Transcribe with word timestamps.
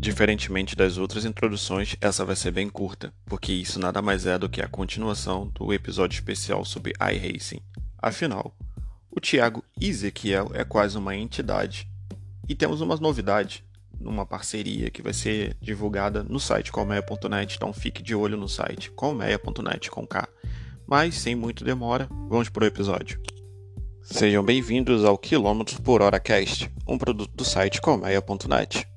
Diferentemente 0.00 0.74
das 0.74 0.96
outras 0.96 1.26
introduções, 1.26 1.94
essa 2.00 2.24
vai 2.24 2.34
ser 2.34 2.52
bem 2.52 2.70
curta, 2.70 3.12
porque 3.26 3.52
isso 3.52 3.78
nada 3.78 4.00
mais 4.00 4.24
é 4.24 4.38
do 4.38 4.48
que 4.48 4.62
a 4.62 4.66
continuação 4.66 5.48
do 5.48 5.74
episódio 5.74 6.14
especial 6.14 6.64
sobre 6.64 6.94
iRacing. 6.98 7.60
Afinal, 7.98 8.56
o 9.10 9.20
Thiago 9.20 9.62
Ezequiel 9.78 10.52
é 10.54 10.64
quase 10.64 10.96
uma 10.96 11.14
entidade. 11.14 11.86
E 12.48 12.54
temos 12.54 12.80
uma 12.80 12.96
novidade 12.96 13.62
numa 14.00 14.24
parceria 14.24 14.88
que 14.90 15.02
vai 15.02 15.12
ser 15.12 15.54
divulgada 15.60 16.22
no 16.22 16.40
site 16.40 16.72
colmeia.net, 16.72 17.56
então 17.56 17.70
fique 17.70 18.02
de 18.02 18.14
olho 18.14 18.38
no 18.38 18.48
site 18.48 18.90
colmeia.net 18.92 19.90
com 19.90 20.06
K. 20.06 20.26
Mas 20.86 21.16
sem 21.16 21.34
muito 21.34 21.62
demora, 21.62 22.08
vamos 22.26 22.48
para 22.48 22.64
o 22.64 22.66
episódio. 22.66 23.20
Sejam 24.02 24.42
bem-vindos 24.42 25.04
ao 25.04 25.18
Quilômetros 25.18 25.78
por 25.78 26.00
Hora 26.00 26.18
Cast, 26.18 26.72
um 26.88 26.96
produto 26.96 27.30
do 27.36 27.44
site 27.44 27.82
colmeia.net. 27.82 28.89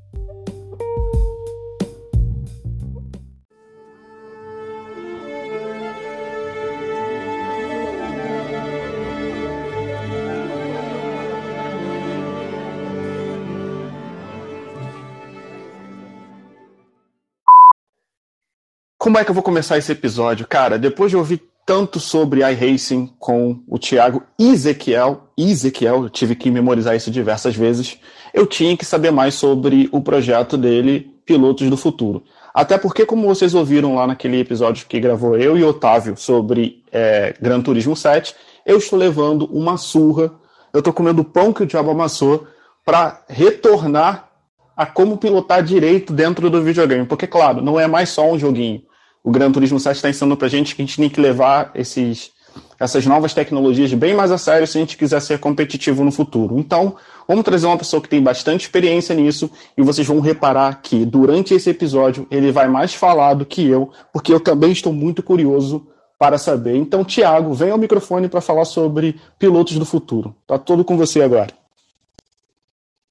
Como 19.03 19.17
é 19.17 19.25
que 19.25 19.29
eu 19.29 19.33
vou 19.33 19.43
começar 19.43 19.77
esse 19.77 19.91
episódio? 19.91 20.47
Cara, 20.47 20.79
depois 20.79 21.11
de 21.11 21.17
ouvir 21.17 21.43
tanto 21.65 21.99
sobre 21.99 22.39
iRacing 22.39 23.13
com 23.19 23.61
o 23.67 23.77
Thiago 23.77 24.23
Ezequiel, 24.39 25.27
Ezequiel, 25.37 26.03
eu 26.03 26.09
tive 26.09 26.35
que 26.35 26.49
memorizar 26.49 26.95
isso 26.95 27.11
diversas 27.11 27.53
vezes, 27.53 27.99
eu 28.33 28.47
tinha 28.47 28.77
que 28.77 28.85
saber 28.85 29.11
mais 29.11 29.33
sobre 29.33 29.89
o 29.91 29.99
projeto 29.99 30.55
dele, 30.55 31.13
Pilotos 31.25 31.69
do 31.69 31.75
Futuro. 31.75 32.23
Até 32.53 32.77
porque, 32.77 33.05
como 33.05 33.27
vocês 33.27 33.53
ouviram 33.53 33.93
lá 33.93 34.07
naquele 34.07 34.39
episódio 34.39 34.87
que 34.87 35.01
gravou 35.01 35.37
eu 35.37 35.57
e 35.57 35.65
Otávio 35.65 36.15
sobre 36.15 36.81
é, 36.89 37.35
Gran 37.41 37.59
Turismo 37.59 37.97
7, 37.97 38.33
eu 38.65 38.77
estou 38.77 38.97
levando 38.97 39.49
uma 39.51 39.75
surra, 39.75 40.31
eu 40.71 40.79
estou 40.79 40.93
comendo 40.93 41.25
pão 41.25 41.51
que 41.51 41.63
o 41.63 41.65
diabo 41.65 41.91
amassou 41.91 42.47
para 42.85 43.21
retornar 43.27 44.29
a 44.77 44.85
como 44.85 45.17
pilotar 45.17 45.61
direito 45.61 46.13
dentro 46.13 46.49
do 46.49 46.63
videogame. 46.63 47.05
Porque, 47.05 47.27
claro, 47.27 47.61
não 47.61 47.77
é 47.77 47.85
mais 47.85 48.07
só 48.07 48.31
um 48.31 48.39
joguinho 48.39 48.81
o 49.23 49.31
Gran 49.31 49.51
Turismo 49.51 49.79
7 49.79 49.95
está 49.95 50.09
ensinando 50.09 50.35
para 50.35 50.47
a 50.47 50.49
gente 50.49 50.75
que 50.75 50.81
a 50.81 50.85
gente 50.85 50.97
tem 50.97 51.09
que 51.09 51.21
levar 51.21 51.71
esses, 51.73 52.31
essas 52.77 53.05
novas 53.05 53.33
tecnologias 53.33 53.93
bem 53.93 54.13
mais 54.13 54.31
a 54.31 54.37
sério 54.37 54.67
se 54.67 54.77
a 54.77 54.81
gente 54.81 54.97
quiser 54.97 55.21
ser 55.21 55.39
competitivo 55.39 56.03
no 56.03 56.11
futuro. 56.11 56.59
Então, 56.59 56.97
vamos 57.25 57.45
trazer 57.45 57.65
uma 57.65 57.77
pessoa 57.77 58.01
que 58.01 58.09
tem 58.09 58.21
bastante 58.21 58.61
experiência 58.61 59.15
nisso 59.15 59.49
e 59.77 59.81
vocês 59.81 60.05
vão 60.05 60.19
reparar 60.19 60.81
que 60.81 61.05
durante 61.05 61.53
esse 61.53 61.69
episódio 61.69 62.27
ele 62.29 62.51
vai 62.51 62.67
mais 62.67 62.93
falar 62.93 63.33
do 63.35 63.45
que 63.45 63.65
eu, 63.65 63.91
porque 64.11 64.33
eu 64.33 64.41
também 64.41 64.73
estou 64.73 64.91
muito 64.91 65.23
curioso 65.23 65.87
para 66.19 66.37
saber. 66.37 66.75
Então, 66.75 67.05
Tiago, 67.05 67.53
vem 67.53 67.71
ao 67.71 67.77
microfone 67.77 68.27
para 68.27 68.41
falar 68.41 68.65
sobre 68.65 69.19
pilotos 69.39 69.77
do 69.77 69.85
futuro. 69.85 70.35
Tá 70.45 70.57
tudo 70.57 70.83
com 70.83 70.97
você 70.97 71.21
agora. 71.21 71.53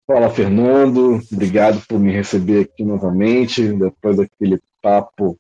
Fala, 0.07 0.29
Fernando. 0.29 1.21
Obrigado 1.33 1.83
por 1.89 1.99
me 1.99 2.13
receber 2.13 2.61
aqui 2.61 2.85
novamente, 2.85 3.73
depois 3.73 4.17
daquele 4.17 4.61
papo 4.83 5.39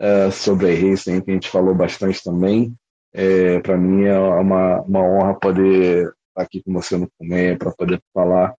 uh, 0.00 0.30
sobre 0.30 0.66
a 0.70 0.74
racing, 0.74 1.20
que 1.20 1.30
a 1.30 1.34
gente 1.34 1.50
falou 1.50 1.74
bastante 1.74 2.22
também. 2.22 2.74
É, 3.12 3.60
para 3.60 3.78
mim 3.78 4.04
é 4.04 4.18
uma, 4.18 4.82
uma 4.82 5.00
honra 5.02 5.38
poder 5.38 6.12
estar 6.28 6.42
aqui 6.42 6.62
com 6.62 6.72
você 6.72 6.96
no 6.98 7.10
Comé, 7.18 7.56
para 7.56 7.72
poder 7.72 8.02
falar 8.12 8.54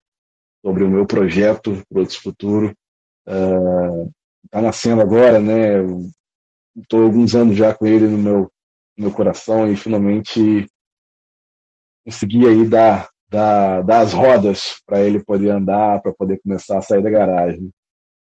sobre 0.64 0.82
o 0.82 0.88
meu 0.90 1.06
projeto 1.06 1.82
Produtos 1.88 2.16
Futuro. 2.16 2.74
Está 3.26 4.58
uh, 4.58 4.62
nascendo 4.62 5.02
agora, 5.02 5.38
né? 5.38 5.84
Estou 6.76 7.04
alguns 7.04 7.34
anos 7.34 7.56
já 7.56 7.74
com 7.74 7.86
ele 7.86 8.06
no 8.06 8.18
meu, 8.18 8.50
no 8.96 9.04
meu 9.04 9.12
coração 9.12 9.70
e 9.70 9.76
finalmente 9.76 10.66
consegui 12.04 12.46
aí 12.46 12.66
dar, 12.66 13.08
dar, 13.28 13.82
dar 13.82 14.00
as 14.00 14.12
rodas 14.12 14.80
para 14.86 15.00
ele 15.00 15.22
poder 15.22 15.50
andar, 15.50 16.00
para 16.00 16.12
poder 16.12 16.40
começar 16.40 16.78
a 16.78 16.82
sair 16.82 17.02
da 17.02 17.10
garagem. 17.10 17.70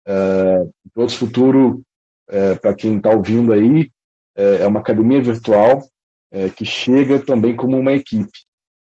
Uh, 0.08 0.72
Produtos 0.94 1.16
Futuro 1.16 1.82
é, 2.32 2.54
para 2.54 2.74
quem 2.74 2.96
está 2.96 3.10
ouvindo 3.10 3.52
aí, 3.52 3.90
é, 4.34 4.62
é, 4.62 4.66
uma 4.66 4.80
academia 4.80 5.22
virtual 5.22 5.86
é, 6.30 6.48
que 6.48 6.64
chega 6.64 7.20
também 7.20 7.54
como 7.54 7.78
uma 7.78 7.92
equipe. 7.92 8.32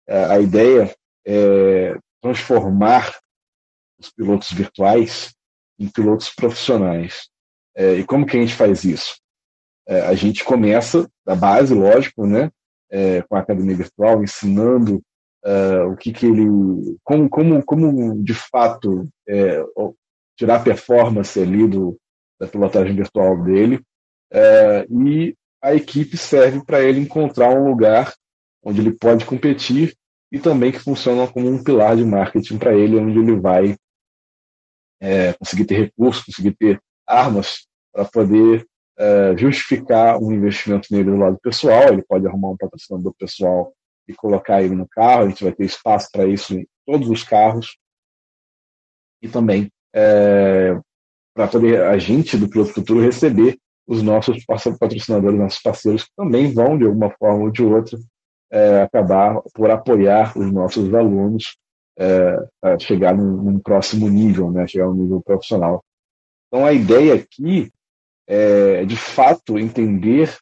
É, 0.07 0.23
a 0.25 0.40
ideia 0.40 0.96
é 1.28 1.97
transformar 2.22 3.19
os 4.00 4.09
pilotos 4.09 4.51
virtuais 4.51 5.35
em 5.78 5.90
pilotos 5.90 6.29
profissionais. 6.34 7.28
É, 7.75 7.95
e 7.95 8.06
como 8.06 8.25
que 8.25 8.38
a 8.38 8.40
gente 8.40 8.56
faz 8.56 8.85
isso? 8.85 9.19
É, 9.85 10.01
a 10.01 10.16
gente 10.16 10.44
começa 10.45 11.07
da 11.25 11.35
base, 11.35 11.74
lógico, 11.74 12.25
né, 12.25 12.50
com 13.28 13.35
a 13.35 13.40
academia 13.40 13.75
virtual, 13.75 14.24
ensinando 14.24 15.03
o 15.91 15.95
que, 15.97 16.13
que 16.13 16.25
ele, 16.25 16.47
como, 17.03 17.29
como, 17.29 17.63
como 17.63 18.24
de 18.24 18.34
fato 18.34 19.07
tirar 20.38 20.63
performance 20.63 21.38
ali 21.40 21.68
do, 21.68 22.00
da 22.40 22.47
pilotagem 22.47 22.96
virtual 22.96 23.44
dele, 23.44 23.81
é, 24.31 24.85
e 24.90 25.35
a 25.62 25.73
equipe 25.73 26.18
serve 26.18 26.63
para 26.63 26.81
ele 26.81 27.00
encontrar 27.00 27.50
um 27.50 27.68
lugar 27.68 28.13
onde 28.63 28.81
ele 28.81 28.91
pode 28.91 29.25
competir 29.25 29.96
e 30.31 30.40
também 30.40 30.72
que 30.72 30.79
funciona 30.79 31.28
como 31.28 31.47
um 31.47 31.63
pilar 31.63 31.95
de 31.95 32.03
marketing 32.03 32.57
para 32.57 32.75
ele, 32.75 32.97
onde 32.97 33.18
ele 33.18 33.40
vai 33.40 33.75
é, 35.00 35.34
conseguir 35.34 35.66
ter 35.66 35.75
recursos, 35.75 36.25
conseguir 36.25 36.56
ter 36.56 36.81
armas 37.07 37.68
para 37.94 38.06
poder 38.06 38.68
é, 38.97 39.38
justificar 39.38 40.18
um 40.18 40.31
investimento 40.31 40.88
nele 40.91 41.12
do 41.12 41.18
lado 41.18 41.38
pessoal. 41.41 41.94
Ele 41.94 42.03
pode 42.03 42.28
arrumar 42.28 42.50
um 42.50 42.57
patrocinador 42.57 43.13
pessoal 43.18 43.74
e 44.07 44.13
colocar 44.13 44.62
ele 44.62 44.75
no 44.75 44.88
carro. 44.88 45.24
A 45.24 45.29
gente 45.29 45.44
vai 45.44 45.53
ter 45.53 45.66
espaço 45.66 46.09
para 46.12 46.25
isso 46.25 46.53
em 46.53 46.68
todos 46.85 47.07
os 47.09 47.24
carros. 47.24 47.78
E 49.22 49.29
também 49.29 49.72
é, 49.94 50.78
para 51.35 51.47
poder 51.47 51.84
a 51.84 51.97
gente 51.97 52.38
do 52.38 52.50
Piloto 52.50 52.73
Futuro 52.73 53.01
receber 53.01 53.59
os 53.85 54.01
nossos 54.01 54.44
patrocinadores, 54.46 55.40
nossos 55.40 55.62
parceiros, 55.62 56.03
que 56.06 56.12
também 56.18 56.51
vão, 56.51 56.78
de 56.78 56.85
alguma 56.85 57.12
forma 57.12 57.44
ou 57.44 57.51
de 57.51 57.62
outra, 57.62 58.00
é, 58.51 58.81
acabar 58.81 59.41
por 59.53 59.69
apoiar 59.69 60.35
os 60.35 60.51
nossos 60.51 60.91
alunos 60.94 61.57
é, 62.00 62.47
a 62.63 62.79
chegar 62.79 63.16
num, 63.16 63.44
num, 63.44 63.59
próximo 63.59 64.09
nível, 64.09 64.50
né, 64.50 64.66
chegar 64.66 64.90
um 64.90 64.95
nível 64.95 65.22
profissional. 65.22 65.84
Então, 66.47 66.66
a 66.66 66.74
ideia 66.74 67.13
aqui 67.13 67.72
é, 68.28 68.85
de 68.85 68.95
fato, 68.95 69.59
entender 69.59 70.35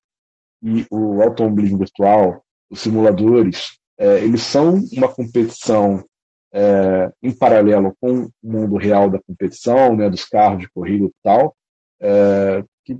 que 0.61 0.85
o 0.89 1.21
automobilismo 1.21 1.79
virtual, 1.79 2.43
os 2.69 2.79
simuladores, 2.79 3.77
é, 3.97 4.23
eles 4.23 4.41
são 4.43 4.75
uma 4.93 5.13
competição 5.13 6.03
é, 6.53 7.11
em 7.21 7.31
paralelo 7.31 7.95
com 7.99 8.25
o 8.25 8.31
mundo 8.43 8.77
real 8.77 9.09
da 9.09 9.19
competição, 9.19 9.95
né, 9.95 10.07
dos 10.09 10.23
carros 10.23 10.59
de 10.59 10.69
corrida 10.69 11.05
e 11.05 11.11
tal, 11.23 11.55
é, 11.99 12.63
que 12.85 12.99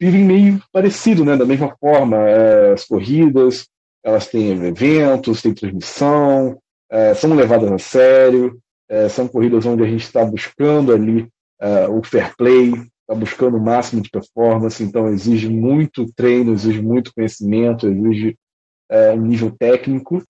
vivem 0.00 0.24
meio 0.24 0.62
parecido, 0.72 1.24
né, 1.24 1.36
da 1.36 1.44
mesma 1.44 1.76
forma. 1.78 2.16
É, 2.16 2.72
as 2.72 2.84
corridas, 2.84 3.68
elas 4.02 4.26
têm 4.26 4.64
eventos, 4.64 5.42
têm 5.42 5.52
transmissão, 5.52 6.58
é, 6.90 7.12
são 7.12 7.34
levadas 7.34 7.70
a 7.70 7.78
sério, 7.78 8.58
é, 8.88 9.08
são 9.08 9.28
corridas 9.28 9.66
onde 9.66 9.82
a 9.82 9.86
gente 9.86 10.04
está 10.04 10.24
buscando 10.24 10.92
ali 10.92 11.28
é, 11.60 11.88
o 11.88 12.02
fair 12.02 12.34
play, 12.36 12.70
está 12.70 13.14
buscando 13.14 13.58
o 13.58 13.62
máximo 13.62 14.00
de 14.00 14.08
performance, 14.08 14.82
então 14.82 15.08
exige 15.08 15.48
muito 15.48 16.10
treino, 16.14 16.54
exige 16.54 16.80
muito 16.80 17.12
conhecimento, 17.14 17.86
exige 17.86 18.36
um 19.14 19.22
nível 19.22 19.50
técnico, 19.58 20.22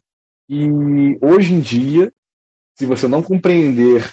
e 0.49 1.19
hoje 1.23 1.55
em 1.55 1.61
dia, 1.61 2.13
se 2.77 2.87
você 2.87 3.09
não 3.09 3.23
compreender 3.23 4.13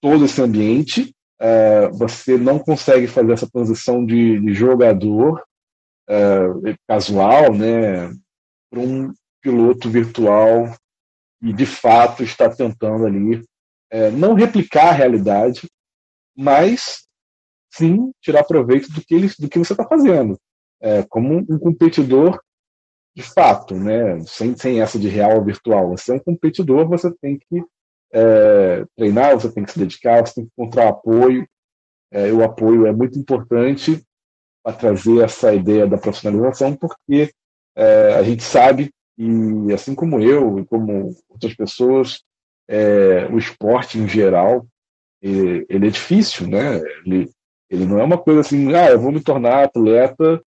todo 0.00 0.24
esse 0.24 0.40
ambiente, 0.40 1.14
uh, 1.40 1.92
você 1.96 2.36
não 2.36 2.58
consegue 2.58 3.06
fazer 3.06 3.32
essa 3.32 3.50
transição 3.50 4.04
de, 4.04 4.40
de 4.40 4.54
jogador 4.54 5.42
uh, 6.08 6.76
casual 6.86 7.52
né, 7.54 8.08
para 8.70 8.80
um 8.80 9.12
piloto 9.42 9.90
virtual 9.90 10.74
e 11.42 11.52
de 11.52 11.66
fato 11.66 12.22
está 12.22 12.48
tentando 12.48 13.06
ali 13.06 13.36
uh, 13.36 14.10
não 14.16 14.34
replicar 14.34 14.88
a 14.88 14.92
realidade, 14.92 15.68
mas 16.36 17.06
sim 17.72 18.10
tirar 18.22 18.44
proveito 18.44 18.90
do 18.92 19.04
que, 19.04 19.14
ele, 19.14 19.28
do 19.38 19.48
que 19.48 19.58
você 19.58 19.72
está 19.72 19.84
fazendo. 19.84 20.38
como 21.10 21.38
um 21.38 21.58
competidor 21.58 22.40
de 23.18 23.24
fato, 23.24 23.74
né? 23.74 24.20
Sem, 24.20 24.56
sem 24.56 24.80
essa 24.80 24.96
de 24.96 25.08
real 25.08 25.38
ou 25.38 25.44
virtual. 25.44 25.88
Você 25.88 26.12
é 26.12 26.14
um 26.14 26.20
competidor, 26.20 26.86
você 26.86 27.12
tem 27.20 27.36
que 27.36 27.64
é, 28.12 28.84
treinar, 28.96 29.34
você 29.34 29.50
tem 29.50 29.64
que 29.64 29.72
se 29.72 29.78
dedicar, 29.78 30.24
você 30.24 30.34
tem 30.34 30.44
que 30.44 30.52
encontrar 30.56 30.88
apoio. 30.88 31.44
É, 32.12 32.32
o 32.32 32.44
apoio 32.44 32.86
é 32.86 32.92
muito 32.92 33.18
importante 33.18 34.00
para 34.62 34.72
trazer 34.72 35.24
essa 35.24 35.52
ideia 35.52 35.84
da 35.84 35.98
profissionalização, 35.98 36.76
porque 36.76 37.32
é, 37.76 38.14
a 38.14 38.22
gente 38.22 38.44
sabe, 38.44 38.90
e 39.18 39.72
assim 39.72 39.96
como 39.96 40.20
eu 40.20 40.60
e 40.60 40.64
como 40.64 41.12
outras 41.28 41.54
pessoas, 41.56 42.22
é, 42.68 43.26
o 43.26 43.36
esporte 43.36 43.98
em 43.98 44.06
geral 44.06 44.64
ele, 45.20 45.66
ele 45.68 45.88
é 45.88 45.90
difícil, 45.90 46.46
né? 46.46 46.80
Ele, 47.04 47.28
ele 47.68 47.84
não 47.84 47.98
é 47.98 48.04
uma 48.04 48.18
coisa 48.18 48.42
assim, 48.42 48.72
ah, 48.74 48.90
eu 48.90 49.00
vou 49.00 49.10
me 49.10 49.20
tornar 49.20 49.64
atleta 49.64 50.40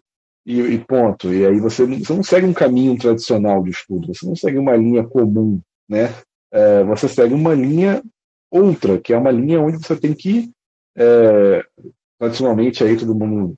e, 0.45 0.59
e, 0.59 0.79
ponto. 0.79 1.33
E 1.33 1.45
aí 1.45 1.59
você 1.59 1.85
não, 1.85 1.99
você 1.99 2.13
não 2.13 2.23
segue 2.23 2.45
um 2.45 2.53
caminho 2.53 2.97
tradicional 2.97 3.63
de 3.63 3.69
estudo, 3.69 4.13
você 4.13 4.25
não 4.25 4.35
segue 4.35 4.57
uma 4.57 4.75
linha 4.75 5.03
comum, 5.03 5.61
né? 5.87 6.13
É, 6.51 6.83
você 6.83 7.07
segue 7.07 7.33
uma 7.33 7.53
linha 7.53 8.01
outra, 8.49 8.99
que 8.99 9.13
é 9.13 9.17
uma 9.17 9.31
linha 9.31 9.61
onde 9.61 9.77
você 9.77 9.95
tem 9.95 10.13
que, 10.13 10.51
é, 10.97 11.63
tradicionalmente, 12.19 12.83
aí 12.83 12.97
todo 12.97 13.15
mundo 13.15 13.55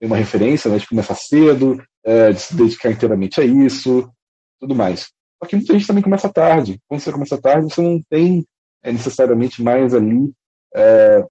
tem 0.00 0.08
uma 0.08 0.16
referência, 0.16 0.70
né, 0.70 0.78
de 0.78 0.88
começar 0.88 1.14
cedo, 1.14 1.80
é, 2.02 2.32
de 2.32 2.40
se 2.40 2.56
dedicar 2.56 2.90
inteiramente 2.90 3.40
a 3.40 3.44
isso, 3.44 4.10
tudo 4.58 4.74
mais. 4.74 5.12
Só 5.42 5.48
que 5.48 5.56
muita 5.56 5.72
gente 5.72 5.86
também 5.86 6.02
começa 6.02 6.32
tarde. 6.32 6.80
Quando 6.88 7.00
você 7.00 7.12
começa 7.12 7.40
tarde, 7.40 7.72
você 7.72 7.80
não 7.80 8.00
tem 8.08 8.44
é, 8.82 8.92
necessariamente 8.92 9.62
mais 9.62 9.94
ali 9.94 10.32
é, 10.74 11.24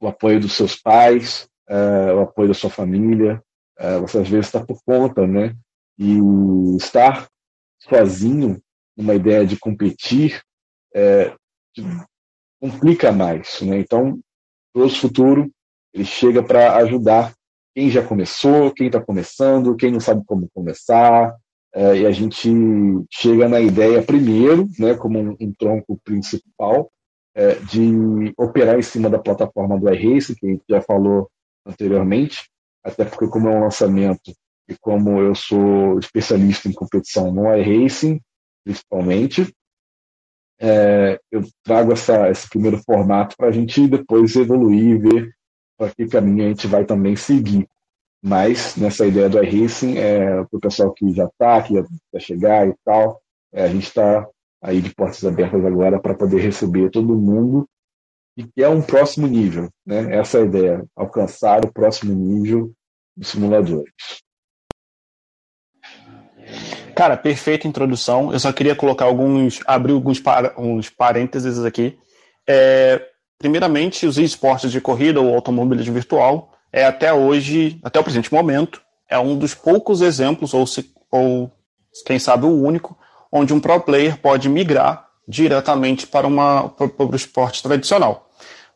o 0.00 0.06
apoio 0.06 0.40
dos 0.40 0.52
seus 0.52 0.76
pais, 0.76 1.48
é, 1.68 2.12
o 2.12 2.20
apoio 2.20 2.48
da 2.48 2.54
sua 2.54 2.70
família. 2.70 3.42
É, 3.78 3.98
você 3.98 4.18
às 4.18 4.28
vezes 4.28 4.46
está 4.46 4.64
por 4.64 4.82
conta, 4.84 5.26
né? 5.26 5.54
E 5.98 6.18
estar 6.76 7.28
sozinho 7.80 8.60
numa 8.96 9.14
ideia 9.14 9.46
de 9.46 9.58
competir 9.58 10.42
é, 10.94 11.34
complica 12.60 13.12
mais, 13.12 13.60
né? 13.62 13.78
Então, 13.78 14.18
o 14.74 14.88
Futuro 14.88 15.50
ele 15.92 16.04
chega 16.04 16.42
para 16.42 16.76
ajudar 16.78 17.32
quem 17.74 17.90
já 17.90 18.04
começou, 18.04 18.72
quem 18.72 18.88
está 18.88 19.00
começando, 19.00 19.76
quem 19.76 19.92
não 19.92 20.00
sabe 20.00 20.22
como 20.26 20.48
começar, 20.52 21.34
é, 21.74 21.98
e 21.98 22.06
a 22.06 22.10
gente 22.10 22.50
chega 23.10 23.48
na 23.48 23.60
ideia, 23.60 24.02
primeiro, 24.02 24.68
né, 24.78 24.94
como 24.94 25.18
um, 25.18 25.36
um 25.40 25.52
tronco 25.52 25.98
principal, 26.02 26.90
é, 27.34 27.54
de 27.54 28.32
operar 28.36 28.78
em 28.78 28.82
cima 28.82 29.08
da 29.08 29.18
plataforma 29.18 29.78
do 29.78 29.88
iRace, 29.92 30.34
que 30.34 30.46
a 30.46 30.50
gente 30.50 30.64
já 30.68 30.80
falou 30.82 31.30
anteriormente, 31.64 32.48
até 32.84 33.04
porque, 33.04 33.28
como 33.28 33.48
é 33.48 33.56
um 33.56 33.62
lançamento 33.64 34.32
e 34.68 34.76
como 34.78 35.20
eu 35.20 35.34
sou 35.34 35.98
especialista 35.98 36.68
em 36.68 36.72
competição 36.72 37.32
no 37.32 37.54
iRacing, 37.54 38.20
principalmente, 38.64 39.54
é, 40.60 41.18
eu 41.30 41.42
trago 41.62 41.92
essa, 41.92 42.28
esse 42.28 42.48
primeiro 42.48 42.78
formato 42.78 43.36
para 43.36 43.48
a 43.48 43.52
gente 43.52 43.86
depois 43.86 44.34
evoluir 44.36 44.84
e 44.84 44.98
ver 44.98 45.30
para 45.78 45.94
que 45.94 46.08
caminho 46.08 46.44
a 46.44 46.48
gente 46.48 46.66
vai 46.66 46.84
também 46.84 47.14
seguir. 47.14 47.66
Mas 48.20 48.74
nessa 48.76 49.06
ideia 49.06 49.28
do 49.28 49.42
iRacing, 49.42 49.96
é, 49.96 50.44
para 50.44 50.56
o 50.56 50.60
pessoal 50.60 50.92
que 50.92 51.12
já 51.12 51.26
está, 51.26 51.62
que 51.62 51.74
vai 52.12 52.20
chegar 52.20 52.68
e 52.68 52.74
tal, 52.84 53.22
é, 53.52 53.64
a 53.64 53.68
gente 53.68 53.84
está 53.84 54.26
aí 54.60 54.80
de 54.80 54.92
portas 54.92 55.24
abertas 55.24 55.64
agora 55.64 56.00
para 56.00 56.14
poder 56.14 56.40
receber 56.40 56.90
todo 56.90 57.16
mundo 57.16 57.68
e 58.38 58.44
que 58.44 58.62
é 58.62 58.68
um 58.68 58.80
próximo 58.80 59.26
nível. 59.26 59.68
Né? 59.84 60.16
Essa 60.16 60.38
é 60.38 60.42
a 60.42 60.44
ideia, 60.44 60.86
alcançar 60.94 61.64
o 61.64 61.72
próximo 61.72 62.14
nível 62.14 62.72
dos 63.16 63.28
simuladores. 63.28 63.92
Cara, 66.94 67.16
perfeita 67.16 67.66
introdução. 67.66 68.32
Eu 68.32 68.38
só 68.38 68.52
queria 68.52 68.76
colocar 68.76 69.06
alguns, 69.06 69.60
abrir 69.66 69.92
alguns 69.92 70.20
par, 70.20 70.54
uns 70.56 70.88
parênteses 70.88 71.64
aqui. 71.64 71.98
É, 72.46 73.04
primeiramente, 73.36 74.06
os 74.06 74.18
esportes 74.18 74.70
de 74.70 74.80
corrida 74.80 75.20
ou 75.20 75.34
automobilismo 75.34 75.94
virtual 75.94 76.52
é 76.72 76.84
até 76.84 77.12
hoje, 77.12 77.80
até 77.82 77.98
o 77.98 78.04
presente 78.04 78.32
momento, 78.32 78.80
é 79.10 79.18
um 79.18 79.36
dos 79.36 79.52
poucos 79.52 80.00
exemplos, 80.00 80.54
ou, 80.54 80.66
se, 80.66 80.92
ou 81.10 81.50
quem 82.06 82.20
sabe 82.20 82.46
o 82.46 82.62
único, 82.62 82.96
onde 83.32 83.52
um 83.52 83.60
pro 83.60 83.80
player 83.80 84.16
pode 84.18 84.48
migrar 84.48 85.08
diretamente 85.26 86.06
para, 86.06 86.26
uma, 86.26 86.68
para, 86.68 86.86
o 87.04 87.16
esporte 87.16 87.62
tradicional. 87.62 88.27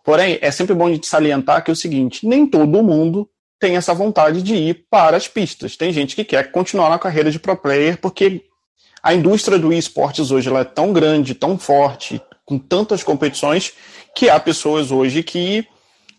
Porém, 0.04 0.38
é 0.40 0.50
sempre 0.50 0.74
bom 0.74 0.86
a 0.86 0.92
gente 0.92 1.06
salientar 1.06 1.62
que 1.62 1.70
é 1.70 1.74
o 1.74 1.76
seguinte: 1.76 2.26
nem 2.26 2.46
todo 2.46 2.82
mundo 2.82 3.28
tem 3.58 3.76
essa 3.76 3.94
vontade 3.94 4.42
de 4.42 4.54
ir 4.54 4.86
para 4.90 5.16
as 5.16 5.28
pistas. 5.28 5.76
Tem 5.76 5.92
gente 5.92 6.16
que 6.16 6.24
quer 6.24 6.50
continuar 6.50 6.90
na 6.90 6.98
carreira 6.98 7.30
de 7.30 7.38
pro 7.38 7.56
player 7.56 7.98
porque 7.98 8.42
a 9.02 9.14
indústria 9.14 9.58
do 9.58 9.72
esportes 9.72 10.30
hoje 10.30 10.48
ela 10.48 10.60
é 10.60 10.64
tão 10.64 10.92
grande, 10.92 11.34
tão 11.34 11.58
forte, 11.58 12.20
com 12.44 12.58
tantas 12.58 13.02
competições, 13.02 13.72
que 14.14 14.28
há 14.28 14.38
pessoas 14.38 14.90
hoje 14.90 15.22
que 15.22 15.66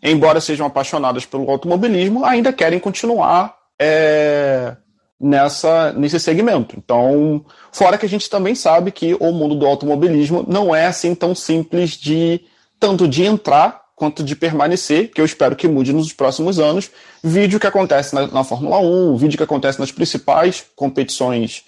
embora 0.04 0.42
sejam 0.42 0.68
apaixonadas 0.68 1.26
pelo 1.26 1.50
automobilismo, 1.50 2.26
ainda 2.26 2.52
querem 2.52 2.78
continuar 2.78 3.56
é, 3.80 4.76
nessa, 5.20 5.94
nesse 5.94 6.20
segmento. 6.20 6.76
Então, 6.78 7.46
fora 7.72 7.98
que 7.98 8.06
a 8.06 8.10
gente 8.10 8.30
também 8.30 8.54
sabe 8.54 8.92
que 8.92 9.16
o 9.16 9.32
mundo 9.32 9.56
do 9.56 9.66
automobilismo 9.66 10.44
não 10.46 10.76
é 10.76 10.88
assim 10.88 11.16
tão 11.16 11.34
simples 11.34 11.92
de 11.92 12.42
tanto 12.84 13.08
de 13.08 13.24
entrar 13.24 13.82
quanto 13.96 14.22
de 14.22 14.36
permanecer, 14.36 15.10
que 15.10 15.22
eu 15.22 15.24
espero 15.24 15.56
que 15.56 15.70
mude 15.70 15.94
nos 15.94 16.12
próximos 16.12 16.60
anos. 16.60 16.92
Vídeo 17.24 17.58
que 17.58 17.66
acontece 17.66 18.14
na, 18.14 18.28
na 18.28 18.44
Fórmula 18.44 18.78
1, 18.80 19.16
vídeo 19.16 19.38
que 19.38 19.44
acontece 19.44 19.80
nas 19.80 19.90
principais 19.90 20.66
competições 20.76 21.64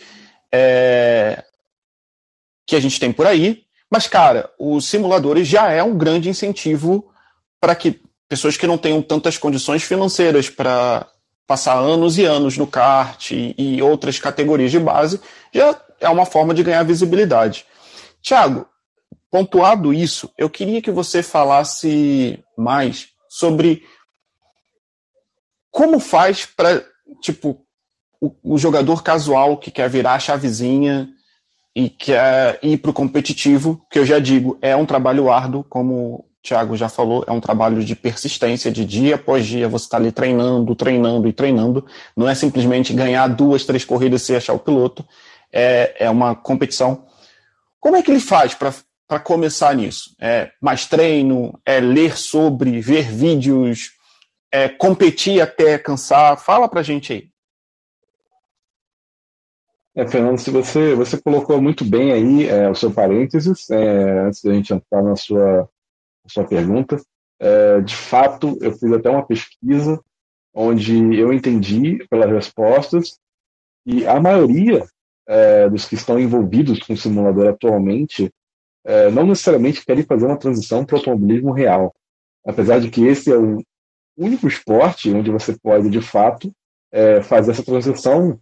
é, 0.51 1.41
que 2.67 2.75
a 2.75 2.81
gente 2.81 2.99
tem 2.99 3.13
por 3.13 3.25
aí. 3.25 3.63
Mas, 3.89 4.09
cara, 4.09 4.49
os 4.59 4.89
simuladores 4.89 5.47
já 5.47 5.71
é 5.71 5.81
um 5.81 5.97
grande 5.97 6.27
incentivo 6.27 7.09
para 7.61 7.73
que 7.75 8.01
pessoas 8.27 8.57
que 8.57 8.67
não 8.67 8.77
tenham 8.77 9.01
tantas 9.01 9.37
condições 9.37 9.83
financeiras 9.83 10.49
para 10.49 11.07
passar 11.47 11.77
anos 11.77 12.17
e 12.17 12.25
anos 12.25 12.57
no 12.57 12.67
kart 12.67 13.31
e, 13.31 13.55
e, 13.57 13.81
outras 13.81 14.19
categorias 14.19 14.69
de 14.69 14.79
base, 14.79 15.21
já 15.53 15.79
é 16.01 16.09
uma 16.09 16.25
forma 16.25 16.53
de 16.53 16.61
ganhar 16.61 16.83
visibilidade. 16.83 17.65
Tiago, 18.21 18.67
pontuado 19.35 19.93
isso, 19.93 20.31
eu 20.37 20.49
queria 20.49 20.81
que 20.81 20.89
você 20.89 21.21
falasse 21.21 22.41
mais 22.57 23.09
sobre 23.27 23.83
como 25.69 25.99
faz 25.99 26.45
para, 26.45 26.85
tipo, 27.21 27.61
o, 28.21 28.31
o, 28.41 28.57
jogador 28.57 29.03
casual 29.03 29.57
que 29.57 29.69
quer 29.69 29.89
virar 29.89 30.13
a 30.13 30.19
chavezinha 30.19 31.09
e 31.75 31.89
quer 31.89 32.59
ir 32.63 32.77
para 32.77 32.91
o 32.91 32.93
competitivo, 32.93 33.85
que 33.91 33.99
eu 33.99 34.05
já 34.05 34.19
digo, 34.19 34.57
é 34.61 34.73
um 34.73 34.85
trabalho 34.85 35.29
árduo, 35.29 35.65
como 35.65 36.23
Thiago 36.41 36.77
já 36.77 36.87
falou, 36.87 37.25
é 37.27 37.31
um 37.33 37.41
trabalho 37.41 37.83
de 37.83 37.93
persistência, 37.93 38.71
de 38.71 38.85
dia 38.85 39.15
após 39.15 39.45
dia, 39.45 39.67
você 39.67 39.83
está 39.83 39.97
ali 39.97 40.13
treinando, 40.13 40.73
treinando 40.75 41.27
e 41.27 41.33
treinando. 41.33 41.85
Não 42.15 42.29
é 42.29 42.33
simplesmente 42.33 42.93
ganhar 42.93 43.27
duas, 43.27 43.65
três 43.65 43.83
corridas 43.83 44.29
e 44.29 44.35
achar 44.37 44.53
o 44.53 44.59
piloto. 44.59 45.05
É, 45.51 46.05
é 46.05 46.09
uma 46.09 46.33
competição. 46.33 47.05
Como 47.81 47.97
é 47.97 48.01
que 48.01 48.09
ele 48.09 48.21
faz 48.21 48.53
para 48.53 48.73
começar 49.23 49.75
nisso? 49.75 50.15
É 50.19 50.51
mais 50.61 50.87
treino, 50.87 51.59
é 51.65 51.79
ler 51.79 52.17
sobre, 52.17 52.79
ver 52.81 53.11
vídeos, 53.11 53.91
é 54.51 54.67
competir 54.69 55.41
até 55.41 55.77
cansar? 55.77 56.37
Fala 56.37 56.67
para 56.67 56.83
gente 56.83 57.13
aí. 57.13 57.29
É, 59.95 60.05
Fernando, 60.05 60.37
se 60.37 60.51
você, 60.51 60.93
você 60.93 61.21
colocou 61.21 61.61
muito 61.61 61.85
bem 61.85 62.11
aí 62.11 62.49
é, 62.49 62.69
o 62.69 62.75
seu 62.75 62.91
parênteses, 62.91 63.69
é, 63.69 64.19
antes 64.27 64.43
da 64.43 64.53
gente 64.53 64.73
entrar 64.73 65.01
na 65.01 65.15
sua 65.15 65.69
a 66.25 66.29
sua 66.29 66.43
pergunta. 66.43 66.99
É, 67.39 67.81
de 67.81 67.95
fato, 67.95 68.57
eu 68.61 68.71
fiz 68.71 68.91
até 68.91 69.09
uma 69.09 69.25
pesquisa 69.25 70.01
onde 70.53 71.17
eu 71.17 71.31
entendi 71.31 72.05
pelas 72.09 72.31
respostas 72.31 73.19
e 73.85 74.07
a 74.07 74.19
maioria 74.19 74.85
é, 75.27 75.69
dos 75.69 75.85
que 75.85 75.95
estão 75.95 76.19
envolvidos 76.19 76.79
com 76.79 76.93
o 76.93 76.97
simulador 76.97 77.47
atualmente 77.47 78.31
é, 78.85 79.09
não 79.09 79.25
necessariamente 79.25 79.83
querem 79.83 80.03
fazer 80.03 80.25
uma 80.25 80.37
transição 80.37 80.85
para 80.85 80.95
o 80.95 80.97
automobilismo 80.99 81.51
real. 81.51 81.93
Apesar 82.45 82.79
de 82.79 82.89
que 82.89 83.03
esse 83.05 83.31
é 83.31 83.37
o 83.37 83.61
único 84.15 84.47
esporte 84.47 85.11
onde 85.11 85.31
você 85.31 85.57
pode, 85.57 85.89
de 85.89 86.01
fato, 86.01 86.53
é, 86.91 87.21
fazer 87.21 87.51
essa 87.51 87.63
transição, 87.63 88.39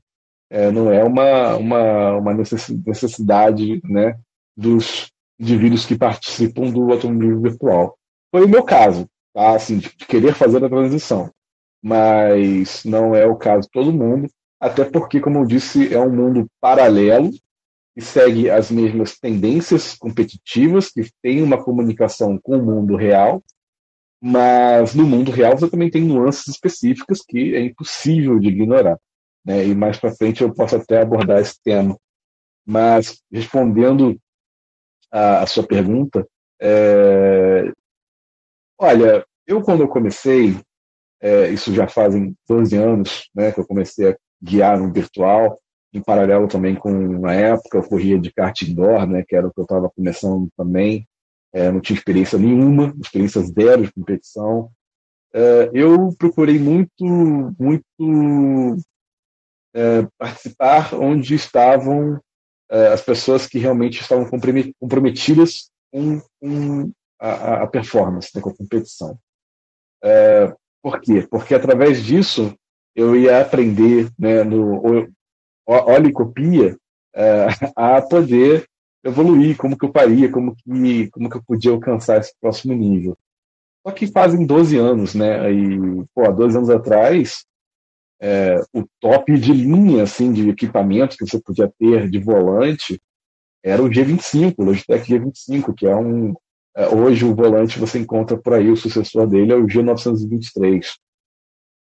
é, 0.50 0.70
não 0.70 0.92
é 0.92 1.04
uma, 1.04 1.56
uma, 1.56 2.18
uma 2.18 2.34
necessidade 2.34 3.82
né, 3.84 4.20
dos 4.56 5.10
indivíduos 5.40 5.86
que 5.86 5.98
participam 5.98 6.70
do 6.70 6.92
automobilismo 6.92 7.42
virtual. 7.42 7.98
Foi 8.30 8.46
o 8.46 8.50
meu 8.50 8.64
caso, 8.64 9.08
tá? 9.34 9.56
assim, 9.56 9.80
de 9.80 9.90
querer 9.90 10.36
fazer 10.36 10.64
a 10.64 10.70
transição. 10.70 11.32
Mas 11.82 12.84
não 12.84 13.16
é 13.16 13.26
o 13.26 13.36
caso 13.36 13.64
de 13.64 13.72
todo 13.72 13.92
mundo, 13.92 14.30
até 14.60 14.86
porque, 14.86 15.20
como 15.20 15.40
eu 15.40 15.46
disse, 15.46 15.94
é 15.94 16.00
um 16.00 16.14
mundo 16.14 16.48
paralelo 16.62 17.32
que 17.96 18.02
segue 18.02 18.50
as 18.50 18.72
mesmas 18.72 19.20
tendências 19.20 19.96
competitivas, 19.96 20.90
que 20.90 21.10
tem 21.22 21.42
uma 21.44 21.64
comunicação 21.64 22.40
com 22.42 22.58
o 22.58 22.66
mundo 22.66 22.96
real, 22.96 23.44
mas 24.22 24.96
no 24.96 25.06
mundo 25.06 25.32
real 25.32 25.58
você 25.58 25.70
também 25.70 25.92
tem 25.92 26.04
nuances 26.04 26.48
específicas 26.48 27.22
que 27.22 27.56
é 27.56 27.62
impossível 27.62 28.40
de 28.40 28.48
ignorar. 28.48 28.98
Né? 29.46 29.68
E 29.68 29.76
mais 29.76 30.00
para 30.00 30.16
frente 30.16 30.42
eu 30.42 30.54
posso 30.54 30.76
até 30.76 31.02
abordar 31.02 31.42
esse 31.42 31.62
tema. 31.62 31.98
Mas 32.66 33.22
respondendo 33.32 34.18
a, 35.12 35.42
a 35.42 35.46
sua 35.46 35.68
pergunta, 35.68 36.26
é, 36.62 37.72
olha, 38.80 39.26
eu 39.46 39.62
quando 39.62 39.82
eu 39.82 39.88
comecei, 39.88 40.58
é, 41.22 41.50
isso 41.50 41.74
já 41.74 41.88
fazem 41.88 42.36
12 42.48 42.78
anos 42.78 43.30
né, 43.36 43.52
que 43.52 43.60
eu 43.60 43.68
comecei 43.68 44.12
a 44.12 44.18
guiar 44.42 44.80
no 44.80 44.92
virtual, 44.92 45.60
em 45.94 46.02
paralelo 46.02 46.48
também 46.48 46.76
com, 46.76 46.92
na 47.20 47.34
época, 47.34 47.78
eu 47.78 47.84
corria 47.84 48.20
de 48.20 48.34
kart 48.34 48.62
indoor, 48.64 49.06
né, 49.08 49.24
que 49.28 49.36
era 49.36 49.48
o 49.48 49.54
que 49.54 49.60
eu 49.60 49.64
estava 49.64 49.90
começando 49.90 50.50
também. 50.58 51.08
é, 51.54 51.72
não 51.72 51.80
tinha 51.80 51.98
experiência 51.98 52.38
nenhuma, 52.40 52.94
experiência 53.00 53.42
zero 53.42 53.84
de 53.84 53.94
competição. 53.94 54.72
É, 55.32 55.70
eu 55.74 56.14
procurei 56.18 56.58
muito, 56.58 57.06
muito 57.60 58.78
é, 59.76 60.08
participar 60.18 60.96
onde 60.96 61.36
estavam 61.36 62.20
é, 62.72 62.88
as 62.88 63.02
pessoas 63.02 63.46
que 63.46 63.60
realmente 63.60 64.02
estavam 64.02 64.28
comprometidas 64.80 65.70
com, 65.92 66.20
com 66.42 66.92
a, 67.20 67.64
a, 67.64 67.68
performance, 67.68 68.32
né, 68.34 68.42
com 68.42 68.50
a 68.50 68.56
competição. 68.56 69.18
É, 70.04 70.54
por 70.82 71.00
quê? 71.00 71.28
Porque 71.30 71.54
através 71.54 72.04
disso 72.04 72.56
eu 72.96 73.16
ia 73.16 73.42
aprender 73.42 74.10
né, 74.18 74.44
no 74.44 75.08
olha 75.66 76.08
e 76.08 76.14
copia 76.14 76.78
é, 77.16 77.48
a 77.76 78.02
poder 78.02 78.68
evoluir, 79.04 79.58
como 79.58 79.78
que 79.78 79.86
eu 79.86 79.92
faria, 79.92 80.32
como 80.32 80.56
que, 80.56 81.10
como 81.10 81.30
que 81.30 81.38
eu 81.38 81.44
podia 81.44 81.72
alcançar 81.72 82.20
esse 82.20 82.34
próximo 82.40 82.74
nível. 82.74 83.18
Só 83.86 83.94
que 83.94 84.08
fazem 84.08 84.46
12 84.46 84.78
anos, 84.78 85.14
né? 85.14 85.52
E, 85.52 86.06
pô, 86.16 86.26
há 86.26 86.32
12 86.32 86.58
anos 86.58 86.70
atrás, 86.70 87.46
é, 88.22 88.56
o 88.74 88.86
top 89.02 89.38
de 89.38 89.52
linha, 89.52 90.04
assim, 90.04 90.32
de 90.32 90.50
equipamento 90.50 91.18
que 91.18 91.28
você 91.28 91.40
podia 91.42 91.72
ter 91.78 92.10
de 92.10 92.20
volante 92.20 93.02
era 93.62 93.84
o 93.84 93.90
G25, 93.90 94.56
o 94.58 94.64
Logitech 94.64 95.12
G25, 95.12 95.74
que 95.76 95.86
é 95.86 95.96
um... 95.96 96.34
É, 96.76 96.88
hoje 96.88 97.24
o 97.24 97.36
volante 97.36 97.78
você 97.78 98.00
encontra 98.00 98.38
por 98.38 98.54
aí, 98.54 98.70
o 98.70 98.76
sucessor 98.76 99.28
dele 99.28 99.52
é 99.52 99.56
o 99.56 99.68
G923. 99.68 100.86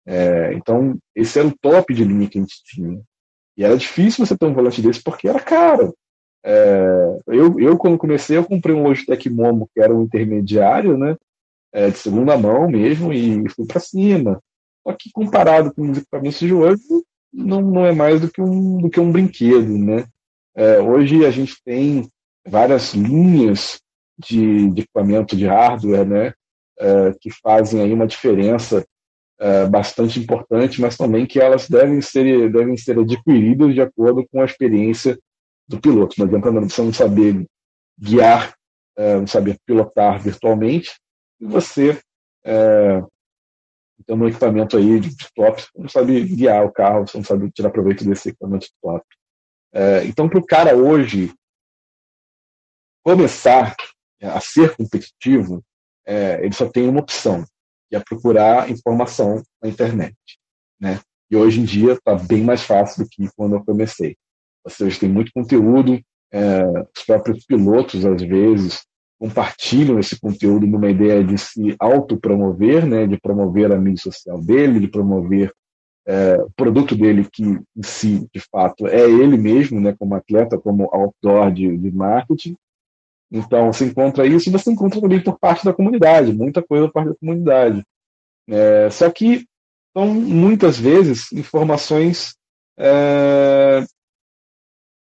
É, 0.05 0.53
então, 0.53 0.97
esse 1.15 1.39
era 1.39 1.47
o 1.47 1.57
top 1.61 1.93
de 1.93 2.03
linha 2.03 2.27
que 2.27 2.39
a 2.39 2.41
gente 2.41 2.61
tinha. 2.65 3.01
E 3.61 3.63
era 3.63 3.77
difícil 3.77 4.25
você 4.25 4.35
ter 4.35 4.47
um 4.47 4.55
volante 4.55 4.81
desse 4.81 5.03
porque 5.03 5.27
era 5.27 5.39
caro. 5.39 5.95
É, 6.43 7.19
eu, 7.27 7.59
eu, 7.59 7.77
quando 7.77 7.95
comecei, 7.95 8.35
eu 8.35 8.43
comprei 8.43 8.75
um 8.75 8.81
Logitech 8.81 9.29
Momo, 9.29 9.69
que 9.71 9.79
era 9.79 9.93
um 9.93 10.01
intermediário, 10.01 10.97
né? 10.97 11.15
É, 11.71 11.91
de 11.91 11.97
segunda 11.99 12.35
mão 12.35 12.67
mesmo, 12.67 13.13
e 13.13 13.47
fui 13.49 13.67
para 13.67 13.79
cima. 13.79 14.41
Só 14.83 14.93
que 14.93 15.11
comparado 15.13 15.71
com 15.75 15.91
os 15.91 15.99
equipamentos 15.99 16.39
de 16.39 16.51
hoje, 16.51 16.81
não, 17.31 17.61
não 17.61 17.85
é 17.85 17.91
mais 17.91 18.19
do 18.19 18.31
que 18.31 18.41
um, 18.41 18.81
do 18.81 18.89
que 18.89 18.99
um 18.99 19.11
brinquedo, 19.11 19.77
né? 19.77 20.07
É, 20.55 20.79
hoje 20.79 21.23
a 21.23 21.29
gente 21.29 21.61
tem 21.63 22.09
várias 22.47 22.95
linhas 22.95 23.79
de, 24.17 24.71
de 24.71 24.81
equipamento 24.81 25.35
de 25.35 25.45
hardware, 25.45 26.07
né? 26.07 26.33
É, 26.79 27.13
que 27.21 27.29
fazem 27.29 27.79
aí 27.79 27.93
uma 27.93 28.07
diferença 28.07 28.83
é, 29.41 29.65
bastante 29.65 30.19
importante, 30.19 30.79
mas 30.79 30.95
também 30.95 31.25
que 31.25 31.39
elas 31.39 31.67
devem 31.67 31.99
ser, 31.99 32.51
devem 32.51 32.77
ser 32.77 32.99
adquiridas 32.99 33.73
de 33.73 33.81
acordo 33.81 34.23
com 34.31 34.39
a 34.39 34.45
experiência 34.45 35.17
do 35.67 35.81
piloto. 35.81 36.15
Não 36.19 36.27
adianta 36.27 36.51
você 36.51 36.81
não 36.83 36.93
saber 36.93 37.47
guiar, 37.99 38.55
é, 38.95 39.15
não 39.15 39.25
saber 39.25 39.57
pilotar 39.65 40.21
virtualmente, 40.21 40.91
e 41.39 41.45
você 41.47 41.99
é, 42.45 43.01
tem 44.05 44.15
um 44.15 44.27
equipamento 44.27 44.77
aí 44.77 44.99
de 44.99 45.15
top, 45.33 45.65
não 45.75 45.89
sabe 45.89 46.23
guiar 46.23 46.63
o 46.63 46.71
carro, 46.71 47.07
você 47.07 47.17
não 47.17 47.25
sabe 47.25 47.49
tirar 47.51 47.71
proveito 47.71 48.05
desse 48.05 48.29
equipamento 48.29 48.67
de 48.67 48.73
top. 48.79 49.03
É, 49.73 50.05
então, 50.05 50.29
para 50.29 50.39
o 50.39 50.45
cara 50.45 50.75
hoje 50.75 51.33
começar 53.03 53.75
a 54.21 54.39
ser 54.39 54.75
competitivo, 54.75 55.63
é, 56.05 56.45
ele 56.45 56.53
só 56.53 56.69
tem 56.69 56.87
uma 56.87 56.99
opção, 56.99 57.43
que 57.91 57.97
é 57.97 57.99
procurar 57.99 58.71
informação 58.71 59.43
na 59.61 59.67
internet. 59.67 60.15
Né? 60.79 60.97
E 61.29 61.35
hoje 61.35 61.59
em 61.59 61.65
dia 61.65 61.91
está 61.91 62.15
bem 62.15 62.41
mais 62.41 62.61
fácil 62.61 63.03
do 63.03 63.09
que 63.09 63.29
quando 63.35 63.55
eu 63.55 63.65
comecei. 63.65 64.15
Ou 64.63 64.71
seja, 64.71 65.01
tem 65.01 65.09
muito 65.09 65.31
conteúdo, 65.33 65.99
é, 66.31 66.63
os 66.95 67.03
próprios 67.05 67.45
pilotos, 67.45 68.05
às 68.05 68.21
vezes, 68.21 68.83
compartilham 69.19 69.99
esse 69.99 70.19
conteúdo 70.19 70.65
numa 70.65 70.89
ideia 70.89 71.23
de 71.23 71.37
se 71.37 71.75
autopromover, 71.79 72.87
né, 72.87 73.05
de 73.05 73.19
promover 73.19 73.71
a 73.73 73.77
mídia 73.77 74.01
social 74.01 74.41
dele, 74.41 74.79
de 74.79 74.87
promover 74.87 75.51
é, 76.07 76.35
o 76.41 76.49
produto 76.51 76.95
dele 76.95 77.27
que 77.31 77.43
em 77.43 77.83
si, 77.83 78.27
de 78.33 78.41
fato, 78.51 78.87
é 78.87 79.01
ele 79.01 79.37
mesmo, 79.37 79.79
né, 79.81 79.93
como 79.99 80.15
atleta, 80.15 80.57
como 80.57 80.89
outdoor 80.93 81.51
de, 81.51 81.77
de 81.77 81.91
marketing. 81.91 82.55
Então, 83.31 83.71
você 83.71 83.85
encontra 83.85 84.27
isso 84.27 84.49
e 84.49 84.51
você 84.51 84.71
encontra 84.71 84.99
também 84.99 85.23
por 85.23 85.39
parte 85.39 85.63
da 85.63 85.73
comunidade, 85.73 86.33
muita 86.33 86.61
coisa 86.61 86.87
por 86.87 86.93
parte 86.93 87.09
da 87.09 87.15
comunidade. 87.15 87.83
É, 88.49 88.89
só 88.89 89.09
que 89.09 89.45
são 89.95 90.07
muitas 90.13 90.77
vezes 90.77 91.31
informações 91.31 92.35
é, 92.77 93.85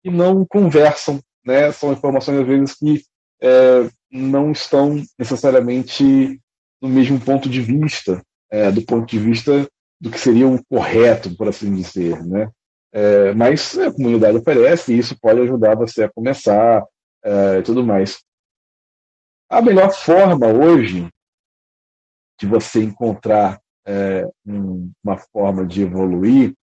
que 0.03 0.11
não 0.11 0.45
conversam, 0.47 1.21
né? 1.45 1.73
São 1.73 1.93
informações 1.93 2.39
às 2.39 2.47
vezes 2.47 2.75
que 2.75 3.03
é, 3.43 3.91
não 4.11 4.53
estão 4.53 5.03
necessariamente 5.19 6.41
no 6.81 6.89
mesmo 6.89 7.21
ponto 7.21 7.49
de 7.49 7.61
vista, 7.61 8.23
é, 8.51 8.71
do 8.71 8.83
ponto 8.83 9.07
de 9.07 9.19
vista 9.19 9.69
do 10.01 10.11
que 10.11 10.19
seria 10.19 10.49
o 10.49 10.65
correto, 10.65 11.35
por 11.37 11.49
assim 11.49 11.75
dizer, 11.75 12.25
né? 12.25 12.49
É, 12.93 13.33
mas 13.35 13.79
a 13.79 13.93
comunidade 13.93 14.37
oferece 14.37 14.93
e 14.93 14.99
isso 14.99 15.17
pode 15.21 15.41
ajudar 15.41 15.77
você 15.77 16.05
a 16.05 16.13
começar 16.13 16.85
e 17.25 17.63
tudo 17.63 17.85
mais. 17.85 18.23
A 19.51 19.61
melhor 19.61 19.93
forma 19.93 20.47
hoje 20.47 21.09
de 22.41 22.47
você 22.47 22.83
encontrar 22.83 23.61
é, 23.87 24.27
um, 24.47 24.91
uma 25.05 25.19
forma 25.19 25.67
de 25.67 25.83
evoluir 25.83 26.55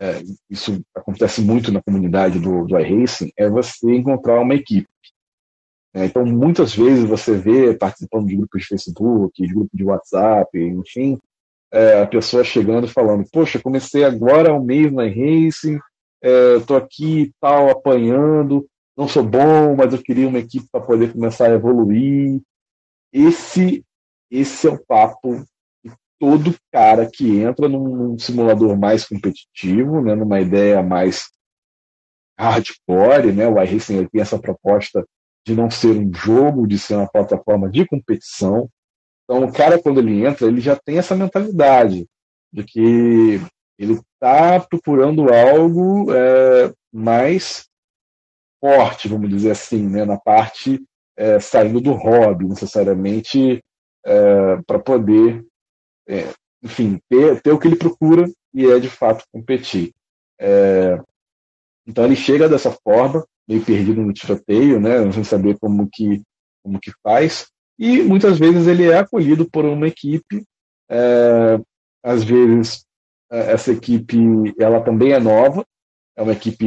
é, 0.00 0.22
isso 0.48 0.80
acontece 0.94 1.40
muito 1.40 1.72
na 1.72 1.82
comunidade 1.82 2.38
do, 2.38 2.64
do 2.64 2.78
iRacing, 2.78 3.32
é 3.36 3.50
você 3.50 3.92
encontrar 3.92 4.40
uma 4.40 4.54
equipe. 4.54 4.88
É, 5.92 6.04
então, 6.04 6.24
muitas 6.24 6.74
vezes 6.74 7.04
você 7.04 7.36
vê 7.36 7.74
participando 7.76 8.26
de 8.28 8.36
grupos 8.36 8.62
de 8.62 8.68
Facebook, 8.68 9.42
de 9.42 9.52
grupo 9.52 9.70
de 9.74 9.84
WhatsApp, 9.84 10.56
enfim, 10.56 11.18
a 12.00 12.06
pessoa 12.06 12.44
chegando 12.44 12.86
falando: 12.86 13.28
Poxa, 13.32 13.60
comecei 13.60 14.04
agora 14.04 14.54
um 14.54 14.62
mês 14.62 14.92
na 14.92 15.06
iRacing, 15.06 15.78
estou 16.22 16.76
aqui 16.76 17.32
tal, 17.40 17.68
apanhando, 17.68 18.68
não 18.98 19.06
sou 19.06 19.22
bom, 19.22 19.76
mas 19.76 19.92
eu 19.94 20.02
queria 20.02 20.26
uma 20.26 20.40
equipe 20.40 20.66
para 20.72 20.84
poder 20.84 21.12
começar 21.12 21.46
a 21.46 21.54
evoluir. 21.54 22.42
Esse, 23.12 23.84
esse 24.28 24.66
é 24.66 24.70
o 24.70 24.84
papo 24.84 25.46
todo 26.18 26.56
cara 26.72 27.08
que 27.08 27.38
entra 27.38 27.68
num, 27.68 27.96
num 27.96 28.18
simulador 28.18 28.76
mais 28.76 29.06
competitivo, 29.06 30.02
né, 30.02 30.16
numa 30.16 30.40
ideia 30.40 30.82
mais 30.82 31.28
hardcore, 32.36 33.32
né, 33.32 33.46
o 33.46 33.62
iRacing 33.62 34.04
tem 34.08 34.20
essa 34.20 34.36
proposta 34.36 35.06
de 35.46 35.54
não 35.54 35.70
ser 35.70 35.96
um 35.96 36.12
jogo, 36.12 36.66
de 36.66 36.76
ser 36.76 36.96
uma 36.96 37.08
plataforma 37.08 37.70
de 37.70 37.86
competição. 37.86 38.68
Então, 39.24 39.44
o 39.44 39.52
cara, 39.52 39.80
quando 39.80 40.00
ele 40.00 40.26
entra, 40.26 40.48
ele 40.48 40.60
já 40.60 40.74
tem 40.74 40.98
essa 40.98 41.14
mentalidade 41.14 42.04
de 42.52 42.64
que 42.64 43.40
ele 43.78 43.92
está 43.92 44.58
procurando 44.58 45.32
algo 45.32 46.12
é, 46.12 46.74
mais 46.92 47.68
forte, 48.60 49.08
vamos 49.08 49.28
dizer 49.30 49.52
assim, 49.52 49.86
né, 49.88 50.04
na 50.04 50.18
parte 50.18 50.80
é, 51.16 51.40
saindo 51.40 51.80
do 51.80 51.92
hobby, 51.92 52.46
necessariamente 52.46 53.62
é, 54.04 54.56
para 54.66 54.78
poder 54.78 55.44
é, 56.08 56.32
enfim, 56.62 57.00
ter, 57.08 57.40
ter 57.40 57.52
o 57.52 57.58
que 57.58 57.68
ele 57.68 57.76
procura 57.76 58.28
e 58.52 58.66
é 58.66 58.78
de 58.78 58.88
fato 58.88 59.24
competir. 59.32 59.92
É, 60.40 61.00
então 61.86 62.04
ele 62.04 62.16
chega 62.16 62.48
dessa 62.48 62.70
forma, 62.70 63.26
meio 63.48 63.64
perdido 63.64 64.02
no 64.02 64.12
tiroteio, 64.12 64.80
né, 64.80 65.10
sem 65.12 65.24
saber 65.24 65.58
como 65.58 65.88
que, 65.90 66.22
como 66.62 66.80
que 66.80 66.92
faz, 67.02 67.48
e 67.78 68.02
muitas 68.02 68.38
vezes 68.38 68.66
ele 68.66 68.88
é 68.90 68.98
acolhido 68.98 69.48
por 69.48 69.64
uma 69.64 69.86
equipe, 69.86 70.44
é, 70.90 71.60
às 72.02 72.24
vezes 72.24 72.84
é, 73.30 73.52
essa 73.52 73.72
equipe 73.72 74.18
ela 74.58 74.80
também 74.82 75.12
é 75.12 75.20
nova, 75.20 75.64
é 76.16 76.22
uma 76.22 76.32
equipe 76.32 76.66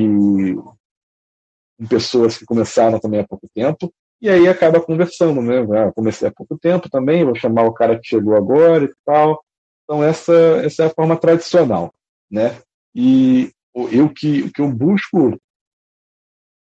com 1.82 1.88
pessoas 1.88 2.38
que 2.38 2.46
começaram 2.46 3.00
também 3.00 3.22
há 3.22 3.28
pouco 3.28 3.50
tempo, 3.56 3.92
e 4.22 4.30
aí 4.30 4.48
acaba 4.48 4.80
conversando, 4.80 5.42
né? 5.42 5.62
Ah, 5.80 5.92
comecei 5.92 6.28
há 6.28 6.32
pouco 6.32 6.56
tempo 6.56 6.88
também, 6.88 7.26
vou 7.26 7.34
chamar 7.34 7.64
o 7.64 7.74
cara 7.74 8.00
que 8.00 8.08
chegou 8.08 8.36
agora 8.36 8.86
e 8.86 8.94
tal. 9.04 9.44
Então 9.84 10.04
essa, 10.04 10.34
essa 10.64 10.84
é 10.84 10.86
a 10.86 10.92
forma 10.92 11.18
tradicional, 11.18 11.92
né? 12.30 12.56
E 12.94 13.52
eu 13.92 14.08
que, 14.10 14.44
o 14.44 14.52
que 14.52 14.62
eu 14.62 14.72
busco 14.72 15.36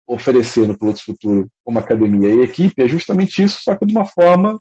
oferecer 0.05 0.67
no 0.67 0.77
Pilotos 0.77 1.01
Futuro 1.01 1.48
como 1.63 1.79
academia 1.79 2.36
e 2.36 2.41
equipe 2.41 2.84
é 2.84 2.88
justamente 2.88 3.41
isso, 3.41 3.62
só 3.63 3.74
que 3.75 3.86
de 3.86 3.93
uma 3.93 4.05
forma 4.05 4.60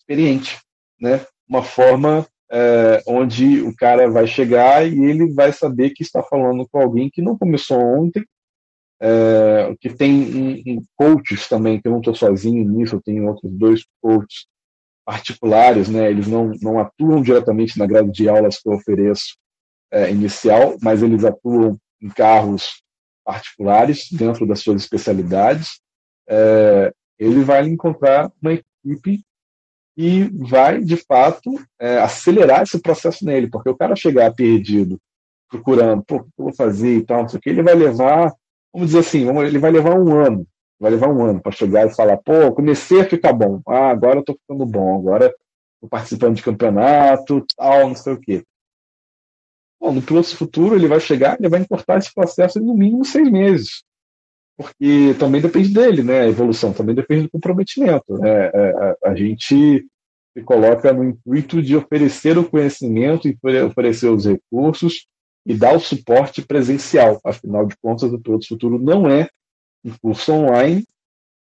experiente, 0.00 0.60
né? 1.00 1.24
Uma 1.48 1.62
forma 1.62 2.26
é, 2.50 3.02
onde 3.06 3.62
o 3.62 3.74
cara 3.74 4.10
vai 4.10 4.26
chegar 4.26 4.84
e 4.84 5.04
ele 5.04 5.32
vai 5.32 5.52
saber 5.52 5.90
que 5.90 6.02
está 6.02 6.24
falando 6.24 6.68
com 6.68 6.80
alguém 6.80 7.08
que 7.08 7.22
não 7.22 7.38
começou 7.38 7.78
ontem, 7.78 8.24
é, 9.02 9.74
que 9.80 9.92
tem 9.92 10.12
um, 10.12 10.74
um 10.74 10.82
coaches 10.96 11.48
também, 11.48 11.80
que 11.80 11.88
eu 11.88 11.92
não 11.92 11.98
estou 11.98 12.14
sozinho 12.14 12.64
nisso, 12.64 12.94
eu 12.94 13.02
tenho 13.02 13.26
outros 13.26 13.50
dois 13.52 13.84
coaches 14.00 14.46
particulares, 15.04 15.88
né? 15.88 16.08
Eles 16.08 16.28
não, 16.28 16.52
não 16.62 16.78
atuam 16.78 17.20
diretamente 17.20 17.76
na 17.76 17.84
grade 17.84 18.12
de 18.12 18.28
aulas 18.28 18.58
que 18.58 18.68
eu 18.68 18.74
ofereço 18.74 19.36
é, 19.90 20.08
inicial, 20.08 20.76
mas 20.80 21.02
eles 21.02 21.24
atuam 21.24 21.76
em 22.00 22.08
carros 22.08 22.80
particulares 23.24 24.08
dentro 24.12 24.46
das 24.46 24.60
suas 24.60 24.82
especialidades. 24.82 25.80
É, 26.28 26.92
ele 27.18 27.42
vai 27.42 27.66
encontrar 27.66 28.30
uma 28.40 28.52
equipe 28.52 29.24
e 29.96 30.24
vai, 30.48 30.80
de 30.80 30.96
fato, 30.96 31.60
é, 31.80 31.98
acelerar 31.98 32.62
esse 32.62 32.80
processo 32.80 33.24
nele, 33.24 33.50
porque 33.50 33.68
o 33.68 33.76
cara 33.76 33.96
chegar 33.96 34.32
perdido, 34.32 34.98
procurando, 35.50 36.04
pô, 36.04 36.16
o 36.16 36.22
que 36.22 36.30
eu 36.38 36.44
vou 36.44 36.54
fazer 36.54 36.96
e 36.96 37.04
tal, 37.04 37.22
não 37.22 37.28
sei 37.28 37.38
o 37.38 37.42
que, 37.42 37.50
ele 37.50 37.62
vai 37.62 37.74
levar, 37.74 38.32
vamos 38.72 38.88
dizer 38.88 39.00
assim, 39.00 39.28
ele 39.40 39.58
vai 39.58 39.70
levar 39.70 39.98
um 39.98 40.14
ano, 40.14 40.46
vai 40.80 40.90
levar 40.90 41.08
um 41.08 41.24
ano 41.24 41.40
para 41.40 41.52
chegar 41.52 41.86
e 41.86 41.94
falar, 41.94 42.16
pô, 42.16 42.52
comecei 42.52 43.00
a 43.00 43.08
ficar 43.08 43.32
bom, 43.32 43.60
ah, 43.66 43.90
agora 43.90 44.20
eu 44.20 44.24
tô 44.24 44.34
ficando 44.34 44.66
bom, 44.66 44.98
agora 44.98 45.26
estou 45.74 45.88
participando 45.90 46.36
de 46.36 46.42
campeonato, 46.42 47.44
tal, 47.56 47.88
não 47.88 47.94
sei 47.94 48.12
o 48.12 48.20
quê. 48.20 48.44
Bom, 49.80 49.92
no 49.92 50.02
piloto 50.02 50.36
futuro 50.36 50.76
ele 50.76 50.86
vai 50.86 51.00
chegar, 51.00 51.36
ele 51.38 51.48
vai 51.48 51.60
encurtar 51.60 51.98
esse 51.98 52.14
processo 52.14 52.58
em 52.58 52.62
no 52.62 52.74
mínimo 52.74 53.04
seis 53.04 53.28
meses 53.30 53.82
porque 54.56 55.14
também 55.18 55.40
depende 55.40 55.72
dele, 55.72 56.02
né? 56.02 56.20
A 56.20 56.28
evolução 56.28 56.72
também 56.72 56.94
depende 56.94 57.22
do 57.22 57.30
comprometimento. 57.30 58.18
Né? 58.18 58.50
É, 58.52 58.96
a, 59.04 59.10
a, 59.10 59.14
gente 59.14 59.84
se 60.36 60.44
coloca 60.44 60.92
no 60.92 61.04
intuito 61.04 61.62
de 61.62 61.76
oferecer 61.76 62.38
o 62.38 62.48
conhecimento 62.48 63.28
e 63.28 63.36
oferecer 63.64 64.08
os 64.08 64.26
recursos 64.26 65.06
e 65.44 65.54
dar 65.54 65.74
o 65.74 65.80
suporte 65.80 66.42
presencial. 66.42 67.20
Afinal 67.24 67.66
de 67.66 67.76
contas, 67.76 68.12
o 68.12 68.18
Piloto 68.18 68.46
Futuro 68.46 68.78
não 68.78 69.08
é 69.08 69.28
um 69.84 69.92
curso 70.00 70.32
online, 70.32 70.84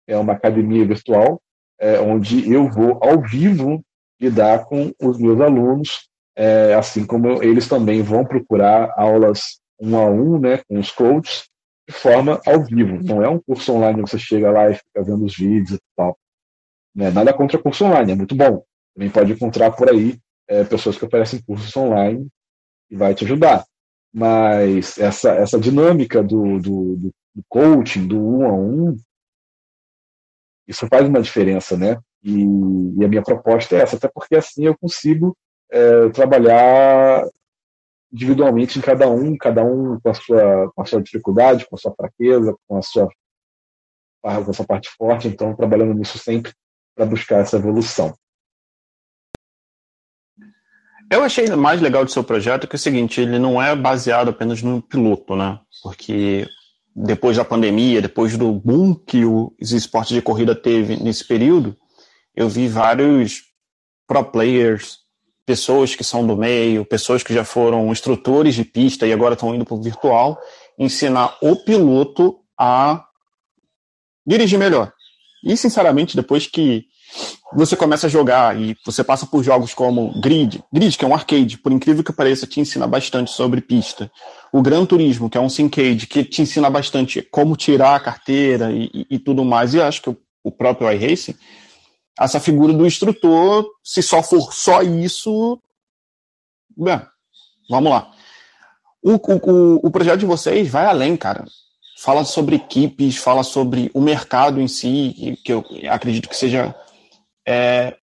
é 0.07 0.17
uma 0.17 0.33
academia 0.33 0.85
virtual, 0.85 1.41
é, 1.79 1.99
onde 1.99 2.51
eu 2.51 2.69
vou 2.69 2.99
ao 3.01 3.21
vivo 3.21 3.83
lidar 4.19 4.65
com 4.65 4.91
os 5.01 5.17
meus 5.17 5.39
alunos, 5.39 6.09
é, 6.35 6.73
assim 6.73 7.05
como 7.05 7.41
eles 7.43 7.67
também 7.67 8.01
vão 8.01 8.25
procurar 8.25 8.93
aulas 8.97 9.59
um 9.79 9.97
a 9.97 10.05
um, 10.09 10.39
né, 10.39 10.61
com 10.67 10.77
os 10.77 10.91
coaches, 10.91 11.47
de 11.87 11.93
forma 11.93 12.41
ao 12.45 12.63
vivo. 12.63 13.01
Não 13.01 13.23
é 13.23 13.29
um 13.29 13.39
curso 13.39 13.73
online 13.73 14.03
que 14.03 14.09
você 14.09 14.19
chega 14.19 14.51
lá 14.51 14.69
e 14.69 14.75
fica 14.75 15.03
vendo 15.03 15.25
os 15.25 15.35
vídeos 15.35 15.77
e 15.77 15.81
tal. 15.95 16.17
Né? 16.93 17.11
Nada 17.11 17.33
contra 17.33 17.57
curso 17.57 17.85
online, 17.85 18.11
é 18.11 18.15
muito 18.15 18.35
bom. 18.35 18.63
Também 18.93 19.09
pode 19.09 19.31
encontrar 19.31 19.71
por 19.71 19.89
aí 19.89 20.19
é, 20.47 20.63
pessoas 20.63 20.97
que 20.97 21.05
oferecem 21.05 21.41
cursos 21.41 21.75
online 21.77 22.27
e 22.89 22.95
vai 22.95 23.13
te 23.13 23.23
ajudar. 23.23 23.65
Mas 24.13 24.97
essa, 24.97 25.31
essa 25.31 25.59
dinâmica 25.59 26.23
do, 26.23 26.59
do, 26.59 26.95
do 26.95 27.43
coaching, 27.47 28.07
do 28.07 28.19
um 28.19 28.45
a 28.45 28.53
um, 28.53 28.97
isso 30.67 30.87
faz 30.87 31.07
uma 31.07 31.21
diferença, 31.21 31.75
né? 31.77 31.97
E, 32.23 32.43
e, 32.97 33.05
a 33.05 33.07
minha 33.07 33.23
proposta 33.23 33.75
é 33.75 33.81
essa, 33.81 33.95
até 33.95 34.07
porque 34.07 34.35
assim 34.35 34.65
eu 34.65 34.77
consigo 34.77 35.35
é, 35.71 36.09
trabalhar 36.09 37.25
individualmente 38.11 38.77
em 38.77 38.81
cada 38.81 39.09
um, 39.09 39.37
cada 39.37 39.63
um 39.63 39.99
com 39.99 40.09
a 40.09 40.13
sua, 40.13 40.71
com 40.71 40.81
a 40.81 40.85
sua 40.85 41.01
dificuldade, 41.01 41.67
com 41.67 41.75
a 41.75 41.79
sua 41.79 41.93
fraqueza, 41.95 42.55
com 42.67 42.77
a 42.77 42.81
sua, 42.81 43.07
com 44.21 44.29
a 44.51 44.53
sua 44.53 44.65
parte 44.65 44.89
forte, 44.97 45.27
então 45.27 45.55
trabalhando 45.55 45.93
nisso 45.93 46.17
sempre 46.17 46.51
para 46.95 47.05
buscar 47.05 47.37
essa 47.37 47.57
evolução. 47.57 48.13
Eu 51.11 51.23
achei 51.23 51.47
mais 51.49 51.81
legal 51.81 52.05
do 52.05 52.11
seu 52.11 52.23
projeto 52.23 52.67
que 52.67 52.75
é 52.75 52.77
o 52.77 52.79
seguinte, 52.79 53.19
ele 53.19 53.39
não 53.39 53.61
é 53.61 53.75
baseado 53.75 54.29
apenas 54.29 54.61
no 54.61 54.81
piloto, 54.81 55.35
né? 55.35 55.59
Porque 55.81 56.47
depois 56.95 57.37
da 57.37 57.43
pandemia, 57.43 58.01
depois 58.01 58.37
do 58.37 58.51
boom 58.51 58.93
que 58.93 59.25
os 59.25 59.71
esportes 59.71 60.13
de 60.13 60.21
corrida 60.21 60.53
teve 60.53 60.97
nesse 60.97 61.25
período, 61.25 61.75
eu 62.35 62.47
vi 62.47 62.67
vários 62.67 63.43
pro 64.07 64.23
players, 64.23 64.99
pessoas 65.45 65.95
que 65.95 66.03
são 66.03 66.25
do 66.25 66.37
meio, 66.37 66.85
pessoas 66.85 67.23
que 67.23 67.33
já 67.33 67.43
foram 67.43 67.91
instrutores 67.91 68.53
de 68.53 68.63
pista 68.63 69.07
e 69.07 69.13
agora 69.13 69.33
estão 69.33 69.53
indo 69.55 69.65
para 69.65 69.75
o 69.75 69.81
virtual, 69.81 70.39
ensinar 70.77 71.35
o 71.41 71.55
piloto 71.55 72.39
a 72.57 73.03
dirigir 74.25 74.59
melhor. 74.59 74.93
E, 75.43 75.57
sinceramente, 75.57 76.15
depois 76.15 76.45
que 76.45 76.85
você 77.53 77.75
começa 77.75 78.07
a 78.07 78.09
jogar 78.09 78.59
e 78.59 78.75
você 78.85 79.03
passa 79.03 79.25
por 79.25 79.43
jogos 79.43 79.73
como 79.73 80.19
Grid, 80.21 80.63
Grid, 80.71 80.97
que 80.97 81.03
é 81.03 81.07
um 81.07 81.13
arcade, 81.13 81.57
por 81.57 81.71
incrível 81.71 82.03
que 82.03 82.13
pareça, 82.13 82.45
te 82.45 82.59
ensina 82.59 82.85
bastante 82.85 83.31
sobre 83.31 83.61
pista. 83.61 84.11
O 84.51 84.61
Gran 84.61 84.85
Turismo, 84.85 85.29
que 85.29 85.37
é 85.37 85.41
um 85.41 85.49
Syncade, 85.49 86.07
que 86.07 86.23
te 86.23 86.41
ensina 86.41 86.69
bastante 86.69 87.21
como 87.21 87.55
tirar 87.55 87.95
a 87.95 87.99
carteira 87.99 88.71
e, 88.71 88.89
e, 88.93 89.07
e 89.11 89.19
tudo 89.19 89.43
mais. 89.43 89.73
E 89.73 89.81
acho 89.81 90.01
que 90.01 90.09
o, 90.09 90.17
o 90.43 90.51
próprio 90.51 90.91
iRacing 90.91 91.35
essa 92.19 92.39
figura 92.39 92.73
do 92.73 92.85
instrutor, 92.85 93.65
se 93.81 94.03
só 94.03 94.21
for 94.21 94.53
só 94.53 94.81
isso, 94.81 95.57
bem, 96.75 97.01
vamos 97.69 97.91
lá. 97.91 98.11
O, 99.01 99.13
o, 99.13 99.87
o 99.87 99.91
projeto 99.91 100.19
de 100.19 100.25
vocês 100.25 100.67
vai 100.67 100.85
além, 100.85 101.15
cara. 101.15 101.45
Fala 101.97 102.25
sobre 102.25 102.57
equipes, 102.57 103.17
fala 103.17 103.43
sobre 103.43 103.89
o 103.93 104.01
mercado 104.01 104.59
em 104.59 104.67
si, 104.67 105.39
que 105.45 105.53
eu 105.53 105.63
acredito 105.89 106.27
que 106.27 106.35
seja 106.35 106.75
é, 107.49 107.97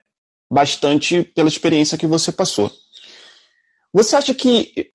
bastante 0.50 1.22
pela 1.22 1.48
experiência 1.48 1.96
que 1.96 2.06
você 2.06 2.32
passou. 2.32 2.68
Você 3.92 4.16
acha 4.16 4.34
que 4.34 4.90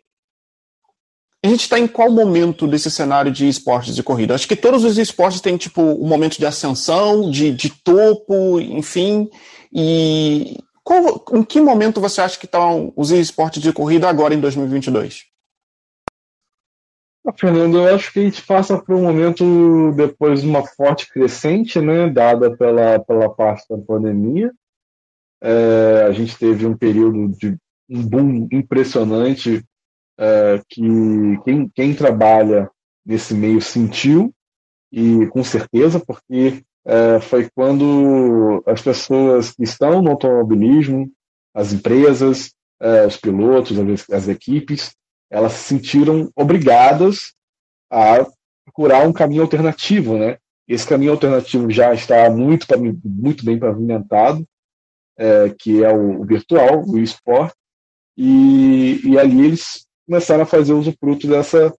a 1.44 1.48
gente 1.48 1.62
está 1.62 1.80
em 1.80 1.88
qual 1.88 2.12
momento 2.12 2.68
desse 2.68 2.92
cenário 2.92 3.32
de 3.32 3.48
esportes 3.48 3.96
de 3.96 4.04
corrida? 4.04 4.36
Acho 4.36 4.48
que 4.48 4.56
todos 4.56 4.84
os 4.84 4.98
esportes 4.98 5.40
têm, 5.40 5.56
tipo, 5.56 5.82
um 5.82 6.06
momento 6.06 6.38
de 6.38 6.46
ascensão, 6.46 7.32
de, 7.32 7.52
de 7.52 7.70
topo, 7.70 8.60
enfim. 8.60 9.30
E 9.74 10.60
qual, 10.84 11.24
em 11.34 11.44
que 11.44 11.62
momento 11.62 12.02
você 12.02 12.22
acha 12.22 12.38
que 12.38 12.46
estão 12.46 12.92
os 12.96 13.10
esportes 13.10 13.62
de 13.62 13.72
corrida 13.72 14.10
agora 14.10 14.36
em 14.36 14.40
2022? 14.40 15.31
Ah, 17.26 17.34
Fernando, 17.38 17.78
eu 17.78 17.96
acho 17.96 18.12
que 18.12 18.20
a 18.20 18.24
gente 18.24 18.42
passa 18.44 18.82
por 18.82 18.96
um 18.96 19.04
momento 19.04 19.92
depois 19.96 20.42
de 20.42 20.48
uma 20.48 20.66
forte 20.66 21.08
crescente, 21.08 21.80
né, 21.80 22.10
dada 22.10 22.56
pela, 22.58 23.00
pela 23.00 23.30
parte 23.30 23.66
da 23.70 23.78
pandemia. 23.78 24.52
É, 25.44 26.06
a 26.08 26.12
gente 26.12 26.38
teve 26.38 26.66
um 26.66 26.76
período 26.76 27.28
de 27.30 27.58
um 27.90 28.08
boom 28.08 28.48
impressionante 28.52 29.64
é, 30.20 30.62
que 30.68 30.82
quem, 31.44 31.70
quem 31.70 31.96
trabalha 31.96 32.70
nesse 33.06 33.34
meio 33.34 33.62
sentiu, 33.62 34.34
e 34.92 35.26
com 35.28 35.44
certeza, 35.44 36.00
porque 36.00 36.64
é, 36.86 37.20
foi 37.20 37.50
quando 37.54 38.64
as 38.66 38.82
pessoas 38.82 39.52
que 39.52 39.64
estão 39.64 40.02
no 40.02 40.12
automobilismo, 40.12 41.12
as 41.54 41.74
empresas, 41.74 42.54
é, 42.80 43.06
os 43.06 43.18
pilotos, 43.18 43.78
as, 43.80 44.10
as, 44.10 44.28
equipes, 44.28 44.92
elas 45.32 45.54
se 45.54 45.64
sentiram 45.64 46.30
obrigadas 46.36 47.34
a 47.90 48.28
procurar 48.66 49.08
um 49.08 49.14
caminho 49.14 49.42
alternativo, 49.42 50.18
né? 50.18 50.38
Esse 50.68 50.86
caminho 50.86 51.14
alternativo 51.14 51.70
já 51.72 51.94
está 51.94 52.30
muito, 52.30 52.68
muito 53.04 53.44
bem 53.44 53.58
pavimentado, 53.58 54.46
é, 55.18 55.50
que 55.58 55.84
é 55.84 55.92
o, 55.92 56.24
virtual, 56.26 56.84
o 56.86 57.00
esporte, 57.00 57.56
e, 58.18 59.02
e 59.06 59.18
ali 59.18 59.46
eles 59.46 59.86
começaram 60.06 60.44
a 60.44 60.46
fazer 60.46 60.74
usufruto 60.74 61.28
dessa, 61.28 61.74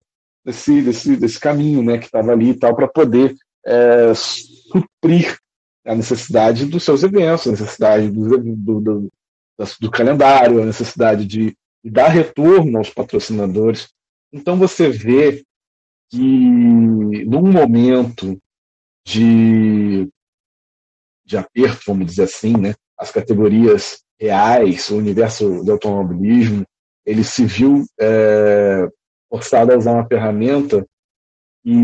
desse, 0.44 0.82
desse, 0.82 1.16
desse 1.16 1.38
caminho 1.38 1.82
né, 1.82 1.98
que 1.98 2.06
estava 2.06 2.32
ali 2.32 2.50
e 2.50 2.58
tal, 2.58 2.74
para 2.74 2.88
poder 2.88 3.34
é, 3.66 4.12
suprir 4.14 5.38
a 5.84 5.94
necessidade 5.94 6.66
dos 6.66 6.84
seus 6.84 7.02
eventos, 7.02 7.46
a 7.46 7.50
necessidade 7.50 8.10
do, 8.10 8.38
do, 8.38 8.80
do, 8.80 9.08
do 9.80 9.90
calendário, 9.90 10.62
a 10.62 10.66
necessidade 10.66 11.26
de, 11.26 11.56
de 11.84 11.90
dar 11.90 12.08
retorno 12.08 12.78
aos 12.78 12.90
patrocinadores. 12.90 13.88
Então 14.32 14.56
você 14.56 14.88
vê 14.88 15.44
que 16.10 16.18
num 16.18 17.50
momento 17.50 18.38
de, 19.06 20.08
de 21.24 21.36
aperto, 21.36 21.82
vamos 21.86 22.06
dizer 22.06 22.24
assim, 22.24 22.56
né, 22.56 22.74
as 22.98 23.10
categorias 23.10 24.02
reais, 24.20 24.90
o 24.90 24.96
universo 24.96 25.64
do 25.64 25.72
automobilismo, 25.72 26.64
ele 27.04 27.24
se 27.24 27.44
viu 27.44 27.84
é, 28.00 28.88
forçado 29.28 29.72
a 29.72 29.76
usar 29.76 29.92
uma 29.92 30.06
ferramenta 30.06 30.86
e, 31.64 31.74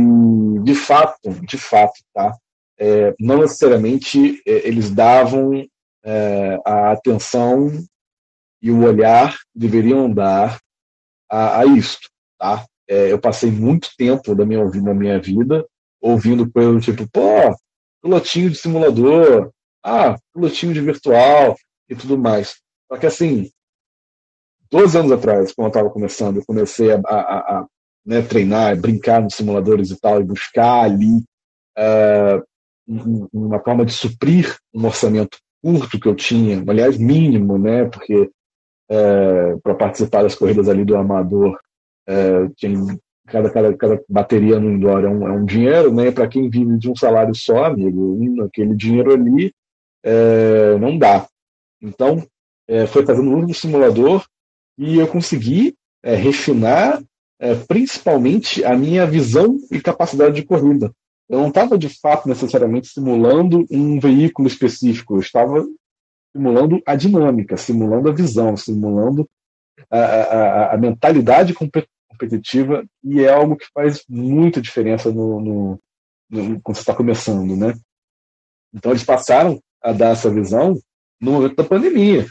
de 0.62 0.74
fato, 0.74 1.30
de 1.44 1.58
fato, 1.58 2.00
tá? 2.14 2.36
É, 2.78 3.12
não 3.18 3.38
necessariamente 3.38 4.40
é, 4.46 4.68
eles 4.68 4.90
davam 4.90 5.66
é, 6.04 6.60
a 6.64 6.92
atenção 6.92 7.72
e 8.60 8.70
o 8.70 8.84
olhar 8.84 9.36
deveriam 9.54 10.12
dar 10.12 10.58
a, 11.30 11.60
a 11.60 11.66
isto, 11.66 12.08
tá? 12.38 12.64
É, 12.88 13.12
eu 13.12 13.20
passei 13.20 13.50
muito 13.50 13.90
tempo 13.96 14.34
da 14.34 14.46
minha, 14.46 14.64
minha 14.64 15.20
vida 15.20 15.66
ouvindo 16.00 16.50
coisas 16.50 16.84
tipo, 16.84 17.08
pô, 17.10 17.54
pilotinho 18.02 18.50
de 18.50 18.56
simulador, 18.56 19.50
ah, 19.84 20.16
pilotinho 20.32 20.72
de 20.72 20.80
virtual 20.80 21.56
e 21.88 21.94
tudo 21.94 22.16
mais. 22.16 22.56
Só 22.90 22.98
que 22.98 23.06
assim, 23.06 23.50
12 24.70 24.98
anos 24.98 25.12
atrás, 25.12 25.52
quando 25.52 25.66
eu 25.66 25.68
estava 25.70 25.90
começando, 25.90 26.36
eu 26.36 26.46
comecei 26.46 26.92
a, 26.92 27.00
a, 27.06 27.58
a 27.58 27.66
né, 28.04 28.22
treinar, 28.22 28.78
brincar 28.80 29.22
nos 29.22 29.34
simuladores 29.34 29.90
e 29.90 30.00
tal, 30.00 30.20
e 30.20 30.24
buscar 30.24 30.84
ali 30.84 31.22
uh, 31.78 32.42
uma 33.32 33.62
forma 33.62 33.84
de 33.84 33.92
suprir 33.92 34.56
um 34.74 34.86
orçamento 34.86 35.38
curto 35.62 35.98
que 35.98 36.08
eu 36.08 36.14
tinha, 36.14 36.62
aliás, 36.66 36.96
mínimo, 36.96 37.58
né, 37.58 37.84
porque 37.86 38.30
uh, 38.90 39.60
para 39.60 39.74
participar 39.74 40.22
das 40.22 40.34
corridas 40.34 40.68
ali 40.68 40.84
do 40.84 40.96
Amador 40.96 41.58
uh, 42.08 42.52
tinha 42.56 42.98
cada, 43.28 43.50
cada, 43.50 43.76
cada 43.76 44.02
bateria 44.08 44.58
no 44.58 44.70
indoor 44.70 45.04
é 45.04 45.08
um, 45.08 45.28
é 45.28 45.32
um 45.32 45.44
dinheiro, 45.44 45.94
né? 45.94 46.10
Para 46.10 46.26
quem 46.26 46.50
vive 46.50 46.78
de 46.78 46.90
um 46.90 46.96
salário 46.96 47.34
só, 47.34 47.64
amigo, 47.64 48.42
aquele 48.44 48.74
dinheiro 48.74 49.12
ali 49.12 49.52
é, 50.02 50.78
não 50.78 50.98
dá. 50.98 51.26
Então, 51.80 52.26
é, 52.66 52.86
foi 52.86 53.04
fazendo 53.04 53.36
uso 53.36 53.46
do 53.46 53.54
simulador 53.54 54.24
e 54.76 54.98
eu 54.98 55.06
consegui 55.06 55.74
é, 56.02 56.14
refinar 56.14 57.02
é, 57.40 57.54
principalmente 57.54 58.64
a 58.64 58.76
minha 58.76 59.06
visão 59.06 59.56
e 59.70 59.80
capacidade 59.80 60.34
de 60.34 60.44
corrida. 60.44 60.90
Eu 61.28 61.40
não 61.40 61.48
estava 61.48 61.76
de 61.76 61.88
fato 61.88 62.28
necessariamente 62.28 62.88
simulando 62.88 63.66
um 63.70 64.00
veículo 64.00 64.48
específico, 64.48 65.16
eu 65.16 65.20
estava 65.20 65.64
simulando 66.38 66.80
a 66.86 66.94
dinâmica, 66.94 67.56
simulando 67.56 68.08
a 68.08 68.12
visão, 68.12 68.56
simulando 68.56 69.28
a, 69.90 69.98
a, 69.98 70.74
a 70.74 70.78
mentalidade 70.78 71.52
competitiva 71.52 72.84
e 73.02 73.22
é 73.22 73.32
algo 73.32 73.56
que 73.56 73.66
faz 73.74 74.04
muita 74.08 74.60
diferença 74.60 75.10
no, 75.12 75.40
no, 75.40 75.80
no 76.30 76.60
quando 76.60 76.76
você 76.76 76.82
está 76.82 76.94
começando, 76.94 77.56
né? 77.56 77.74
Então 78.72 78.92
eles 78.92 79.04
passaram 79.04 79.60
a 79.82 79.92
dar 79.92 80.10
essa 80.10 80.30
visão 80.30 80.78
no 81.20 81.32
momento 81.32 81.56
da 81.56 81.64
pandemia. 81.64 82.26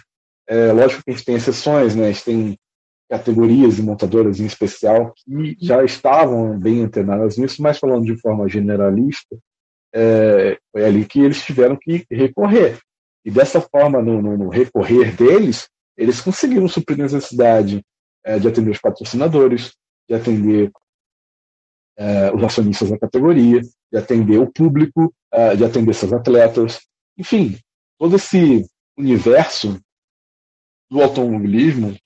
É, 0.48 0.72
lógico 0.72 1.04
que 1.04 1.12
a 1.12 1.14
gente 1.14 1.26
tem 1.26 1.36
exceções, 1.36 1.94
né? 1.96 2.08
A 2.08 2.12
gente 2.12 2.24
tem 2.24 2.58
categorias 3.10 3.78
e 3.78 3.82
montadoras 3.82 4.40
em 4.40 4.46
especial 4.46 5.14
que 5.16 5.58
já 5.62 5.84
estavam 5.84 6.58
bem 6.58 6.84
antenadas 6.84 7.38
nisso, 7.38 7.62
mas 7.62 7.80
falando 7.80 8.06
de 8.06 8.20
forma 8.20 8.48
generalista, 8.50 9.38
é, 9.94 10.58
foi 10.72 10.86
ali 10.86 11.06
que 11.06 11.20
eles 11.20 11.44
tiveram 11.44 11.78
que 11.78 12.06
recorrer. 12.12 12.80
E 13.28 13.30
dessa 13.30 13.60
forma, 13.60 14.02
no, 14.02 14.22
no, 14.22 14.38
no 14.38 14.48
recorrer 14.48 15.14
deles, 15.14 15.68
eles 15.98 16.22
conseguiram 16.22 16.66
suprir 16.66 16.98
a 16.98 17.04
necessidade 17.04 17.84
é, 18.24 18.40
de 18.40 18.48
atender 18.48 18.72
os 18.72 18.80
patrocinadores, 18.80 19.74
de 20.08 20.16
atender 20.16 20.72
é, 21.98 22.34
os 22.34 22.42
acionistas 22.42 22.90
da 22.90 22.98
categoria, 22.98 23.60
de 23.92 23.98
atender 23.98 24.40
o 24.40 24.50
público, 24.50 25.14
é, 25.30 25.58
de 25.58 25.66
atender 25.66 25.94
seus 25.94 26.14
atletas. 26.14 26.80
Enfim, 27.18 27.60
todo 28.00 28.16
esse 28.16 28.66
universo 28.98 29.78
do 30.90 31.02
automobilismo 31.02 31.98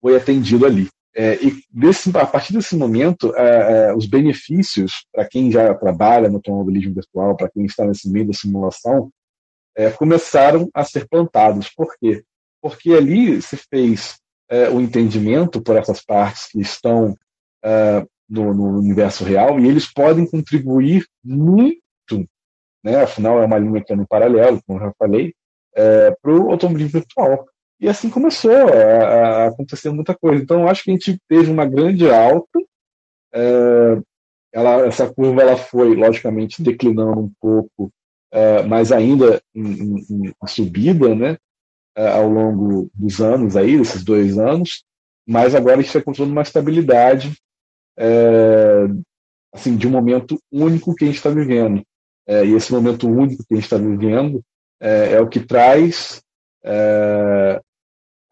foi 0.00 0.16
atendido 0.16 0.64
ali. 0.64 0.88
É, 1.12 1.44
e 1.44 1.60
desse, 1.68 2.16
a 2.16 2.26
partir 2.26 2.52
desse 2.52 2.76
momento, 2.76 3.34
é, 3.34 3.88
é, 3.88 3.94
os 3.96 4.06
benefícios 4.06 5.06
para 5.12 5.28
quem 5.28 5.50
já 5.50 5.74
trabalha 5.74 6.28
no 6.28 6.36
automobilismo 6.36 6.94
virtual, 6.94 7.36
para 7.36 7.50
quem 7.50 7.64
está 7.64 7.84
nesse 7.84 8.08
meio 8.08 8.28
da 8.28 8.32
simulação, 8.32 9.10
é, 9.76 9.90
começaram 9.90 10.68
a 10.72 10.84
ser 10.84 11.08
plantados. 11.08 11.68
Por 11.68 11.96
quê? 11.98 12.24
Porque 12.60 12.92
ali 12.92 13.40
se 13.42 13.56
fez 13.56 14.18
é, 14.48 14.68
o 14.68 14.80
entendimento 14.80 15.60
por 15.60 15.76
essas 15.76 16.02
partes 16.04 16.48
que 16.50 16.60
estão 16.60 17.16
é, 17.64 18.06
no, 18.28 18.54
no, 18.54 18.78
universo 18.78 19.24
real 19.24 19.58
e 19.58 19.68
eles 19.68 19.92
podem 19.92 20.26
contribuir 20.28 21.06
muito, 21.22 21.80
né? 22.82 23.02
afinal 23.02 23.42
é 23.42 23.46
uma 23.46 23.58
linha 23.58 23.82
que 23.82 23.92
é 23.92 23.96
no 23.96 24.06
paralelo, 24.06 24.62
como 24.66 24.80
já 24.80 24.92
falei, 24.98 25.34
para 26.22 26.32
o 26.32 26.50
automobilismo 26.52 27.00
virtual. 27.00 27.46
E 27.80 27.88
assim 27.88 28.08
começou 28.08 28.52
a, 28.52 29.44
a, 29.44 29.46
acontecer 29.48 29.90
muita 29.90 30.14
coisa. 30.14 30.42
Então, 30.42 30.68
acho 30.68 30.84
que 30.84 30.90
a 30.90 30.94
gente 30.94 31.18
teve 31.28 31.50
uma 31.50 31.66
grande 31.66 32.08
alta. 32.08 32.58
É, 33.34 34.00
ela, 34.52 34.86
essa 34.86 35.12
curva 35.12 35.42
ela 35.42 35.56
foi, 35.56 35.94
logicamente, 35.94 36.62
declinando 36.62 37.20
um 37.20 37.32
pouco, 37.40 37.90
é, 38.34 38.62
mas 38.64 38.90
ainda 38.90 39.40
em, 39.54 40.00
em, 40.10 40.26
em 40.28 40.46
subida, 40.46 41.14
né? 41.14 41.36
É, 41.96 42.08
ao 42.08 42.28
longo 42.28 42.90
dos 42.92 43.20
anos 43.20 43.56
aí, 43.56 43.78
desses 43.78 44.02
dois 44.02 44.36
anos. 44.36 44.84
Mas 45.26 45.54
agora 45.54 45.74
a 45.74 45.76
gente 45.76 45.86
está 45.86 46.00
encontrando 46.00 46.32
uma 46.32 46.42
estabilidade, 46.42 47.32
é, 47.96 48.86
assim, 49.54 49.76
de 49.76 49.86
um 49.86 49.90
momento 49.90 50.36
único 50.50 50.94
que 50.94 51.04
a 51.04 51.06
gente 51.06 51.16
está 51.16 51.30
vivendo. 51.30 51.82
E 52.26 52.54
esse 52.54 52.72
momento 52.72 53.06
único 53.06 53.44
que 53.46 53.52
a 53.52 53.56
gente 53.56 53.64
está 53.64 53.76
vivendo 53.76 54.42
é, 54.80 55.20
o 55.20 55.28
que 55.28 55.40
traz 55.40 56.22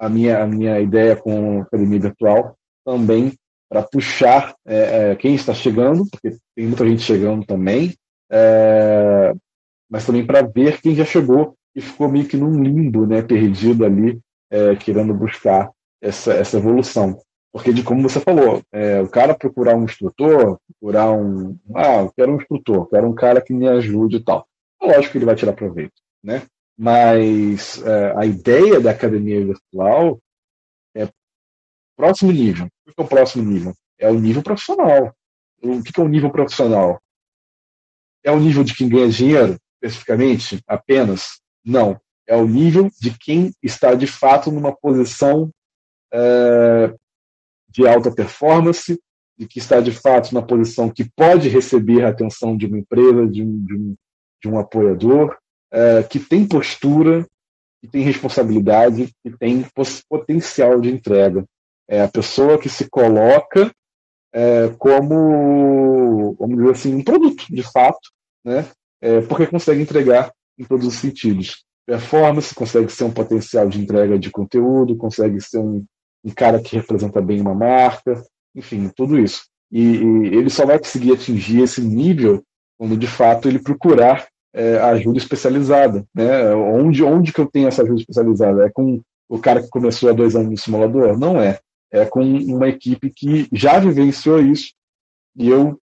a 0.02 0.08
minha, 0.08 0.42
a 0.42 0.46
minha 0.46 0.80
ideia 0.80 1.14
com 1.14 1.60
a 1.60 1.62
academia 1.62 2.00
virtual 2.00 2.56
também 2.84 3.32
para 3.72 3.82
puxar 3.82 4.54
é, 4.66 5.12
é, 5.12 5.16
quem 5.16 5.34
está 5.34 5.54
chegando, 5.54 6.04
porque 6.10 6.36
tem 6.54 6.66
muita 6.66 6.86
gente 6.86 7.02
chegando 7.02 7.46
também, 7.46 7.94
é, 8.30 9.32
mas 9.92 10.06
também 10.06 10.24
para 10.24 10.40
ver 10.40 10.80
quem 10.80 10.94
já 10.94 11.04
chegou 11.04 11.54
e 11.76 11.82
ficou 11.82 12.08
meio 12.08 12.26
que 12.26 12.34
num 12.34 12.62
limbo, 12.62 13.06
né, 13.06 13.20
perdido 13.20 13.84
ali, 13.84 14.18
é, 14.50 14.74
querendo 14.74 15.12
buscar 15.12 15.70
essa, 16.00 16.32
essa 16.32 16.56
evolução. 16.56 17.20
Porque, 17.52 17.74
de 17.74 17.82
como 17.82 18.00
você 18.00 18.18
falou, 18.18 18.62
é, 18.72 19.02
o 19.02 19.08
cara 19.10 19.34
procurar 19.34 19.76
um 19.76 19.84
instrutor, 19.84 20.58
procurar 20.80 21.12
um. 21.12 21.58
Ah, 21.74 22.00
eu 22.04 22.12
quero 22.16 22.32
um 22.32 22.36
instrutor, 22.36 22.88
quero 22.88 23.06
um 23.06 23.14
cara 23.14 23.42
que 23.42 23.52
me 23.52 23.68
ajude 23.68 24.16
e 24.16 24.24
tal. 24.24 24.48
Lógico 24.80 25.12
que 25.12 25.18
ele 25.18 25.26
vai 25.26 25.34
tirar 25.34 25.52
proveito, 25.52 25.92
né? 26.24 26.42
Mas 26.74 27.82
é, 27.84 28.14
a 28.16 28.24
ideia 28.24 28.80
da 28.80 28.92
academia 28.92 29.44
virtual 29.44 30.18
é 30.96 31.06
próximo 31.94 32.32
nível. 32.32 32.66
O 32.86 32.92
que 32.92 33.02
é 33.02 33.04
o 33.04 33.08
próximo 33.08 33.44
nível? 33.44 33.74
É 33.98 34.10
o 34.10 34.18
nível 34.18 34.42
profissional. 34.42 35.14
O 35.62 35.82
que 35.82 36.00
é 36.00 36.02
o 36.02 36.08
nível 36.08 36.30
profissional? 36.30 36.98
É 38.24 38.32
o 38.32 38.40
nível 38.40 38.64
de 38.64 38.74
quem 38.74 38.88
ganha 38.88 39.10
dinheiro, 39.10 39.58
especificamente, 39.82 40.62
apenas? 40.66 41.40
Não. 41.64 42.00
É 42.26 42.36
o 42.36 42.46
nível 42.46 42.88
de 43.00 43.16
quem 43.18 43.52
está 43.62 43.94
de 43.94 44.06
fato 44.06 44.50
numa 44.50 44.74
posição 44.74 45.50
é, 46.12 46.94
de 47.68 47.86
alta 47.86 48.12
performance, 48.12 48.98
de 49.36 49.46
que 49.46 49.58
está 49.58 49.80
de 49.80 49.90
fato 49.90 50.32
na 50.32 50.40
posição 50.40 50.88
que 50.88 51.10
pode 51.16 51.48
receber 51.48 52.04
a 52.04 52.10
atenção 52.10 52.56
de 52.56 52.66
uma 52.66 52.78
empresa, 52.78 53.26
de 53.26 53.42
um, 53.42 53.64
de 53.64 53.74
um, 53.74 53.96
de 54.42 54.48
um 54.48 54.58
apoiador, 54.58 55.36
é, 55.72 56.02
que 56.04 56.20
tem 56.20 56.46
postura, 56.46 57.26
que 57.80 57.88
tem 57.88 58.02
responsabilidade, 58.02 59.12
que 59.24 59.36
tem 59.36 59.66
potencial 60.08 60.80
de 60.80 60.90
entrega. 60.90 61.44
É 61.88 62.02
a 62.02 62.08
pessoa 62.08 62.58
que 62.58 62.68
se 62.68 62.88
coloca 62.88 63.72
é, 64.32 64.68
como, 64.78 66.34
vamos 66.38 66.56
dizer 66.56 66.70
assim, 66.70 66.94
um 66.94 67.02
produto, 67.02 67.44
de 67.50 67.62
fato, 67.62 68.10
né? 68.44 68.66
É, 69.02 69.20
porque 69.22 69.46
consegue 69.46 69.82
entregar 69.82 70.32
em 70.58 70.64
todos 70.64 70.86
os 70.86 70.94
sentidos. 70.94 71.64
Performance, 71.84 72.54
consegue 72.54 72.90
ser 72.90 73.04
um 73.04 73.10
potencial 73.10 73.68
de 73.68 73.80
entrega 73.80 74.18
de 74.18 74.30
conteúdo, 74.30 74.96
consegue 74.96 75.40
ser 75.40 75.58
um, 75.58 75.84
um 76.24 76.30
cara 76.30 76.60
que 76.62 76.76
representa 76.76 77.20
bem 77.20 77.40
uma 77.40 77.54
marca, 77.54 78.22
enfim, 78.54 78.88
tudo 78.94 79.18
isso. 79.18 79.42
E, 79.70 79.80
e, 79.80 80.26
ele 80.28 80.48
só 80.48 80.64
vai 80.64 80.78
conseguir 80.78 81.12
atingir 81.12 81.62
esse 81.62 81.80
nível 81.80 82.42
quando 82.78 82.96
de 82.96 83.06
fato 83.06 83.48
ele 83.48 83.58
procurar 83.58 84.28
é, 84.54 84.76
ajuda 84.78 85.18
especializada. 85.18 86.04
Né? 86.14 86.54
Onde, 86.54 87.02
onde 87.02 87.32
que 87.32 87.40
eu 87.40 87.46
tenho 87.46 87.68
essa 87.68 87.82
ajuda 87.82 88.00
especializada? 88.00 88.66
É 88.66 88.70
com 88.70 89.00
o 89.28 89.38
cara 89.38 89.62
que 89.62 89.68
começou 89.68 90.10
há 90.10 90.12
dois 90.12 90.36
anos 90.36 90.50
no 90.50 90.58
simulador? 90.58 91.18
Não 91.18 91.40
é. 91.40 91.58
É 91.90 92.04
com 92.04 92.22
uma 92.22 92.68
equipe 92.68 93.10
que 93.10 93.48
já 93.52 93.78
vivenciou 93.78 94.40
isso 94.40 94.72
e 95.36 95.48
eu 95.48 95.78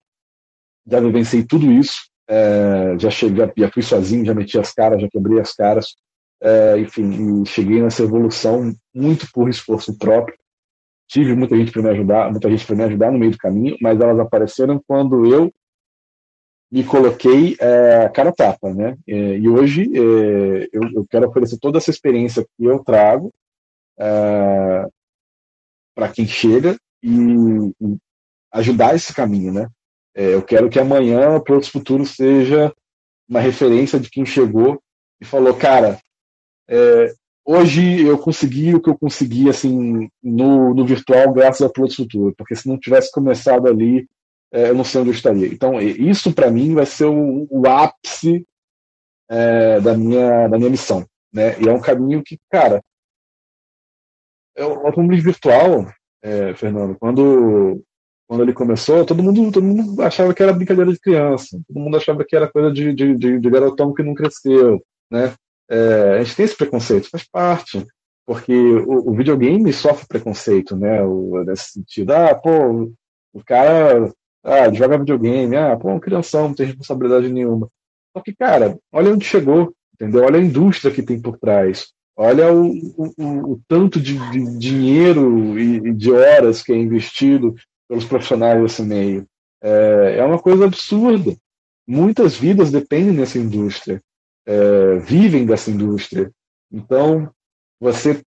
já 0.87 0.99
vivenciei 0.99 1.43
tudo 1.43 1.71
isso. 1.71 2.08
É, 2.29 2.99
já 2.99 3.09
cheguei, 3.09 3.51
já 3.57 3.71
fui 3.71 3.81
sozinho, 3.81 4.23
já 4.23 4.35
meti 4.35 4.59
as 4.59 4.71
caras, 4.71 5.01
já 5.01 5.09
quebrei 5.09 5.39
as 5.39 5.53
caras. 5.53 5.95
É, 6.41 6.77
enfim, 6.77 7.43
cheguei 7.45 7.81
nessa 7.81 8.03
evolução 8.03 8.71
muito 8.93 9.27
por 9.33 9.49
esforço 9.49 9.97
próprio. 9.97 10.37
Tive 11.07 11.35
muita 11.35 11.57
gente 11.57 11.71
para 11.71 11.81
me 11.81 11.89
ajudar, 11.89 12.29
muita 12.29 12.49
gente 12.49 12.65
para 12.65 12.75
me 12.75 12.83
ajudar 12.83 13.11
no 13.11 13.17
meio 13.17 13.31
do 13.31 13.37
caminho, 13.37 13.75
mas 13.81 13.99
elas 13.99 14.19
apareceram 14.19 14.79
quando 14.87 15.25
eu 15.25 15.51
me 16.71 16.83
coloquei 16.83 17.57
é, 17.59 18.07
cara 18.09 18.31
tapa, 18.31 18.71
né? 18.71 18.95
É, 19.07 19.37
e 19.37 19.49
hoje 19.49 19.89
é, 19.91 20.69
eu, 20.71 20.83
eu, 20.93 21.07
quero 21.09 21.27
oferecer 21.27 21.57
toda 21.57 21.79
essa 21.79 21.89
experiência 21.89 22.45
que 22.55 22.63
eu 22.63 22.83
trago 22.83 23.33
é, 23.99 24.85
para 25.95 26.09
quem 26.09 26.27
chega 26.27 26.77
e, 27.01 27.09
e, 27.09 27.97
ajudar 28.53 28.95
esse 28.95 29.13
caminho, 29.13 29.51
né? 29.51 29.67
É, 30.15 30.33
eu 30.33 30.41
quero 30.41 30.69
que 30.69 30.79
amanhã, 30.79 31.39
para 31.39 31.53
outros 31.53 31.71
futuros, 31.71 32.11
seja 32.15 32.73
uma 33.27 33.39
referência 33.39 33.99
de 33.99 34.09
quem 34.09 34.25
chegou 34.25 34.81
e 35.21 35.25
falou, 35.25 35.53
cara, 35.55 35.99
é, 36.67 37.13
hoje 37.45 38.01
eu 38.05 38.17
consegui 38.17 38.73
o 38.73 38.81
que 38.81 38.89
eu 38.89 38.97
consegui 38.97 39.49
assim 39.49 40.09
no, 40.21 40.73
no 40.73 40.85
virtual 40.85 41.31
graças 41.31 41.61
a 41.61 41.69
Produtos 41.69 41.97
Futuro, 41.97 42.33
porque 42.37 42.55
se 42.55 42.67
não 42.67 42.77
tivesse 42.79 43.11
começado 43.11 43.67
ali 43.67 44.07
é, 44.51 44.69
eu 44.69 44.75
não 44.75 44.83
sei 44.83 45.01
onde 45.01 45.11
eu 45.11 45.15
estaria. 45.15 45.47
Então, 45.47 45.79
isso 45.79 46.33
para 46.33 46.49
mim 46.49 46.73
vai 46.73 46.85
ser 46.85 47.05
o, 47.05 47.47
o 47.49 47.67
ápice 47.67 48.45
é, 49.29 49.79
da, 49.79 49.95
minha, 49.95 50.47
da 50.47 50.57
minha 50.57 50.69
missão. 50.69 51.05
Né? 51.31 51.59
E 51.61 51.69
é 51.69 51.71
um 51.71 51.81
caminho 51.81 52.23
que, 52.23 52.39
cara, 52.49 52.81
é 54.55 54.65
o 54.65 54.87
automobilismo 54.87 55.31
virtual, 55.31 55.87
é, 56.21 56.53
Fernando, 56.55 56.97
quando, 56.99 57.83
quando 58.29 58.43
ele 58.43 58.53
começou, 58.53 59.03
todo 59.03 59.23
mundo, 59.23 59.51
todo 59.51 59.63
mundo 59.63 59.99
achava 60.03 60.35
que 60.35 60.43
era 60.43 60.53
brincadeira 60.53 60.93
de 60.93 60.99
criança, 60.99 61.59
todo 61.67 61.79
mundo 61.79 61.97
achava 61.97 62.23
que 62.23 62.35
era 62.35 62.47
coisa 62.47 62.71
de, 62.71 62.93
de, 62.93 63.17
de, 63.17 63.39
de 63.39 63.49
garotão 63.49 63.91
que 63.91 64.03
não 64.03 64.13
cresceu. 64.13 64.79
Né? 65.09 65.33
É, 65.67 66.19
a 66.19 66.23
gente 66.23 66.35
tem 66.35 66.45
esse 66.45 66.55
preconceito, 66.55 67.09
faz 67.09 67.27
parte 67.27 67.83
porque 68.29 68.53
o, 68.53 69.09
o, 69.09 69.15
videogame 69.15 69.73
sofre 69.73 70.05
preconceito, 70.07 70.77
né? 70.77 71.01
O, 71.01 71.43
nesse 71.43 71.71
sentido, 71.71 72.11
ah, 72.11 72.35
pô, 72.35 72.93
O 73.33 73.43
cara 73.43 74.13
ah, 74.43 74.71
joga 74.71 74.99
videogame, 74.99 75.55
ah, 75.55 75.75
pô, 75.75 75.89
um 75.89 75.99
crianção, 75.99 76.49
não 76.49 76.53
tem 76.53 76.67
responsabilidade 76.67 77.27
nenhuma. 77.27 77.67
Só 78.15 78.21
que, 78.21 78.35
cara, 78.35 78.77
olha 78.91 79.11
onde 79.11 79.25
chegou, 79.25 79.73
entendeu? 79.95 80.23
Olha 80.23 80.37
a 80.37 80.43
indústria 80.43 80.93
que 80.93 81.01
tem 81.01 81.19
por 81.19 81.39
trás. 81.39 81.87
Olha 82.15 82.53
o, 82.53 82.71
o, 82.95 83.53
o 83.53 83.61
tanto 83.67 83.99
de, 83.99 84.19
de 84.29 84.59
dinheiro 84.59 85.57
e, 85.57 85.91
de 85.91 86.11
horas 86.11 86.61
que 86.61 86.71
é 86.71 86.75
investido 86.75 87.55
pelos 87.89 88.05
profissionais 88.05 88.61
desse 88.61 88.83
meio. 88.83 89.27
É, 89.61 90.17
é 90.19 90.23
uma 90.23 90.39
coisa 90.39 90.65
absurda. 90.65 91.35
Muitas 91.87 92.37
vidas 92.37 92.71
dependem 92.71 93.15
dessa 93.15 93.39
indústria, 93.39 93.99
é, 94.45 94.95
vivem 94.99 95.45
dessa 95.45 95.71
indústria. 95.71 96.31
Então, 96.71 97.33
você 97.79 98.21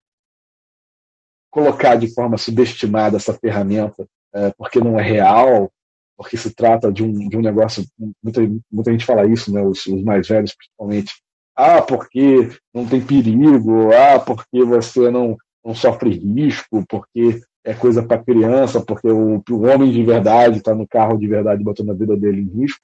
colocar 1.51 1.95
de 1.95 2.11
forma 2.13 2.37
subestimada 2.37 3.17
essa 3.17 3.33
ferramenta 3.33 4.07
é, 4.33 4.51
porque 4.57 4.79
não 4.79 4.99
é 4.99 5.03
real, 5.03 5.71
porque 6.17 6.37
se 6.37 6.53
trata 6.53 6.91
de 6.91 7.03
um, 7.03 7.29
de 7.29 7.37
um 7.37 7.41
negócio, 7.41 7.85
muita, 8.23 8.41
muita 8.71 8.91
gente 8.91 9.05
fala 9.05 9.27
isso, 9.27 9.53
né, 9.53 9.61
os, 9.61 9.85
os 9.85 10.03
mais 10.03 10.27
velhos 10.27 10.55
principalmente, 10.55 11.11
ah, 11.55 11.81
porque 11.81 12.49
não 12.73 12.87
tem 12.87 13.05
perigo, 13.05 13.91
ah, 13.93 14.19
porque 14.19 14.63
você 14.63 15.11
não, 15.11 15.35
não 15.63 15.75
sofre 15.75 16.11
risco, 16.11 16.85
porque 16.87 17.41
é 17.63 17.73
coisa 17.73 18.01
para 18.01 18.23
criança, 18.23 18.81
porque 18.81 19.07
o, 19.07 19.43
o 19.49 19.61
homem 19.61 19.91
de 19.91 20.03
verdade 20.03 20.57
está 20.57 20.73
no 20.73 20.87
carro 20.87 21.17
de 21.17 21.27
verdade 21.27 21.63
botando 21.63 21.91
a 21.91 21.95
vida 21.95 22.17
dele 22.17 22.41
em 22.41 22.61
risco. 22.61 22.79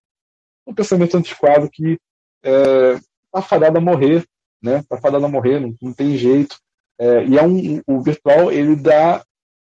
Um 0.65 0.73
pensamento 0.73 1.17
antiquado 1.17 1.69
que 1.71 1.97
é, 2.43 2.99
tá 3.31 3.41
fadado 3.41 3.77
a 3.77 3.81
morrer, 3.81 4.25
né? 4.61 4.83
Tá 4.87 4.97
fadado 4.97 5.25
a 5.25 5.29
morrer, 5.29 5.59
não, 5.59 5.75
não 5.81 5.93
tem 5.93 6.15
jeito. 6.15 6.57
É, 6.99 7.25
e 7.25 7.37
é 7.37 7.43
um, 7.43 7.81
o 7.87 8.01
virtual 8.01 8.51
ele 8.51 8.75
dá, 8.75 9.23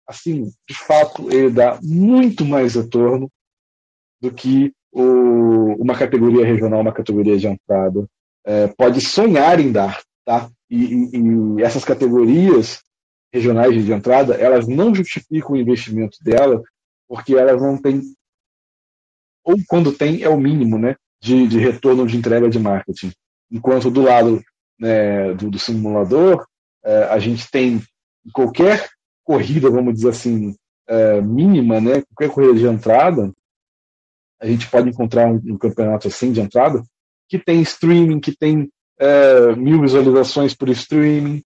assim, 0.06 0.50
de 0.68 0.74
fato, 0.74 1.30
ele 1.30 1.50
dá 1.50 1.78
muito 1.82 2.44
mais 2.44 2.74
retorno 2.74 3.30
do 4.20 4.32
que 4.32 4.72
o, 4.92 5.74
uma 5.80 5.96
categoria 5.96 6.44
regional, 6.44 6.80
uma 6.80 6.92
categoria 6.92 7.36
de 7.36 7.46
é, 8.44 8.66
pode 8.68 9.00
sonhar 9.00 9.60
em 9.60 9.70
dar, 9.70 10.02
tá? 10.24 10.50
E, 10.70 10.84
e, 10.84 11.58
e, 11.58 11.62
essas 11.62 11.84
categorias 11.84 12.82
regionais 13.32 13.84
de 13.84 13.92
entrada, 13.92 14.34
elas 14.34 14.66
não 14.66 14.94
justificam 14.94 15.52
o 15.52 15.56
investimento 15.56 16.18
dela, 16.22 16.62
porque 17.06 17.34
elas 17.34 17.60
não 17.60 17.80
têm, 17.80 18.02
ou 19.44 19.56
quando 19.66 19.92
tem, 19.92 20.22
é 20.22 20.28
o 20.28 20.38
mínimo, 20.38 20.78
né? 20.78 20.96
De, 21.20 21.48
de 21.48 21.58
retorno 21.58 22.06
de 22.06 22.16
entrega 22.16 22.48
de 22.48 22.58
marketing. 22.58 23.12
Enquanto 23.50 23.90
do 23.90 24.02
lado 24.02 24.40
né, 24.78 25.34
do, 25.34 25.50
do, 25.50 25.58
simulador, 25.58 26.46
é, 26.84 27.04
a 27.04 27.18
gente 27.18 27.50
tem 27.50 27.82
qualquer 28.32 28.88
corrida, 29.24 29.70
vamos 29.70 29.94
dizer 29.94 30.10
assim, 30.10 30.54
é, 30.86 31.20
mínima, 31.20 31.80
né? 31.80 32.02
Qualquer 32.14 32.32
corrida 32.32 32.54
de 32.54 32.66
entrada, 32.66 33.32
a 34.40 34.46
gente 34.46 34.70
pode 34.70 34.88
encontrar 34.88 35.26
um, 35.26 35.40
um 35.44 35.58
campeonato 35.58 36.08
assim 36.08 36.30
de 36.30 36.40
entrada 36.40 36.82
que 37.28 37.38
tem 37.38 37.60
streaming, 37.60 38.20
que 38.20 38.34
tem 38.34 38.70
é, 38.98 39.54
mil 39.54 39.80
visualizações 39.80 40.54
por 40.54 40.68
streaming. 40.68 41.42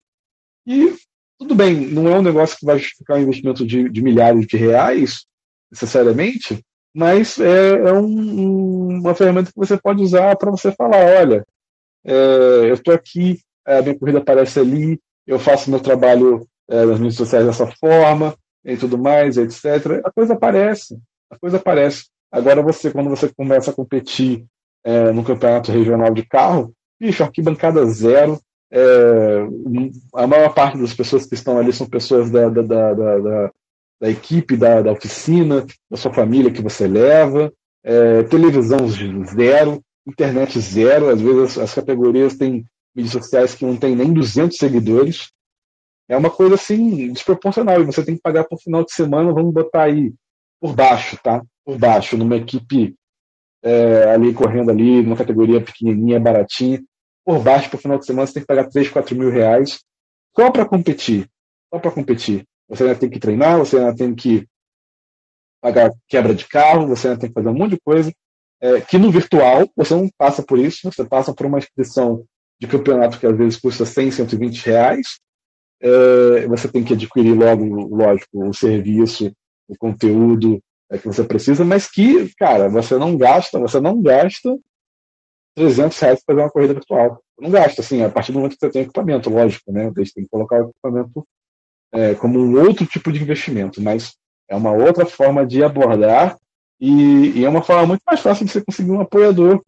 E 0.67 0.95
tudo 1.43 1.55
bem, 1.55 1.75
não 1.75 2.09
é 2.09 2.19
um 2.19 2.23
negócio 2.23 2.57
que 2.59 2.67
vai 2.67 2.79
justificar 2.79 3.19
um 3.19 3.23
investimento 3.23 3.67
de, 3.67 3.89
de 3.89 4.03
milhares 4.03 4.47
de 4.47 4.57
reais, 4.57 5.27
necessariamente, 5.71 6.61
mas 6.95 7.39
é, 7.39 7.71
é 7.89 7.93
um, 7.93 8.99
uma 9.01 9.15
ferramenta 9.15 9.51
que 9.51 9.59
você 9.59 9.77
pode 9.77 10.03
usar 10.03 10.37
para 10.37 10.51
você 10.51 10.73
falar, 10.73 11.05
olha, 11.21 11.47
é, 12.05 12.13
eu 12.71 12.75
estou 12.75 12.95
aqui, 12.95 13.41
a 13.67 13.81
minha 13.83 13.99
corrida 13.99 14.19
aparece 14.19 14.61
ali, 14.61 15.01
eu 15.27 15.39
faço 15.39 15.71
meu 15.71 15.81
trabalho 15.81 16.47
é, 16.69 16.85
nas 16.85 16.99
mídias 16.99 17.17
sociais 17.17 17.47
dessa 17.47 17.67
forma, 17.67 18.35
e 18.65 18.77
tudo 18.77 18.97
mais, 18.97 19.37
etc. 19.37 20.01
A 20.05 20.11
coisa 20.11 20.35
aparece, 20.35 20.99
a 21.31 21.39
coisa 21.39 21.57
aparece. 21.57 22.07
Agora 22.31 22.63
você, 22.63 22.91
quando 22.91 23.11
você 23.11 23.29
começa 23.33 23.71
a 23.71 23.75
competir 23.75 24.45
é, 24.85 25.11
no 25.13 25.25
campeonato 25.25 25.73
regional 25.73 26.13
de 26.13 26.25
carro, 26.25 26.73
bicho, 27.01 27.23
arquibancada 27.23 27.85
zero. 27.87 28.41
É, 28.75 29.47
a 30.15 30.27
maior 30.27 30.55
parte 30.55 30.79
das 30.79 30.95
pessoas 30.95 31.27
que 31.27 31.35
estão 31.35 31.59
ali 31.59 31.73
são 31.73 31.87
pessoas 31.87 32.31
da, 32.31 32.49
da, 32.49 32.63
da, 32.63 32.95
da, 32.95 33.51
da 34.01 34.11
equipe, 34.11 34.57
da, 34.57 34.81
da 34.81 34.93
oficina, 34.93 35.67
da 35.91 35.97
sua 35.97 36.13
família 36.13 36.51
que 36.51 36.63
você 36.63 36.89
leva. 36.89 37.53
É, 37.85 38.23
televisão 38.23 38.79
zero, 38.89 39.83
internet 40.07 40.59
zero. 40.59 41.11
Às 41.11 41.21
vezes 41.21 41.43
as, 41.43 41.59
as 41.59 41.75
categorias 41.75 42.35
têm 42.37 42.65
mídias 42.97 43.13
sociais 43.13 43.55
que 43.55 43.67
não 43.67 43.77
tem 43.77 43.95
nem 43.95 44.13
200 44.13 44.57
seguidores. 44.57 45.31
É 46.09 46.17
uma 46.17 46.31
coisa 46.31 46.55
assim 46.55 47.13
desproporcional. 47.13 47.81
E 47.83 47.85
você 47.85 48.03
tem 48.03 48.17
que 48.17 48.23
pagar 48.23 48.45
por 48.45 48.59
final 48.59 48.85
de 48.85 48.93
semana, 48.93 49.35
vamos 49.35 49.53
botar 49.53 49.85
aí 49.85 50.15
por 50.61 50.75
baixo, 50.75 51.19
tá? 51.23 51.43
Por 51.65 51.77
baixo, 51.77 52.17
numa 52.17 52.37
equipe 52.37 52.95
é, 53.63 54.11
ali 54.11 54.33
correndo 54.33 54.71
ali, 54.71 55.03
numa 55.03 55.17
categoria 55.17 55.61
pequenininha, 55.61 56.19
baratinha. 56.19 56.83
Por 57.25 57.41
baixo, 57.41 57.69
para 57.71 57.77
o 57.77 57.81
final 57.81 57.99
de 57.99 58.07
semana, 58.07 58.27
você 58.27 58.35
tem 58.35 58.43
que 58.43 58.47
pagar 58.47 58.69
3, 58.69 58.89
4 58.89 59.17
mil 59.17 59.31
reais 59.31 59.81
só 60.37 60.51
para 60.51 60.65
competir. 60.65 61.29
Só 61.73 61.79
para 61.79 61.91
competir. 61.91 62.45
Você 62.69 62.83
ainda 62.85 62.97
tem 62.97 63.11
que 63.11 63.21
treinar, 63.21 63.59
você 63.59 63.79
ainda 63.79 63.95
tem 63.95 64.15
que 64.15 64.47
pagar 65.61 65.93
quebra 66.09 66.35
de 66.35 66.47
carro, 66.49 66.89
você 66.89 67.09
ainda 67.09 67.21
tem 67.21 67.29
que 67.29 67.35
fazer 67.35 67.49
um 67.49 67.55
monte 67.55 67.73
de 67.73 67.81
coisa. 67.81 68.13
É, 68.61 68.81
que 68.81 68.99
no 68.99 69.11
virtual 69.11 69.69
você 69.77 69.95
não 69.95 70.09
passa 70.17 70.43
por 70.43 70.59
isso, 70.59 70.91
você 70.91 71.05
passa 71.05 71.35
por 71.35 71.47
uma 71.47 71.59
inscrição 71.59 72.25
de 72.61 72.67
campeonato 72.69 73.19
que 73.19 73.27
às 73.27 73.37
vezes 73.37 73.59
custa 73.59 73.85
100, 73.85 74.11
120 74.13 74.67
reais. 74.67 75.19
É, 75.81 76.47
você 76.47 76.69
tem 76.69 76.85
que 76.85 76.93
adquirir 76.93 77.35
logo, 77.35 77.65
lógico, 77.65 78.49
o 78.49 78.55
serviço, 78.55 79.33
o 79.69 79.77
conteúdo, 79.77 80.63
é, 80.91 80.99
que 80.99 81.07
você 81.07 81.25
precisa, 81.25 81.65
mas 81.65 81.91
que, 81.91 82.33
cara, 82.37 82.69
você 82.69 82.97
não 82.97 83.17
gasta, 83.17 83.59
você 83.59 83.81
não 83.81 84.01
gasta 84.01 84.57
300 85.55 85.99
reais 85.99 86.25
para 86.25 86.35
fazer 86.35 86.45
uma 86.45 86.51
corrida 86.51 86.75
virtual. 86.75 87.23
Não 87.39 87.51
gasta, 87.51 87.81
assim, 87.81 88.03
a 88.03 88.09
partir 88.09 88.33
do 88.33 88.39
momento 88.39 88.55
que 88.55 88.61
você 88.61 88.71
tem 88.71 88.83
equipamento, 88.83 89.31
lógico, 89.31 89.73
né? 89.73 89.91
Você 89.91 90.13
tem 90.15 90.25
que 90.25 90.31
colocar 90.31 90.65
o 90.65 90.71
equipamento 90.71 91.27
é, 91.93 92.15
como 92.15 92.39
um 92.39 92.61
outro 92.61 92.87
tipo 92.87 93.13
de 93.13 93.23
investimento, 93.23 93.81
mas 93.81 94.15
é 94.49 94.57
uma 94.57 94.73
outra 94.73 95.05
forma 95.05 95.47
de 95.47 95.63
abordar 95.63 96.37
e, 96.81 97.39
e 97.39 97.45
é 97.45 97.49
uma 97.49 97.63
forma 97.63 97.87
muito 97.87 98.03
mais 98.07 98.21
fácil 98.21 98.47
de 98.47 98.53
você 98.53 98.65
conseguir 98.65 98.91
um 98.91 99.01
apoiador 99.01 99.63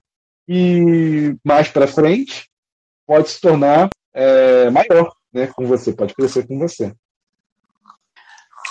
e 0.48 1.36
mais 1.44 1.68
para 1.68 1.86
frente 1.86 2.48
pode 3.06 3.30
se 3.30 3.40
tornar 3.40 3.88
é, 4.14 4.70
maior, 4.70 5.12
né? 5.32 5.46
Com 5.48 5.66
você, 5.66 5.92
pode 5.92 6.14
crescer 6.14 6.46
com 6.46 6.58
você. 6.58 6.92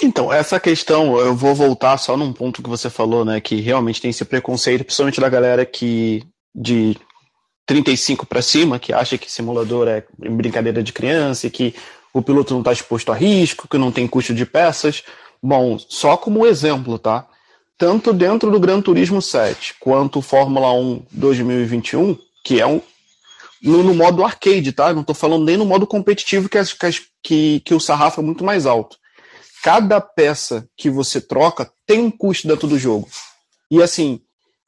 Então, 0.01 0.33
essa 0.33 0.59
questão, 0.59 1.17
eu 1.19 1.35
vou 1.35 1.53
voltar 1.53 1.97
só 1.97 2.17
num 2.17 2.33
ponto 2.33 2.63
que 2.63 2.69
você 2.69 2.89
falou, 2.89 3.23
né, 3.23 3.39
que 3.39 3.61
realmente 3.61 4.01
tem 4.01 4.09
esse 4.09 4.25
preconceito, 4.25 4.83
principalmente 4.83 5.21
da 5.21 5.29
galera 5.29 5.65
que 5.65 6.27
de 6.53 6.97
35 7.65 8.25
para 8.25 8.41
cima, 8.41 8.79
que 8.79 8.93
acha 8.93 9.17
que 9.17 9.31
simulador 9.31 9.87
é 9.87 10.05
brincadeira 10.17 10.83
de 10.83 10.93
criança 10.93 11.47
e 11.47 11.49
que 11.49 11.75
o 12.13 12.21
piloto 12.21 12.53
não 12.53 12.61
está 12.61 12.71
exposto 12.71 13.11
a 13.11 13.15
risco, 13.15 13.67
que 13.67 13.77
não 13.77 13.91
tem 13.91 14.07
custo 14.07 14.33
de 14.33 14.45
peças. 14.45 15.03
Bom, 15.41 15.77
só 15.79 16.15
como 16.15 16.45
exemplo, 16.45 16.99
tá? 16.99 17.27
Tanto 17.77 18.13
dentro 18.13 18.51
do 18.51 18.59
Gran 18.59 18.81
Turismo 18.81 19.21
7 19.21 19.75
quanto 19.79 20.21
Fórmula 20.21 20.71
1 20.73 21.05
2021, 21.11 22.17
que 22.43 22.61
é 22.61 22.67
um 22.67 22.81
no, 23.61 23.81
no 23.81 23.93
modo 23.93 24.23
arcade, 24.23 24.73
tá? 24.73 24.93
Não 24.93 25.01
estou 25.01 25.15
falando 25.15 25.45
nem 25.45 25.57
no 25.57 25.65
modo 25.65 25.87
competitivo, 25.87 26.49
que, 26.49 26.59
que, 27.23 27.59
que 27.61 27.73
o 27.73 27.79
sarrafo 27.79 28.19
é 28.19 28.23
muito 28.23 28.43
mais 28.43 28.65
alto 28.65 28.97
cada 29.63 30.01
peça 30.01 30.67
que 30.75 30.89
você 30.89 31.21
troca 31.21 31.71
tem 31.87 32.01
um 32.01 32.11
custo 32.11 32.49
dentro 32.49 32.67
do 32.67 32.77
jogo. 32.77 33.07
E 33.71 33.81
assim, 33.81 34.19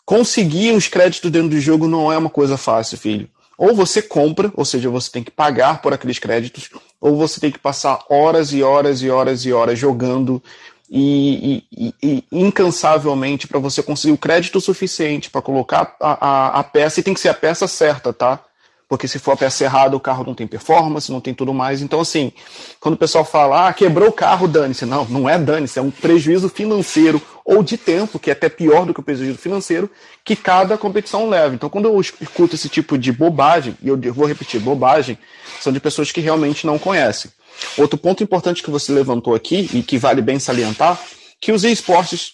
conseguir 0.05 0.71
os 0.73 0.87
créditos 0.87 1.31
dentro 1.31 1.49
do 1.49 1.59
jogo 1.59 1.87
não 1.87 2.11
é 2.11 2.17
uma 2.17 2.29
coisa 2.29 2.57
fácil, 2.57 2.97
filho. 2.97 3.29
Ou 3.57 3.73
você 3.73 4.01
compra, 4.01 4.51
ou 4.55 4.65
seja, 4.65 4.89
você 4.89 5.09
tem 5.09 5.23
que 5.23 5.31
pagar 5.31 5.81
por 5.81 5.93
aqueles 5.93 6.19
créditos, 6.19 6.69
ou 6.99 7.15
você 7.15 7.39
tem 7.39 7.51
que 7.51 7.59
passar 7.59 8.03
horas 8.09 8.51
e 8.51 8.61
horas 8.61 9.01
e 9.01 9.09
horas 9.09 9.45
e 9.45 9.53
horas 9.53 9.79
jogando 9.79 10.43
e, 10.89 11.63
e, 11.71 11.93
e, 12.03 12.23
incansavelmente 12.31 13.47
para 13.47 13.59
você 13.59 13.81
conseguir 13.81 14.13
o 14.13 14.17
crédito 14.17 14.61
suficiente 14.61 15.29
para 15.29 15.41
colocar 15.41 15.95
a, 15.99 16.27
a, 16.27 16.59
a, 16.59 16.63
peça, 16.63 16.99
e 16.99 17.03
tem 17.03 17.13
que 17.13 17.19
ser 17.19 17.29
a 17.29 17.33
peça 17.33 17.67
certa, 17.67 18.13
tá? 18.13 18.43
Porque 18.87 19.07
se 19.07 19.17
for 19.17 19.31
a 19.31 19.37
peça 19.37 19.63
errada, 19.63 19.95
o 19.95 19.99
carro 19.99 20.23
não 20.23 20.35
tem 20.35 20.45
performance, 20.45 21.11
não 21.11 21.19
tem 21.19 21.33
tudo 21.33 21.53
mais. 21.53 21.81
Então, 21.81 21.99
assim, 21.99 22.31
quando 22.79 22.93
o 22.95 22.97
pessoal 22.97 23.25
fala, 23.25 23.67
ah, 23.67 23.73
quebrou 23.73 24.09
o 24.09 24.13
carro, 24.13 24.47
dane-se. 24.47 24.85
Não, 24.85 25.05
não 25.05 25.27
é 25.27 25.37
dane-se, 25.39 25.79
é 25.79 25.81
um 25.81 25.89
prejuízo 25.89 26.49
financeiro 26.49 27.21
ou 27.43 27.63
de 27.63 27.77
tempo, 27.77 28.19
que 28.19 28.29
é 28.29 28.33
até 28.33 28.47
pior 28.47 28.85
do 28.85 28.93
que 28.93 28.99
o 28.99 29.03
prejuízo 29.03 29.37
financeiro, 29.37 29.89
que 30.23 30.35
cada 30.35 30.77
competição 30.77 31.27
leva. 31.27 31.55
Então, 31.55 31.69
quando 31.69 31.85
eu 31.85 31.99
escuto 31.99 32.55
esse 32.55 32.69
tipo 32.69 32.97
de 32.97 33.11
bobagem, 33.11 33.75
e 33.81 33.87
eu 33.87 33.97
vou 34.13 34.27
repetir, 34.27 34.59
bobagem, 34.59 35.17
são 35.59 35.73
de 35.73 35.79
pessoas 35.79 36.11
que 36.11 36.21
realmente 36.21 36.65
não 36.65 36.77
conhecem. 36.77 37.31
Outro 37.77 37.97
ponto 37.97 38.23
importante 38.23 38.61
que 38.61 38.69
você 38.69 38.91
levantou 38.91 39.33
aqui, 39.33 39.69
e 39.73 39.81
que 39.81 39.97
vale 39.97 40.21
bem 40.21 40.39
salientar, 40.39 40.99
que 41.41 41.51
os 41.51 41.63
esportes, 41.63 42.33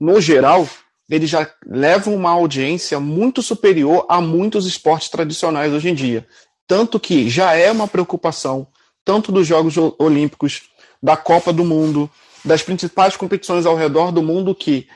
no 0.00 0.20
geral, 0.20 0.68
ele 1.08 1.26
já 1.26 1.50
leva 1.66 2.10
uma 2.10 2.30
audiência 2.30 2.98
muito 2.98 3.42
superior 3.42 4.06
a 4.08 4.20
muitos 4.20 4.66
esportes 4.66 5.08
tradicionais 5.08 5.72
hoje 5.72 5.90
em 5.90 5.94
dia. 5.94 6.26
Tanto 6.66 6.98
que 6.98 7.28
já 7.28 7.54
é 7.54 7.70
uma 7.70 7.86
preocupação, 7.86 8.66
tanto 9.04 9.30
dos 9.30 9.46
Jogos 9.46 9.76
Olímpicos, 9.98 10.62
da 11.02 11.16
Copa 11.16 11.52
do 11.52 11.64
Mundo, 11.64 12.10
das 12.44 12.62
principais 12.62 13.16
competições 13.16 13.66
ao 13.66 13.76
redor 13.76 14.10
do 14.10 14.22
mundo 14.22 14.54
que 14.54 14.88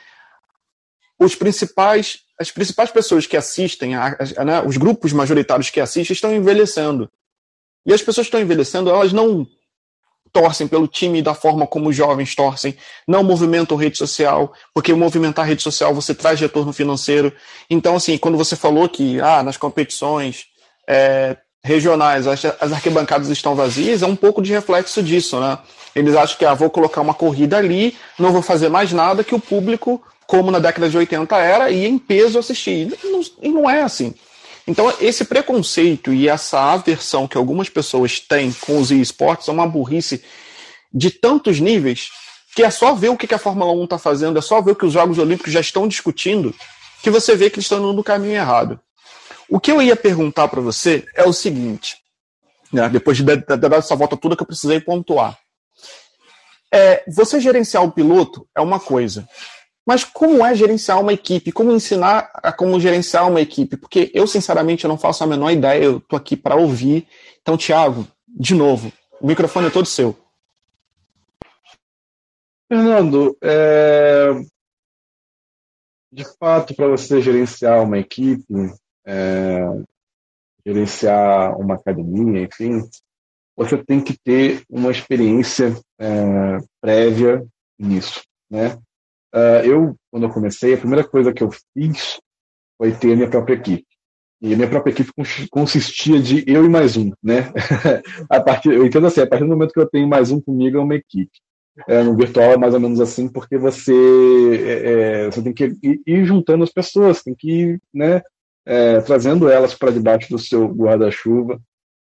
os 1.18 1.34
principais, 1.34 2.20
as 2.38 2.50
principais 2.50 2.90
pessoas 2.90 3.26
que 3.26 3.36
assistem, 3.36 3.94
a, 3.94 4.16
a, 4.36 4.44
né, 4.44 4.62
os 4.62 4.76
grupos 4.76 5.12
majoritários 5.12 5.68
que 5.68 5.80
assistem, 5.80 6.14
estão 6.14 6.34
envelhecendo. 6.34 7.10
E 7.84 7.92
as 7.92 8.00
pessoas 8.00 8.26
que 8.26 8.28
estão 8.28 8.40
envelhecendo, 8.40 8.88
elas 8.88 9.12
não 9.12 9.46
torcem 10.32 10.66
pelo 10.66 10.86
time 10.86 11.22
da 11.22 11.34
forma 11.34 11.66
como 11.66 11.88
os 11.88 11.96
jovens 11.96 12.34
torcem, 12.34 12.76
não 13.06 13.22
movimentam 13.22 13.76
rede 13.76 13.98
social, 13.98 14.52
porque 14.74 14.92
movimentar 14.94 15.46
rede 15.46 15.62
social 15.62 15.94
você 15.94 16.14
traz 16.14 16.40
retorno 16.40 16.72
financeiro. 16.72 17.32
Então, 17.68 17.96
assim, 17.96 18.16
quando 18.18 18.36
você 18.36 18.56
falou 18.56 18.88
que 18.88 19.20
ah, 19.20 19.42
nas 19.42 19.56
competições 19.56 20.46
é, 20.88 21.36
regionais 21.62 22.26
as, 22.26 22.44
as, 22.44 22.72
arquibancadas 22.72 23.28
estão 23.28 23.54
vazias, 23.54 24.02
é 24.02 24.06
um 24.06 24.16
pouco 24.16 24.40
de 24.40 24.52
reflexo 24.52 25.02
disso, 25.02 25.38
né? 25.40 25.58
Eles 25.94 26.14
acham 26.14 26.38
que 26.38 26.44
ah, 26.44 26.54
vou 26.54 26.70
colocar 26.70 27.00
uma 27.00 27.14
corrida 27.14 27.56
ali, 27.56 27.96
não 28.18 28.32
vou 28.32 28.42
fazer 28.42 28.68
mais 28.68 28.92
nada 28.92 29.24
que 29.24 29.34
o 29.34 29.40
público, 29.40 30.02
como 30.26 30.50
na 30.50 30.58
década 30.58 30.88
de 30.88 30.96
80 30.96 31.36
era, 31.36 31.70
ia 31.70 31.88
em 31.88 31.98
peso 31.98 32.38
assistir. 32.38 32.96
E 33.02 33.06
não, 33.06 33.20
e 33.42 33.48
não 33.48 33.70
é 33.70 33.82
assim. 33.82 34.14
Então, 34.68 34.92
esse 35.00 35.24
preconceito 35.24 36.12
e 36.12 36.28
essa 36.28 36.60
aversão 36.60 37.26
que 37.26 37.38
algumas 37.38 37.70
pessoas 37.70 38.20
têm 38.20 38.52
com 38.52 38.78
os 38.78 38.90
esportes 38.90 39.48
é 39.48 39.50
uma 39.50 39.66
burrice 39.66 40.22
de 40.92 41.10
tantos 41.10 41.58
níveis 41.58 42.10
que 42.54 42.62
é 42.62 42.70
só 42.70 42.94
ver 42.94 43.08
o 43.08 43.16
que 43.16 43.34
a 43.34 43.38
Fórmula 43.38 43.72
1 43.72 43.84
está 43.84 43.98
fazendo, 43.98 44.38
é 44.38 44.42
só 44.42 44.60
ver 44.60 44.72
o 44.72 44.76
que 44.76 44.84
os 44.84 44.92
Jogos 44.92 45.18
Olímpicos 45.18 45.54
já 45.54 45.60
estão 45.60 45.88
discutindo, 45.88 46.54
que 47.02 47.08
você 47.08 47.34
vê 47.34 47.48
que 47.48 47.56
eles 47.56 47.64
estão 47.64 47.78
indo 47.78 47.94
no 47.94 48.04
caminho 48.04 48.34
errado. 48.34 48.78
O 49.48 49.58
que 49.58 49.72
eu 49.72 49.80
ia 49.80 49.96
perguntar 49.96 50.48
para 50.48 50.60
você 50.60 51.06
é 51.14 51.24
o 51.24 51.32
seguinte, 51.32 51.96
né, 52.70 52.90
depois 52.90 53.16
de 53.16 53.22
dar 53.24 53.72
essa 53.72 53.96
volta 53.96 54.18
toda 54.18 54.36
que 54.36 54.42
eu 54.42 54.46
precisei 54.46 54.80
pontuar. 54.80 55.38
É, 56.70 57.04
você 57.08 57.40
gerenciar 57.40 57.82
o 57.84 57.92
piloto 57.92 58.46
é 58.54 58.60
uma 58.60 58.78
coisa. 58.78 59.26
Mas 59.88 60.04
como 60.04 60.44
é 60.44 60.54
gerenciar 60.54 61.00
uma 61.00 61.14
equipe? 61.14 61.50
Como 61.50 61.72
ensinar 61.72 62.30
a 62.34 62.52
como 62.52 62.78
gerenciar 62.78 63.26
uma 63.26 63.40
equipe? 63.40 63.74
Porque 63.74 64.10
eu, 64.12 64.26
sinceramente, 64.26 64.84
eu 64.84 64.88
não 64.88 64.98
faço 64.98 65.24
a 65.24 65.26
menor 65.26 65.50
ideia, 65.50 65.82
eu 65.82 65.96
estou 65.96 66.14
aqui 66.14 66.36
para 66.36 66.56
ouvir. 66.56 67.08
Então, 67.40 67.56
Thiago, 67.56 68.06
de 68.28 68.54
novo, 68.54 68.92
o 69.18 69.26
microfone 69.26 69.68
é 69.68 69.70
todo 69.70 69.86
seu. 69.86 70.14
Fernando, 72.70 73.34
é... 73.42 74.28
de 76.12 76.24
fato, 76.38 76.74
para 76.74 76.88
você 76.88 77.22
gerenciar 77.22 77.82
uma 77.82 77.98
equipe, 77.98 78.44
é... 79.06 79.60
gerenciar 80.66 81.58
uma 81.58 81.76
academia, 81.76 82.42
enfim, 82.42 82.86
você 83.56 83.82
tem 83.82 84.02
que 84.02 84.18
ter 84.22 84.64
uma 84.68 84.90
experiência 84.90 85.74
é... 85.98 86.58
prévia 86.78 87.42
nisso, 87.78 88.20
né? 88.50 88.78
Uh, 89.34 89.64
eu, 89.64 89.96
quando 90.10 90.24
eu 90.24 90.30
comecei, 90.30 90.74
a 90.74 90.78
primeira 90.78 91.06
coisa 91.06 91.32
que 91.32 91.42
eu 91.42 91.50
fiz 91.74 92.18
foi 92.76 92.92
ter 92.92 93.12
a 93.12 93.16
minha 93.16 93.28
própria 93.28 93.54
equipe. 93.54 93.86
E 94.40 94.54
a 94.54 94.56
minha 94.56 94.68
própria 94.68 94.92
equipe 94.92 95.12
consistia 95.50 96.20
de 96.20 96.44
eu 96.46 96.64
e 96.64 96.68
mais 96.68 96.96
um, 96.96 97.10
né? 97.22 97.52
a 98.30 98.40
partir, 98.40 98.72
eu 98.72 98.86
entendo 98.86 99.08
assim, 99.08 99.20
a 99.20 99.26
partir 99.26 99.44
do 99.44 99.50
momento 99.50 99.72
que 99.72 99.80
eu 99.80 99.88
tenho 99.88 100.06
mais 100.06 100.30
um 100.30 100.40
comigo, 100.40 100.78
é 100.78 100.80
uma 100.80 100.94
equipe. 100.94 101.30
É, 101.86 102.02
no 102.02 102.16
virtual 102.16 102.52
é 102.52 102.56
mais 102.56 102.74
ou 102.74 102.80
menos 102.80 103.00
assim, 103.00 103.28
porque 103.28 103.56
você, 103.56 103.92
é, 103.92 104.92
é 104.92 105.26
você 105.26 105.42
tem 105.42 105.52
que 105.52 105.76
ir, 105.82 106.24
juntando 106.24 106.64
as 106.64 106.72
pessoas, 106.72 107.22
tem 107.22 107.34
que 107.36 107.50
ir 107.50 107.82
né, 107.94 108.22
é, 108.66 109.00
trazendo 109.00 109.48
elas 109.48 109.74
para 109.74 109.92
debaixo 109.92 110.30
do 110.30 110.38
seu 110.38 110.66
guarda-chuva, 110.68 111.60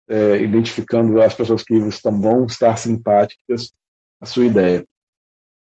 é, 0.08 0.42
identificando 0.42 1.20
as 1.22 1.34
pessoas 1.34 1.62
que 1.62 1.74
estão, 1.74 2.20
vão 2.20 2.46
estar 2.46 2.76
simpáticas 2.76 3.72
à 4.20 4.26
sua 4.26 4.46
ideia. 4.46 4.84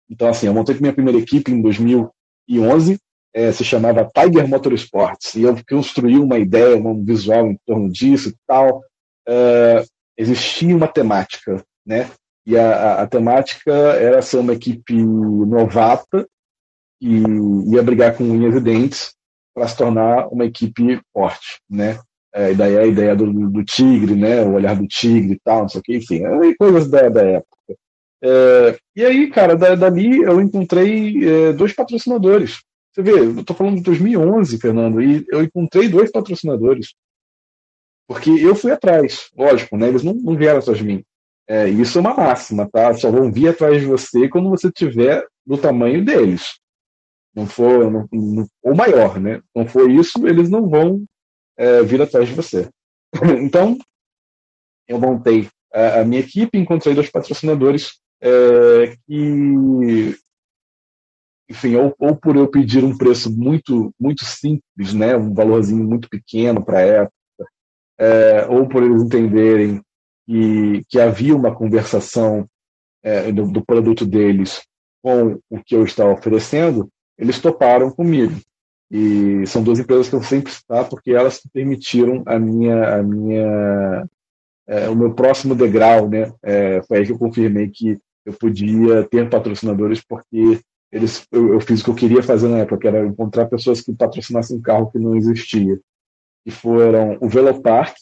Então, 0.08 0.28
assim, 0.28 0.46
eu 0.46 0.54
montei 0.54 0.76
minha 0.78 0.92
primeira 0.92 1.18
equipe 1.18 1.50
em 1.50 1.60
2011, 1.62 2.98
é, 3.34 3.50
se 3.50 3.64
chamava 3.64 4.08
Tiger 4.14 4.46
Motorsports, 4.46 5.34
e 5.34 5.42
eu 5.42 5.56
construí 5.68 6.18
uma 6.18 6.38
ideia, 6.38 6.76
um 6.76 7.04
visual 7.04 7.46
em 7.46 7.58
torno 7.66 7.90
disso 7.90 8.28
e 8.28 8.34
tal. 8.46 8.82
É, 9.26 9.84
existia 10.16 10.76
uma 10.76 10.86
temática, 10.86 11.64
né? 11.84 12.10
E 12.46 12.56
a, 12.56 12.76
a, 12.76 13.02
a, 13.02 13.06
temática 13.06 13.72
era 13.72 14.20
ser 14.20 14.36
uma 14.36 14.52
equipe 14.52 14.94
novata 14.94 16.28
e 17.00 17.22
ia 17.72 17.82
brigar 17.82 18.14
com 18.16 18.24
unhas 18.24 18.54
e 18.54 18.60
dentes 18.60 19.14
para 19.54 19.66
se 19.66 19.76
tornar 19.76 20.28
uma 20.28 20.44
equipe 20.44 21.00
forte, 21.12 21.60
né? 21.68 21.98
É, 22.34 22.52
e 22.52 22.54
daí 22.54 22.76
a 22.76 22.86
ideia 22.86 23.14
do, 23.16 23.32
do, 23.48 23.64
tigre, 23.64 24.14
né? 24.14 24.42
O 24.42 24.54
olhar 24.54 24.76
do 24.76 24.86
tigre 24.86 25.34
e 25.34 25.40
tal, 25.42 25.62
não 25.62 25.68
sei 25.68 25.80
o 25.80 25.82
que, 25.82 25.96
enfim, 25.96 26.24
é 26.24 26.54
coisas 26.56 26.88
da, 26.88 27.08
da 27.08 27.22
época. 27.22 27.53
É, 28.24 28.78
e 28.96 29.04
aí, 29.04 29.30
cara, 29.30 29.54
dali 29.54 30.22
eu 30.22 30.40
encontrei 30.40 31.28
é, 31.28 31.52
dois 31.52 31.74
patrocinadores. 31.74 32.62
Você 32.90 33.02
vê, 33.02 33.10
eu 33.10 33.40
estou 33.40 33.54
falando 33.54 33.76
de 33.76 33.82
2011, 33.82 34.58
Fernando, 34.58 35.02
e 35.02 35.26
eu 35.28 35.42
encontrei 35.42 35.88
dois 35.88 36.10
patrocinadores. 36.10 36.94
Porque 38.08 38.30
eu 38.30 38.54
fui 38.54 38.72
atrás, 38.72 39.30
lógico, 39.36 39.76
né? 39.76 39.88
Eles 39.88 40.02
não, 40.02 40.14
não 40.14 40.36
vieram 40.36 40.60
atrás 40.60 40.78
de 40.78 40.84
mim. 40.84 41.04
É, 41.46 41.68
isso 41.68 41.98
é 41.98 42.00
uma 42.00 42.14
máxima, 42.14 42.68
tá? 42.70 42.94
Só 42.94 43.10
vão 43.10 43.30
vir 43.30 43.48
atrás 43.48 43.80
de 43.80 43.86
você 43.86 44.26
quando 44.28 44.48
você 44.48 44.70
tiver 44.72 45.26
do 45.44 45.58
tamanho 45.58 46.02
deles. 46.02 46.58
Não 47.34 47.46
for, 47.46 47.90
não, 47.90 48.08
não, 48.10 48.46
ou 48.62 48.74
maior, 48.74 49.20
né? 49.20 49.42
Não 49.54 49.66
for 49.66 49.90
isso, 49.90 50.26
eles 50.26 50.48
não 50.48 50.68
vão 50.68 51.04
é, 51.58 51.82
vir 51.82 52.00
atrás 52.00 52.28
de 52.28 52.34
você. 52.34 52.70
então, 53.42 53.76
eu 54.88 54.98
montei 54.98 55.48
a, 55.72 56.00
a 56.00 56.04
minha 56.04 56.20
equipe, 56.20 56.56
encontrei 56.56 56.94
dois 56.94 57.10
patrocinadores 57.10 57.98
é, 58.24 58.96
que, 59.06 60.16
enfim, 61.50 61.76
ou, 61.76 61.94
ou, 61.98 62.16
por 62.16 62.36
eu 62.36 62.48
pedir 62.48 62.82
um 62.82 62.96
preço 62.96 63.30
muito, 63.30 63.94
muito 64.00 64.24
simples, 64.24 64.94
né, 64.94 65.14
um 65.14 65.34
valorzinho 65.34 65.84
muito 65.84 66.08
pequeno 66.08 66.64
para 66.64 66.80
época, 66.80 67.12
é, 67.98 68.46
ou 68.46 68.66
por 68.66 68.82
eles 68.82 69.02
entenderem 69.02 69.82
que, 70.26 70.82
que 70.88 70.98
havia 70.98 71.36
uma 71.36 71.54
conversação 71.54 72.48
é, 73.02 73.30
do, 73.30 73.46
do, 73.46 73.62
produto 73.62 74.06
deles 74.06 74.62
com 75.02 75.38
o 75.50 75.62
que 75.62 75.76
eu 75.76 75.84
estava 75.84 76.12
oferecendo, 76.12 76.88
eles 77.18 77.38
toparam 77.38 77.90
comigo. 77.90 78.40
E 78.90 79.46
são 79.46 79.62
duas 79.62 79.78
empresas 79.78 80.08
que 80.08 80.14
eu 80.14 80.22
sempre 80.22 80.50
estou, 80.50 80.82
porque 80.86 81.12
elas 81.12 81.40
permitiram 81.52 82.22
a 82.26 82.38
minha, 82.38 82.96
a 82.96 83.02
minha, 83.02 84.08
é, 84.66 84.88
o 84.88 84.96
meu 84.96 85.14
próximo 85.14 85.54
degrau, 85.54 86.08
né? 86.08 86.32
É, 86.42 86.82
foi 86.84 86.98
aí 86.98 87.06
que 87.06 87.12
eu 87.12 87.18
confirmei 87.18 87.68
que 87.68 87.98
eu 88.24 88.32
podia 88.32 89.04
ter 89.08 89.28
patrocinadores 89.28 90.02
porque 90.02 90.60
eles, 90.90 91.26
eu, 91.32 91.54
eu, 91.54 91.60
fiz 91.60 91.80
o 91.80 91.84
que 91.84 91.90
eu 91.90 91.94
queria 91.94 92.22
fazer 92.22 92.48
na 92.48 92.58
época, 92.58 92.78
que 92.78 92.86
era 92.86 93.04
encontrar 93.06 93.46
pessoas 93.46 93.80
que 93.80 93.92
patrocinassem 93.92 94.56
um 94.56 94.62
carro 94.62 94.90
que 94.90 94.98
não 94.98 95.16
existia. 95.16 95.78
E 96.46 96.50
foram 96.50 97.18
o 97.20 97.28
Velopark, 97.28 97.96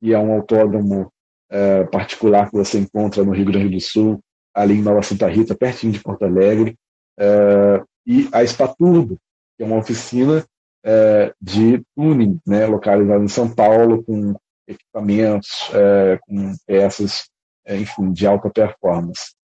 que 0.00 0.12
é 0.12 0.18
um 0.18 0.32
autódromo 0.32 1.12
é, 1.48 1.84
particular 1.84 2.50
que 2.50 2.56
você 2.56 2.78
encontra 2.78 3.22
no 3.22 3.32
Rio 3.32 3.46
Grande 3.46 3.68
do 3.68 3.80
Sul, 3.80 4.20
ali 4.52 4.74
em 4.74 4.82
Nova 4.82 5.02
Santa 5.02 5.28
Rita, 5.28 5.54
pertinho 5.54 5.92
de 5.92 6.02
Porto 6.02 6.24
Alegre, 6.24 6.76
é, 7.18 7.82
e 8.06 8.28
a 8.32 8.44
Spaturbo, 8.44 9.16
que 9.56 9.62
é 9.62 9.66
uma 9.66 9.78
oficina 9.78 10.44
é, 10.84 11.32
de 11.40 11.82
tuning, 11.94 12.40
né, 12.46 12.66
localizada 12.66 13.22
em 13.22 13.28
São 13.28 13.52
Paulo, 13.52 14.02
com 14.02 14.34
equipamentos, 14.66 15.70
é, 15.72 16.18
com 16.26 16.54
peças, 16.66 17.28
é, 17.64 17.76
enfim, 17.76 18.12
de 18.12 18.26
alta 18.26 18.50
performance. 18.50 19.35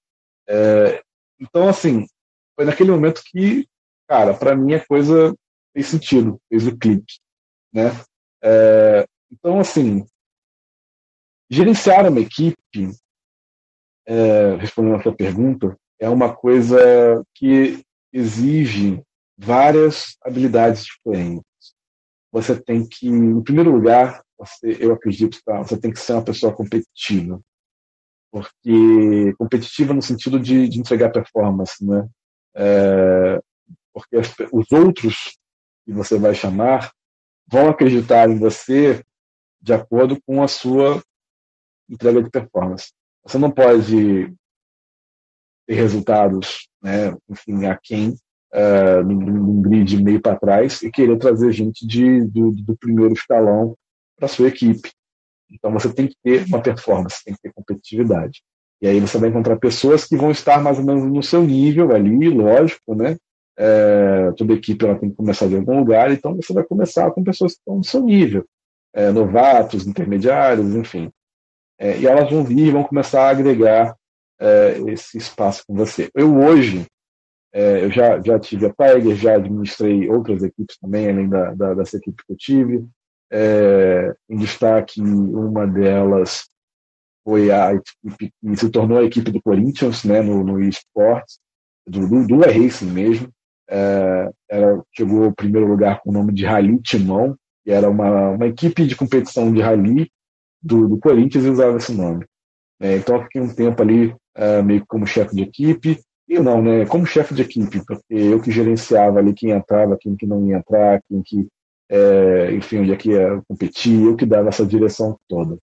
É, 0.53 1.03
então, 1.41 1.67
assim, 1.67 2.07
foi 2.55 2.67
naquele 2.67 2.91
momento 2.91 3.23
que, 3.25 3.67
cara, 4.07 4.35
para 4.35 4.55
mim 4.55 4.75
a 4.75 4.87
coisa 4.87 5.35
fez 5.73 5.87
sentido, 5.87 6.39
fez 6.51 6.67
o 6.67 6.77
clique, 6.77 7.21
né? 7.73 7.89
É, 8.45 9.07
então, 9.31 9.59
assim, 9.59 10.05
gerenciar 11.51 12.07
uma 12.07 12.21
equipe, 12.21 12.91
é, 14.07 14.57
respondendo 14.57 14.97
a 14.97 15.03
sua 15.03 15.17
pergunta, 15.17 15.75
é 15.99 16.09
uma 16.11 16.37
coisa 16.37 17.25
que 17.35 17.83
exige 18.13 19.03
várias 19.39 20.19
habilidades 20.23 20.85
diferentes. 20.85 21.45
Você 22.31 22.61
tem 22.61 22.87
que, 22.87 23.09
em 23.09 23.43
primeiro 23.43 23.71
lugar, 23.71 24.23
você, 24.37 24.77
eu 24.79 24.93
acredito, 24.93 25.41
tá, 25.47 25.63
você 25.63 25.81
tem 25.81 25.91
que 25.91 25.99
ser 25.99 26.13
uma 26.13 26.25
pessoa 26.25 26.55
competitiva 26.55 27.41
porque 28.33 29.35
competitiva 29.39 29.93
no 29.93 30.01
sentido 30.01 30.41
de, 30.41 30.67
de 30.67 30.81
entregar 30.81 31.13
performance, 31.13 31.85
né? 31.85 32.09
É, 32.57 33.39
porque 33.93 34.17
os 34.51 34.73
outros 34.73 35.39
que 35.85 35.93
você 35.93 36.19
vai 36.19 36.35
chamar 36.35 36.91
vão 37.47 37.69
acreditar 37.69 38.31
em 38.31 38.39
você 38.39 39.05
de 39.61 39.75
acordo 39.75 40.19
com 40.27 40.43
a 40.43 40.49
sua 40.49 41.03
entrega 41.89 42.23
de 42.23 42.31
performance. 42.31 42.91
Você 43.23 43.37
não 43.37 43.51
pode 43.51 44.33
ter 45.67 45.75
resultados, 45.75 46.69
né, 46.83 47.15
enfim, 47.29 47.67
a 47.67 47.77
quem 47.77 48.11
uh, 48.55 49.05
num, 49.05 49.21
num 49.21 49.63
grid 49.63 50.03
meio 50.03 50.21
para 50.21 50.39
trás 50.39 50.83
e 50.83 50.91
querer 50.91 51.19
trazer 51.19 51.53
gente 51.53 51.87
de, 51.87 52.25
do, 52.25 52.51
do 52.51 52.77
primeiro 52.79 53.13
escalão 53.13 53.77
para 54.17 54.27
sua 54.27 54.49
equipe. 54.49 54.91
Então 55.53 55.73
você 55.73 55.93
tem 55.93 56.07
que 56.07 56.17
ter 56.23 56.45
uma 56.47 56.63
performance, 56.63 57.25
tem 57.25 57.35
que 57.35 57.41
ter 57.43 57.53
competitividade. 57.53 58.43
E 58.81 58.89
aí 58.89 58.99
você 58.99 59.17
vai 59.19 59.29
encontrar 59.29 59.57
pessoas 59.57 60.05
que 60.05 60.17
vão 60.17 60.31
estar 60.31 60.61
mais 60.61 60.79
ou 60.79 60.85
menos 60.85 61.05
no 61.05 61.23
seu 61.23 61.43
nível 61.43 61.95
ali, 61.95 62.29
lógico, 62.29 62.95
né? 62.95 63.17
É, 63.57 64.33
toda 64.37 64.55
equipe 64.55 64.85
ela 64.85 64.99
tem 64.99 65.11
que 65.11 65.17
começar 65.17 65.47
de 65.47 65.57
algum 65.57 65.79
lugar, 65.79 66.11
então 66.11 66.35
você 66.35 66.53
vai 66.53 66.65
começar 66.65 67.11
com 67.11 67.23
pessoas 67.23 67.53
que 67.53 67.59
estão 67.59 67.77
no 67.77 67.85
seu 67.85 68.03
nível, 68.03 68.45
é, 68.95 69.11
novatos, 69.13 69.87
intermediários, 69.87 70.75
enfim. 70.75 71.11
É, 71.79 71.99
e 71.99 72.07
elas 72.07 72.31
vão 72.31 72.43
vir 72.43 72.67
e 72.67 72.71
vão 72.71 72.83
começar 72.83 73.27
a 73.27 73.31
agregar 73.31 73.95
é, 74.41 74.79
esse 74.89 75.19
espaço 75.19 75.63
com 75.67 75.75
você. 75.75 76.11
Eu 76.15 76.37
hoje, 76.37 76.87
é, 77.53 77.85
eu 77.85 77.91
já, 77.91 78.21
já 78.21 78.39
tive 78.39 78.67
a 78.67 78.73
Tiger, 78.73 79.15
já 79.15 79.37
administrei 79.37 80.09
outras 80.09 80.43
equipes 80.43 80.77
também, 80.79 81.09
além 81.09 81.29
da, 81.29 81.55
da 81.55 81.75
dessa 81.75 81.99
equipe 81.99 82.25
que 82.27 82.33
eu 82.33 82.37
tive. 82.37 82.87
É, 83.33 84.15
em 84.29 84.37
destaque, 84.37 85.01
uma 85.01 85.67
delas 85.67 86.51
foi 87.25 87.51
a 87.51 87.73
equipe 87.73 88.31
que 88.41 88.57
se 88.57 88.69
tornou 88.69 88.99
a 88.99 89.05
equipe 89.05 89.31
do 89.31 89.41
Corinthians, 89.41 90.05
né, 90.05 90.21
no, 90.21 90.45
no 90.45 90.61
esportes, 90.61 91.39
do, 91.87 92.09
do, 92.09 92.27
do 92.27 92.39
Racing 92.41 92.91
mesmo. 92.91 93.29
É, 93.71 94.31
ela 94.51 94.83
chegou 94.95 95.25
ao 95.25 95.33
primeiro 95.33 95.67
lugar 95.67 96.01
com 96.01 96.11
o 96.11 96.13
nome 96.13 96.33
de 96.33 96.45
Rally 96.45 96.79
Timão, 96.83 97.37
que 97.65 97.71
era 97.71 97.89
uma, 97.89 98.31
uma 98.31 98.47
equipe 98.47 98.85
de 98.87 98.97
competição 98.97 99.53
de 99.53 99.61
rally 99.61 100.11
do, 100.61 100.89
do 100.89 100.99
Corinthians 100.99 101.45
e 101.45 101.51
usava 101.51 101.77
esse 101.77 101.93
nome. 101.93 102.27
É, 102.81 102.97
então 102.97 103.23
fiquei 103.23 103.41
um 103.41 103.55
tempo 103.55 103.81
ali 103.81 104.09
uh, 104.09 104.63
meio 104.65 104.85
como 104.87 105.07
chefe 105.07 105.35
de 105.35 105.43
equipe, 105.43 106.01
e 106.29 106.39
não, 106.39 106.63
né, 106.63 106.87
como 106.87 107.07
chefe 107.07 107.35
de 107.35 107.43
equipe, 107.43 107.85
porque 107.85 108.15
eu 108.15 108.41
que 108.41 108.51
gerenciava 108.51 109.19
ali 109.19 109.33
quem 109.33 109.51
entrava, 109.51 109.99
quem 110.01 110.17
que 110.17 110.27
não 110.27 110.47
ia 110.47 110.57
entrar, 110.57 111.01
quem 111.09 111.23
que, 111.23 111.49
é, 111.91 112.53
enfim, 112.53 112.79
onde 112.79 112.93
é 112.93 112.97
que 112.97 113.11
ia 113.11 113.43
competir, 113.49 114.03
eu 114.03 114.17
que 114.17 114.27
dava 114.27 114.49
essa 114.49 114.67
direção 114.67 115.19
toda. 115.29 115.59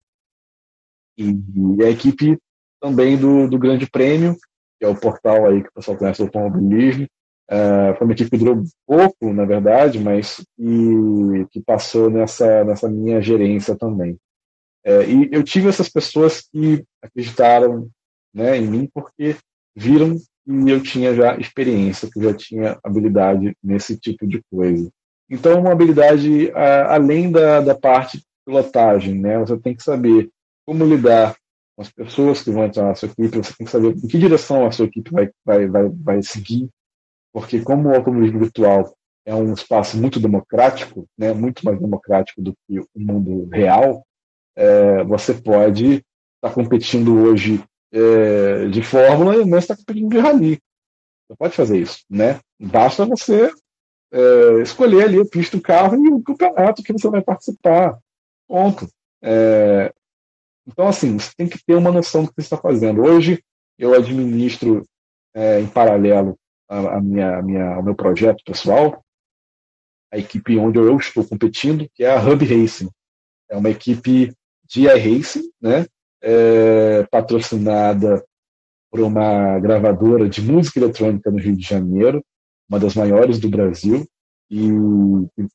E, 1.17 1.31
e 1.77 1.83
a 1.83 1.89
equipe 1.89 2.37
também 2.81 3.17
do, 3.17 3.47
do 3.49 3.59
Grande 3.59 3.89
Prêmio, 3.89 4.35
que 4.79 4.85
é 4.85 4.87
o 4.87 4.99
portal 4.99 5.45
aí 5.45 5.61
que 5.61 5.69
o 5.69 5.73
pessoal 5.73 5.97
conhece, 5.97 6.21
o 6.21 6.25
automobilismo, 6.25 7.05
uh, 7.51 7.97
foi 7.97 8.07
uma 8.07 8.13
equipe 8.13 8.29
que 8.29 8.37
durou 8.37 8.63
pouco, 8.87 9.33
na 9.33 9.45
verdade, 9.45 9.99
mas 9.99 10.37
que, 10.55 11.45
que 11.51 11.61
passou 11.61 12.09
nessa, 12.09 12.63
nessa 12.63 12.89
minha 12.89 13.21
gerência 13.21 13.75
também. 13.75 14.17
É, 14.83 15.03
e 15.05 15.29
eu 15.31 15.43
tive 15.43 15.67
essas 15.67 15.89
pessoas 15.89 16.41
que 16.41 16.83
acreditaram 17.01 17.89
né, 18.33 18.57
em 18.57 18.65
mim 18.65 18.89
porque 18.93 19.35
viram 19.75 20.15
que 20.17 20.69
eu 20.71 20.81
tinha 20.81 21.13
já 21.13 21.37
experiência, 21.37 22.09
que 22.11 22.17
eu 22.17 22.23
já 22.23 22.33
tinha 22.33 22.79
habilidade 22.83 23.55
nesse 23.61 23.99
tipo 23.99 24.25
de 24.25 24.41
coisa. 24.49 24.89
Então, 25.29 25.59
uma 25.59 25.71
habilidade 25.71 26.51
a, 26.51 26.95
além 26.95 27.31
da, 27.31 27.61
da 27.61 27.75
parte 27.75 28.23
pilotagem, 28.45 29.15
né? 29.15 29.37
Você 29.39 29.57
tem 29.57 29.75
que 29.75 29.83
saber 29.83 30.29
como 30.65 30.85
lidar 30.85 31.35
com 31.75 31.81
as 31.83 31.91
pessoas 31.91 32.41
que 32.41 32.51
vão 32.51 32.65
entrar 32.65 32.85
na 32.85 32.95
sua 32.95 33.07
equipe, 33.07 33.37
você 33.37 33.53
tem 33.55 33.65
que 33.65 33.71
saber 33.71 33.95
em 33.95 34.07
que 34.07 34.17
direção 34.17 34.65
a 34.65 34.71
sua 34.71 34.85
equipe 34.85 35.11
vai, 35.11 35.29
vai, 35.45 35.67
vai, 35.67 35.89
vai 35.89 36.23
seguir, 36.23 36.69
porque 37.31 37.61
como 37.61 37.89
o 37.89 37.95
automobilismo 37.95 38.39
virtual 38.39 38.93
é 39.25 39.35
um 39.35 39.53
espaço 39.53 39.97
muito 39.97 40.19
democrático, 40.19 41.07
né, 41.17 41.33
muito 41.33 41.63
mais 41.63 41.79
democrático 41.79 42.41
do 42.41 42.53
que 42.67 42.79
o 42.79 42.87
mundo 42.95 43.47
real, 43.51 44.03
é, 44.55 45.03
você 45.03 45.33
pode 45.33 45.93
estar 45.95 46.03
tá 46.41 46.51
competindo 46.51 47.15
hoje 47.15 47.63
é, 47.91 48.67
de 48.67 48.81
Fórmula 48.81 49.33
amanhã 49.33 49.59
está 49.59 49.75
competindo 49.75 50.09
de 50.09 50.19
Rally. 50.19 50.59
Você 51.27 51.35
pode 51.37 51.55
fazer 51.55 51.79
isso, 51.79 51.99
né? 52.09 52.39
Basta 52.59 53.05
você 53.05 53.51
é, 54.11 54.61
escolher 54.61 55.05
ali 55.05 55.19
a 55.19 55.25
pista 55.25 55.57
do 55.57 55.63
carro 55.63 55.95
e 55.95 56.09
o 56.09 56.21
campeonato 56.21 56.83
que 56.83 56.93
você 56.93 57.09
vai 57.09 57.21
participar. 57.21 57.97
Ponto. 58.47 58.87
É, 59.21 59.93
então, 60.67 60.87
assim, 60.87 61.17
você 61.17 61.31
tem 61.35 61.47
que 61.47 61.63
ter 61.63 61.75
uma 61.75 61.91
noção 61.91 62.23
do 62.23 62.29
que 62.29 62.35
você 62.35 62.41
está 62.41 62.57
fazendo. 62.57 63.01
Hoje, 63.01 63.43
eu 63.77 63.93
administro 63.93 64.85
é, 65.33 65.59
em 65.59 65.67
paralelo 65.67 66.37
a, 66.67 66.97
a 66.97 67.01
minha, 67.01 67.37
a 67.37 67.41
minha, 67.41 67.75
ao 67.75 67.83
meu 67.83 67.95
projeto 67.95 68.43
pessoal, 68.43 69.03
a 70.11 70.17
equipe 70.17 70.57
onde 70.57 70.79
eu 70.79 70.97
estou 70.97 71.25
competindo, 71.25 71.87
que 71.93 72.03
é 72.03 72.11
a 72.11 72.21
Hub 72.21 72.45
Racing. 72.45 72.89
É 73.49 73.57
uma 73.57 73.69
equipe 73.69 74.33
de 74.67 74.81
iRacing, 74.83 75.51
né? 75.61 75.85
É, 76.21 77.03
patrocinada 77.09 78.23
por 78.91 78.99
uma 78.99 79.57
gravadora 79.59 80.27
de 80.27 80.41
música 80.41 80.79
eletrônica 80.79 81.31
no 81.31 81.39
Rio 81.39 81.55
de 81.55 81.63
Janeiro, 81.63 82.23
uma 82.69 82.79
das 82.79 82.95
maiores 82.95 83.39
do 83.39 83.49
Brasil, 83.49 84.05
e, 84.49 84.67
e 84.67 85.47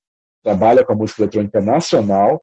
trabalha 0.43 0.85
com 0.85 0.93
a 0.93 0.97
música 0.97 1.23
eletrônica 1.23 1.61
nacional, 1.61 2.43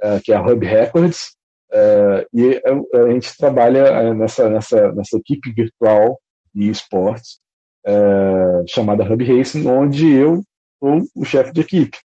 é, 0.00 0.20
que 0.20 0.32
é 0.32 0.36
a 0.36 0.42
Hub 0.42 0.64
Records, 0.64 1.36
é, 1.72 2.26
e 2.32 2.60
a, 2.94 3.12
gente 3.12 3.36
trabalha 3.36 3.78
é, 3.78 4.14
nessa, 4.14 4.48
nessa, 4.48 4.92
nessa 4.92 5.16
equipe 5.16 5.52
virtual 5.52 6.20
de 6.52 6.68
esportes 6.68 7.38
é, 7.86 8.64
chamada 8.66 9.04
Hub 9.04 9.24
Racing, 9.24 9.66
onde 9.66 10.10
eu 10.10 10.42
sou 10.78 11.02
o 11.14 11.24
chefe 11.24 11.52
de 11.52 11.60
equipe. 11.60 11.98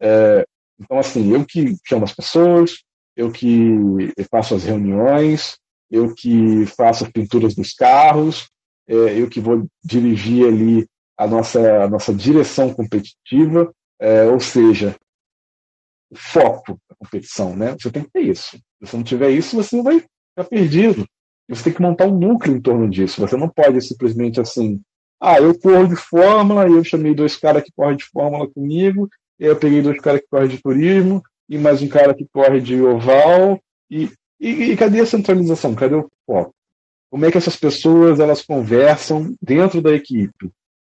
É, 0.00 0.44
então, 0.80 0.98
assim, 0.98 1.32
eu 1.32 1.44
que 1.44 1.76
chamo 1.84 2.04
as 2.04 2.12
pessoas, 2.12 2.82
eu 3.16 3.30
que 3.30 3.52
faço 4.30 4.54
as 4.54 4.64
reuniões, 4.64 5.56
eu 5.90 6.12
que 6.14 6.66
faço 6.66 7.04
as 7.04 7.10
pinturas 7.10 7.54
dos 7.54 7.72
carros, 7.72 8.48
é, 8.88 8.94
eu 8.94 9.28
que 9.28 9.40
vou 9.40 9.66
dirigir 9.84 10.46
ali 10.46 10.86
a 11.16 11.26
nossa, 11.26 11.84
a 11.84 11.88
nossa 11.88 12.12
direção 12.12 12.72
competitiva, 12.72 13.72
é, 14.00 14.24
ou 14.24 14.40
seja, 14.40 14.96
o 16.10 16.16
foco 16.16 16.78
da 16.88 16.96
competição, 16.96 17.56
né? 17.56 17.76
Você 17.78 17.90
tem 17.90 18.04
que 18.04 18.10
ter 18.10 18.22
isso. 18.22 18.56
Se 18.56 18.62
você 18.80 18.96
não 18.96 19.04
tiver 19.04 19.30
isso, 19.30 19.56
você 19.56 19.82
vai 19.82 20.00
ficar 20.00 20.48
perdido. 20.48 21.06
Você 21.48 21.64
tem 21.64 21.72
que 21.72 21.82
montar 21.82 22.06
um 22.06 22.18
núcleo 22.18 22.56
em 22.56 22.60
torno 22.60 22.88
disso. 22.88 23.20
Você 23.20 23.36
não 23.36 23.48
pode 23.48 23.80
simplesmente 23.82 24.40
assim, 24.40 24.80
ah, 25.20 25.38
eu 25.38 25.58
corro 25.58 25.88
de 25.88 25.96
fórmula, 25.96 26.66
eu 26.68 26.82
chamei 26.84 27.14
dois 27.14 27.36
caras 27.36 27.62
que 27.62 27.72
correm 27.72 27.96
de 27.96 28.04
fórmula 28.04 28.48
comigo, 28.48 29.08
eu 29.38 29.56
peguei 29.56 29.82
dois 29.82 30.00
caras 30.00 30.20
que 30.20 30.28
correm 30.28 30.48
de 30.48 30.62
turismo, 30.62 31.22
e 31.48 31.58
mais 31.58 31.82
um 31.82 31.88
cara 31.88 32.14
que 32.14 32.26
corre 32.32 32.60
de 32.60 32.80
oval. 32.80 33.60
E, 33.90 34.10
e, 34.40 34.72
e 34.72 34.76
cadê 34.76 35.00
a 35.00 35.06
centralização? 35.06 35.74
Cadê 35.74 35.94
o 35.94 36.10
foco? 36.26 36.54
Como 37.10 37.24
é 37.24 37.30
que 37.30 37.38
essas 37.38 37.56
pessoas 37.56 38.18
elas 38.18 38.42
conversam 38.42 39.34
dentro 39.40 39.80
da 39.80 39.92
equipe? 39.92 40.50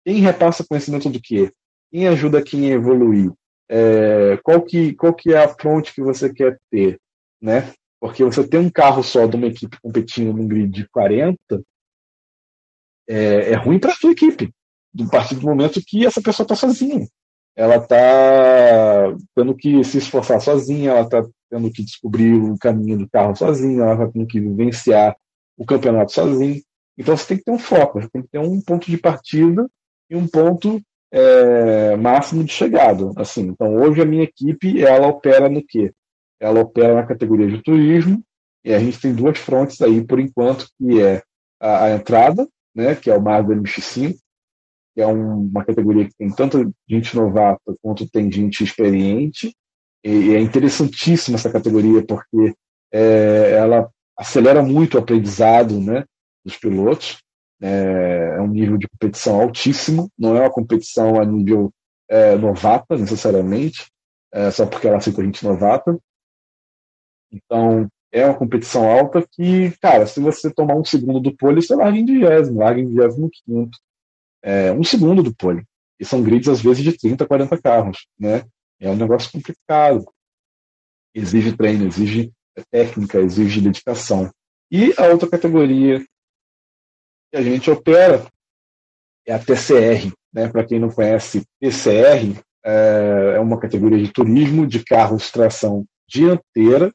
Quem 0.10 0.22
repassa 0.22 0.66
conhecimento 0.68 1.08
do 1.08 1.22
quê? 1.22 1.54
Quem 1.92 2.08
ajuda 2.08 2.42
quem 2.42 2.72
a 2.72 2.74
evoluir? 2.74 3.32
É, 3.70 4.38
qual, 4.38 4.60
que, 4.60 4.96
qual 4.96 5.14
que 5.14 5.32
é 5.32 5.38
a 5.38 5.48
fronte 5.48 5.94
que 5.94 6.02
você 6.02 6.34
quer 6.34 6.58
ter? 6.72 7.00
Né? 7.40 7.72
Porque 8.02 8.24
você 8.24 8.48
tem 8.48 8.60
um 8.60 8.72
carro 8.72 9.04
só 9.04 9.28
de 9.28 9.36
uma 9.36 9.46
equipe 9.46 9.80
competindo 9.80 10.34
num 10.34 10.48
grid 10.48 10.72
de 10.72 10.90
40, 10.90 11.38
é, 13.08 13.52
é 13.52 13.56
ruim 13.56 13.78
para 13.78 13.92
a 13.92 13.96
sua 13.96 14.12
equipe, 14.12 14.52
a 15.00 15.10
partir 15.12 15.36
do 15.36 15.46
momento 15.46 15.80
que 15.86 16.04
essa 16.04 16.20
pessoa 16.20 16.44
está 16.44 16.56
sozinha 16.56 17.08
ela 17.56 17.76
está 17.76 19.16
tendo 19.36 19.56
que 19.56 19.84
se 19.84 20.00
esforçar 20.00 20.42
sozinha, 20.42 20.90
ela 20.90 21.02
está 21.02 21.24
tendo 21.52 21.72
que 21.72 21.84
descobrir 21.84 22.34
o 22.34 22.58
caminho 22.58 22.98
do 22.98 23.10
carro 23.10 23.36
sozinha, 23.36 23.84
ela 23.84 23.94
está 23.94 24.08
tendo 24.08 24.26
que 24.26 24.40
vivenciar 24.40 25.16
o 25.56 25.66
campeonato 25.66 26.12
sozinha. 26.12 26.60
Então 26.98 27.16
você 27.16 27.28
tem 27.28 27.38
que 27.38 27.44
ter 27.44 27.52
um 27.52 27.60
foco, 27.60 28.02
você 28.02 28.10
tem 28.10 28.24
que 28.24 28.30
ter 28.30 28.40
um 28.40 28.60
ponto 28.60 28.90
de 28.90 28.98
partida 28.98 29.70
e 30.10 30.16
um 30.16 30.28
ponto 30.28 30.82
é, 31.12 31.96
máximo 31.96 32.44
de 32.44 32.52
chegada. 32.52 33.12
Assim, 33.16 33.48
então 33.48 33.76
hoje 33.76 34.02
a 34.02 34.06
minha 34.06 34.24
equipe 34.24 34.84
ela 34.84 35.08
opera 35.08 35.50
no 35.50 35.64
quê? 35.66 35.92
Ela 36.40 36.62
opera 36.62 36.96
na 36.96 37.06
categoria 37.06 37.48
de 37.48 37.62
turismo 37.62 38.24
e 38.64 38.74
a 38.74 38.80
gente 38.80 39.00
tem 39.00 39.14
duas 39.14 39.38
frontes 39.38 39.82
aí 39.82 40.04
por 40.06 40.20
enquanto 40.20 40.68
que 40.78 41.02
é 41.02 41.22
a, 41.60 41.86
a 41.86 41.92
entrada, 41.92 42.48
né, 42.76 42.96
que 42.96 43.10
é 43.10 43.16
o 43.16 43.22
Mazda 43.22 43.56
MX-5, 43.56 44.16
que 44.96 45.02
é 45.02 45.08
um, 45.08 45.48
uma 45.48 45.64
categoria 45.64 46.06
que 46.06 46.16
tem 46.18 46.30
tanto 46.30 46.72
gente 46.88 47.16
novata 47.16 47.76
quanto 47.82 48.10
tem 48.10 48.32
gente 48.32 48.64
experiente. 48.64 49.54
E, 50.04 50.34
é 50.34 50.40
interessantíssima 50.40 51.36
essa 51.36 51.52
categoria 51.52 52.06
porque 52.06 52.54
é, 52.92 53.52
ela 53.52 53.90
acelera 54.18 54.62
muito 54.62 54.96
o 54.96 55.00
aprendizado 55.00 55.80
né, 55.80 56.06
dos 56.44 56.58
pilotos. 56.58 57.18
É, 57.62 58.36
é, 58.38 58.42
um 58.42 58.48
nível 58.48 58.78
de 58.78 58.88
competição 58.88 59.42
altíssimo, 59.42 60.10
não 60.18 60.36
é 60.38 60.42
uma 60.42 60.52
competição 60.52 61.20
a 61.20 61.26
nível 61.26 61.72
é, 62.08 62.36
novata 62.36 62.98
necessariamente, 62.98 63.88
é, 64.32 64.50
só 64.52 64.66
porque 64.66 64.88
ela 64.88 64.98
aceita 64.98 65.24
gente 65.24 65.44
novata. 65.44 66.00
Então, 67.32 67.88
é 68.12 68.26
uma 68.26 68.38
competição 68.38 68.90
alta 68.90 69.28
que, 69.32 69.72
cara, 69.80 70.08
se 70.08 70.20
você 70.20 70.52
tomar 70.52 70.76
um 70.76 70.86
segundo 70.86 71.20
do 71.20 71.36
pole, 71.36 71.62
você 71.62 71.76
larga 71.76 71.98
em 71.98 72.06
vigésimo, 72.06 72.60
larga 72.60 72.80
em 72.80 72.88
vigésimo 72.88 73.30
quinto 73.30 73.78
é, 74.42 74.72
um 74.72 74.84
segundo 74.84 75.22
do 75.22 75.34
pole. 75.34 75.64
E 76.00 76.06
são 76.06 76.24
grids, 76.24 76.48
às 76.48 76.62
vezes, 76.62 76.84
de 76.84 76.98
30, 76.98 77.26
40 77.26 77.62
carros. 77.62 78.08
Né? 78.18 78.44
É 78.80 78.90
um 78.90 78.96
negócio 78.96 79.32
complicado. 79.32 80.06
Exige 81.14 81.56
treino, 81.56 81.86
exige 81.86 82.32
técnica, 82.72 83.20
exige 83.20 83.62
dedicação. 83.62 84.32
E 84.72 84.94
a 84.98 85.08
outra 85.08 85.30
categoria 85.30 86.06
que 87.32 87.38
a 87.38 87.42
gente 87.42 87.70
opera 87.70 88.26
é 89.28 89.34
a 89.34 89.40
TCR. 89.40 90.12
Né? 90.34 90.48
Para 90.48 90.66
quem 90.66 90.80
não 90.80 90.90
conhece, 90.90 91.44
TCR 91.60 92.40
é, 92.64 93.34
é 93.36 93.40
uma 93.40 93.60
categoria 93.60 93.98
de 93.98 94.12
turismo 94.12 94.68
de 94.68 94.84
carros 94.84 95.32
tração 95.32 95.86
dianteira, 96.08 96.92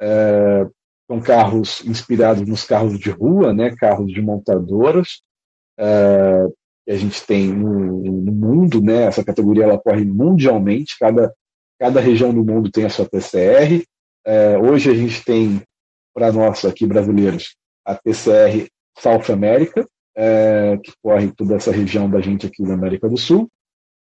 é, 0.00 0.66
são 1.08 1.20
carros 1.20 1.84
inspirados 1.84 2.46
nos 2.46 2.64
carros 2.64 2.98
de 2.98 3.10
rua, 3.10 3.52
né, 3.52 3.74
carros 3.76 4.12
de 4.12 4.20
montadoras, 4.20 5.20
uh, 5.78 6.52
que 6.84 6.90
a 6.90 6.96
gente 6.96 7.24
tem 7.24 7.48
no, 7.48 8.02
no, 8.02 8.32
mundo, 8.32 8.82
né, 8.82 9.04
essa 9.04 9.24
categoria 9.24 9.64
ela 9.64 9.78
corre 9.78 10.04
mundialmente, 10.04 10.98
cada, 10.98 11.32
cada 11.78 12.00
região 12.00 12.34
do 12.34 12.44
mundo 12.44 12.70
tem 12.70 12.84
a 12.84 12.90
sua 12.90 13.08
TCR. 13.08 13.84
Uh, 14.26 14.68
hoje 14.68 14.90
a 14.90 14.94
gente 14.94 15.24
tem, 15.24 15.62
para 16.12 16.32
nós 16.32 16.64
aqui 16.64 16.84
brasileiros, 16.84 17.56
a 17.84 17.94
TCR 17.94 18.66
South 18.98 19.32
America, 19.32 19.82
uh, 19.82 20.80
que 20.80 20.92
corre 21.02 21.32
toda 21.32 21.56
essa 21.56 21.70
região 21.70 22.08
da 22.08 22.20
gente 22.20 22.46
aqui 22.46 22.62
da 22.62 22.74
América 22.74 23.08
do 23.08 23.16
Sul. 23.16 23.48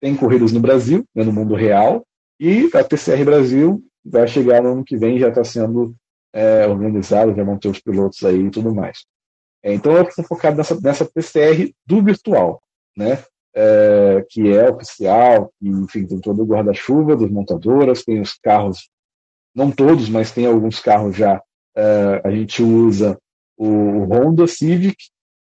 Tem 0.02 0.16
corridas 0.16 0.52
no 0.52 0.60
Brasil, 0.60 1.06
né, 1.16 1.24
no 1.24 1.32
mundo 1.32 1.56
real, 1.56 2.06
e 2.40 2.70
a 2.74 2.84
TCR 2.84 3.24
Brasil 3.24 3.84
vai 4.04 4.28
chegar 4.28 4.64
no 4.64 4.72
ano 4.72 4.84
que 4.84 4.98
vem, 4.98 5.20
já 5.20 5.30
está 5.30 5.44
sendo 5.44 5.96
é, 6.34 6.66
organizado, 6.66 7.36
já 7.36 7.44
vão 7.44 7.58
ter 7.58 7.70
os 7.70 7.80
pilotos 7.80 8.24
aí 8.24 8.46
e 8.46 8.52
tudo 8.52 8.74
mais. 8.74 9.06
É, 9.64 9.74
então 9.74 9.96
eu 9.96 10.04
estou 10.04 10.26
focado 10.26 10.58
nessa, 10.58 10.80
nessa 10.82 11.06
PCR 11.06 11.72
do 11.86 12.02
virtual, 12.04 12.62
né? 12.98 13.24
É, 13.54 14.26
que 14.30 14.50
é 14.50 14.70
oficial, 14.70 15.52
que, 15.60 15.68
enfim, 15.68 16.08
tem 16.08 16.20
todo 16.20 16.42
o 16.42 16.46
guarda-chuva 16.46 17.18
das 17.18 17.30
montadoras, 17.30 18.04
tem 18.04 18.22
os 18.22 18.34
carros, 18.34 18.90
não 19.54 19.70
todos, 19.70 20.10
mas 20.10 20.32
tem 20.32 20.46
alguns 20.46 20.80
carros 20.80 21.16
já. 21.16 21.42
É, 21.76 22.22
a 22.24 22.32
gente 22.32 22.64
usa 22.64 23.20
o, 23.62 24.06
Honda 24.06 24.48
Civic, 24.48 24.96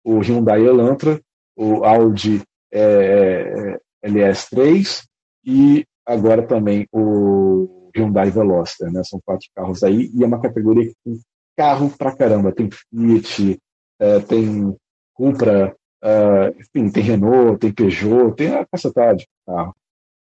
o 0.01 0.20
Hyundai 0.20 0.66
Elantra, 0.66 1.22
o 1.53 1.84
Audi 1.84 2.41
é, 2.72 3.78
é, 4.03 4.09
LS3 4.09 5.03
e 5.43 5.86
agora 6.05 6.47
também 6.47 6.88
o 6.93 7.91
Hyundai 7.93 8.32
Veloster, 8.32 8.89
né? 8.89 9.03
São 9.03 9.20
quatro 9.26 9.47
carros 9.53 9.84
aí 9.84 10.09
e 10.13 10.24
é 10.24 10.28
uma 10.28 10.39
categoria 10.39 10.86
que 10.86 10.95
tem 11.03 11.20
carro 11.57 11.89
pra 11.97 12.16
caramba. 12.16 12.53
Tem 12.53 12.70
Fiat, 12.72 13.59
é, 13.99 14.20
tem 14.22 14.74
Cupra, 15.13 15.76
é, 16.01 16.55
enfim, 16.57 16.89
tem 16.89 17.03
Renault, 17.03 17.59
tem 17.59 17.74
Peugeot, 17.74 18.34
tem 18.36 18.55
a 18.55 18.66
cacetada 18.66 19.18
de 19.18 19.28
carro. 19.45 19.76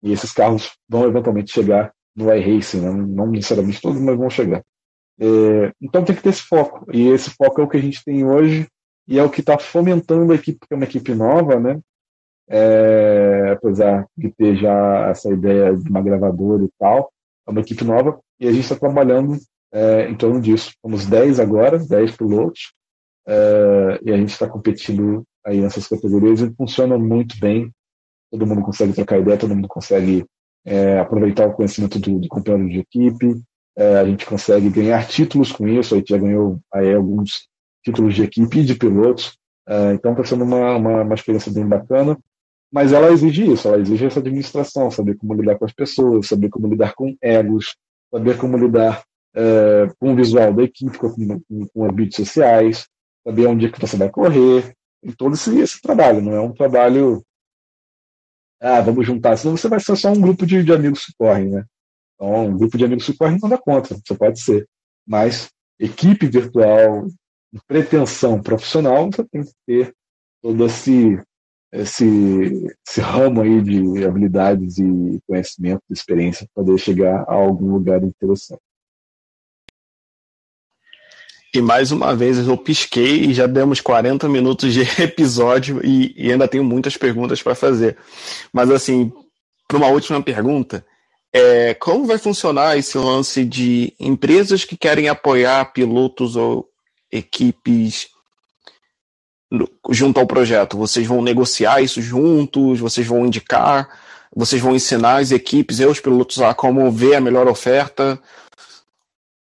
E 0.03 0.13
esses 0.13 0.33
carros 0.33 0.73
vão 0.89 1.07
eventualmente 1.07 1.53
chegar 1.53 1.93
no 2.17 2.33
iRacing, 2.35 2.81
né? 2.81 2.91
não 2.91 3.27
necessariamente 3.27 3.83
todos, 3.83 4.01
mas 4.01 4.17
vão 4.17 4.31
chegar. 4.31 4.63
É, 5.23 5.73
então 5.81 6.05
tem 6.05 6.17
que 6.17 6.23
ter 6.23 6.31
esse 6.31 6.43
foco. 6.43 6.85
E 6.93 7.09
esse 7.09 7.31
foco 7.31 7.61
é 7.61 7.65
o 7.65 7.69
que 7.69 7.77
a 7.77 7.81
gente 7.81 8.05
tem 8.05 8.27
hoje 8.27 8.67
e 9.07 9.19
é 9.19 9.23
o 9.23 9.31
que 9.31 9.41
está 9.41 9.57
fomentando 9.57 10.33
a 10.33 10.35
equipe, 10.35 10.59
porque 10.59 10.75
é 10.75 10.77
uma 10.77 10.85
equipe 10.85 11.15
nova, 11.15 11.61
né? 11.61 11.81
É, 12.49 13.53
apesar 13.53 14.05
de 14.17 14.33
ter 14.33 14.57
já 14.57 15.09
essa 15.09 15.31
ideia 15.31 15.77
de 15.77 15.89
uma 15.89 16.03
gravadora 16.03 16.65
e 16.65 16.71
tal, 16.77 17.13
é 17.47 17.51
uma 17.51 17.61
equipe 17.61 17.85
nova 17.85 18.21
e 18.41 18.49
a 18.49 18.53
gente 18.53 18.65
está 18.65 18.75
trabalhando 18.75 19.39
é, 19.73 20.09
em 20.09 20.17
torno 20.17 20.41
disso. 20.41 20.73
Somos 20.83 21.07
10 21.07 21.39
agora, 21.39 21.79
10 21.79 22.17
pilotos, 22.17 22.73
é, 23.27 24.01
e 24.03 24.13
a 24.13 24.17
gente 24.17 24.31
está 24.31 24.49
competindo 24.49 25.23
aí 25.47 25.61
nessas 25.61 25.87
categorias 25.87 26.41
e 26.41 26.53
funciona 26.55 26.99
muito 26.99 27.39
bem. 27.39 27.71
Todo 28.31 28.47
mundo 28.47 28.63
consegue 28.63 28.93
trocar 28.93 29.21
ideia, 29.21 29.39
todo 29.39 29.55
mundo 29.55 29.69
consegue 29.69 30.25
é, 30.65 30.99
aproveitar 30.99 31.47
o 31.47 31.53
conhecimento 31.53 32.01
do, 32.01 32.19
do 32.19 32.29
companheiro 32.29 32.69
de 32.69 32.81
equipe, 32.81 33.41
é, 33.77 33.99
a 33.99 34.05
gente 34.05 34.27
consegue 34.27 34.69
ganhar 34.69 35.07
títulos 35.07 35.53
com 35.53 35.67
isso, 35.67 35.95
a 35.95 35.99
gente 35.99 36.11
já 36.11 36.19
ganhou 36.19 36.61
aí 36.73 36.95
alguns 36.95 37.49
títulos 37.85 38.15
de 38.15 38.23
equipe 38.23 38.61
e 38.61 38.65
de 38.65 38.75
pilotos, 38.75 39.39
é, 39.67 39.93
então 39.95 40.13
está 40.13 40.25
sendo 40.25 40.45
uma, 40.45 40.77
uma, 40.77 41.03
uma 41.03 41.15
experiência 41.15 41.53
bem 41.53 41.67
bacana. 41.67 42.19
Mas 42.73 42.93
ela 42.93 43.13
exige 43.13 43.53
isso, 43.53 43.69
ela 43.69 43.79
exige 43.79 44.07
essa 44.07 44.21
administração, 44.21 44.91
saber 44.91 45.15
como 45.17 45.35
lidar 45.35 45.59
com 45.59 45.65
as 45.67 45.73
pessoas, 45.75 46.27
saber 46.27 46.49
como 46.49 46.67
lidar 46.67 46.95
com 46.95 47.15
egos, 47.21 47.77
saber 48.11 48.39
como 48.39 48.57
lidar 48.57 49.03
é, 49.35 49.89
com 49.99 50.13
o 50.13 50.17
visual 50.17 50.55
da 50.55 50.63
equipe, 50.63 50.97
com, 50.97 51.11
com, 51.11 51.67
com 51.67 52.11
sociais, 52.11 52.89
saber 53.27 53.47
onde 53.47 53.67
é 53.67 53.71
que 53.71 53.81
você 53.81 53.97
vai 53.97 54.11
correr, 54.11 54.75
e 55.03 55.13
todo 55.13 55.35
esse, 55.35 55.59
esse 55.59 55.83
trabalho, 55.83 56.23
não 56.23 56.33
é 56.33 56.41
um 56.41 56.53
trabalho 56.53 57.23
ah, 58.65 58.81
vamos 58.81 59.05
juntar, 59.05 59.37
senão 59.37 59.57
você 59.57 59.69
vai 59.69 59.81
ser 59.81 59.97
só 59.97 60.13
um 60.13 60.21
grupo 60.21 60.47
de, 60.47 60.63
de 60.63 60.73
amigos 60.73 61.05
que 61.05 61.13
correm, 61.19 61.51
né? 61.51 61.65
Então, 62.23 62.47
um 62.47 62.57
grupo 62.57 62.79
de 62.79 62.85
amigos 62.85 63.05
que 63.05 63.17
correm 63.17 63.37
não 63.43 63.49
dá 63.49 63.59
conta, 63.59 63.97
você 63.97 64.15
pode 64.15 64.41
ser. 64.41 64.69
Mas 65.05 65.51
equipe 65.77 66.29
virtual, 66.29 67.09
pretensão 67.67 68.41
profissional, 68.41 69.11
você 69.11 69.25
tem 69.25 69.43
que 69.43 69.53
ter 69.67 69.95
todo 70.41 70.65
esse 70.67 71.21
esse, 71.73 72.05
esse 72.87 73.01
ramo 73.01 73.41
aí 73.41 73.61
de 73.63 74.05
habilidades 74.05 74.79
e 74.79 75.19
conhecimento, 75.27 75.83
experiência, 75.91 76.47
para 76.55 76.63
poder 76.63 76.79
chegar 76.79 77.23
a 77.23 77.33
algum 77.33 77.73
lugar 77.73 78.05
interessante. 78.05 78.61
E 81.55 81.61
mais 81.63 81.91
uma 81.91 82.15
vez 82.15 82.39
eu 82.39 82.57
pisquei 82.59 83.25
e 83.25 83.35
já 83.35 83.47
demos 83.47 83.81
40 83.81 84.29
minutos 84.29 84.73
de 84.73 84.83
episódio 85.03 85.85
e, 85.85 86.15
e 86.15 86.31
ainda 86.31 86.47
tenho 86.47 86.63
muitas 86.63 86.97
perguntas 86.97 87.43
para 87.43 87.55
fazer. 87.55 87.97
Mas 88.53 88.71
assim, 88.71 89.11
para 89.67 89.79
uma 89.79 89.89
última 89.89 90.23
pergunta, 90.23 90.85
é, 91.33 91.73
como 91.75 92.05
vai 92.05 92.19
funcionar 92.19 92.77
esse 92.77 92.99
lance 92.99 93.45
de 93.45 93.95
empresas 93.99 94.65
que 94.65 94.77
querem 94.77 95.09
apoiar 95.09 95.73
pilotos 95.73 96.37
ou 96.37 96.69
equipes 97.11 98.11
junto 99.91 100.21
ao 100.21 100.27
projeto? 100.27 100.77
Vocês 100.77 101.07
vão 101.07 101.23
negociar 101.23 101.81
isso 101.81 102.03
juntos? 102.03 102.81
Vocês 102.81 103.07
vão 103.07 103.25
indicar? 103.25 103.89
Vocês 104.35 104.61
vão 104.61 104.75
ensinar 104.75 105.21
as 105.21 105.31
equipes 105.31 105.81
e 105.81 105.87
os 105.87 106.01
pilotos 106.01 106.41
a 106.41 106.53
como 106.53 106.91
ver 106.91 107.15
a 107.15 107.21
melhor 107.21 107.49
oferta? 107.49 108.21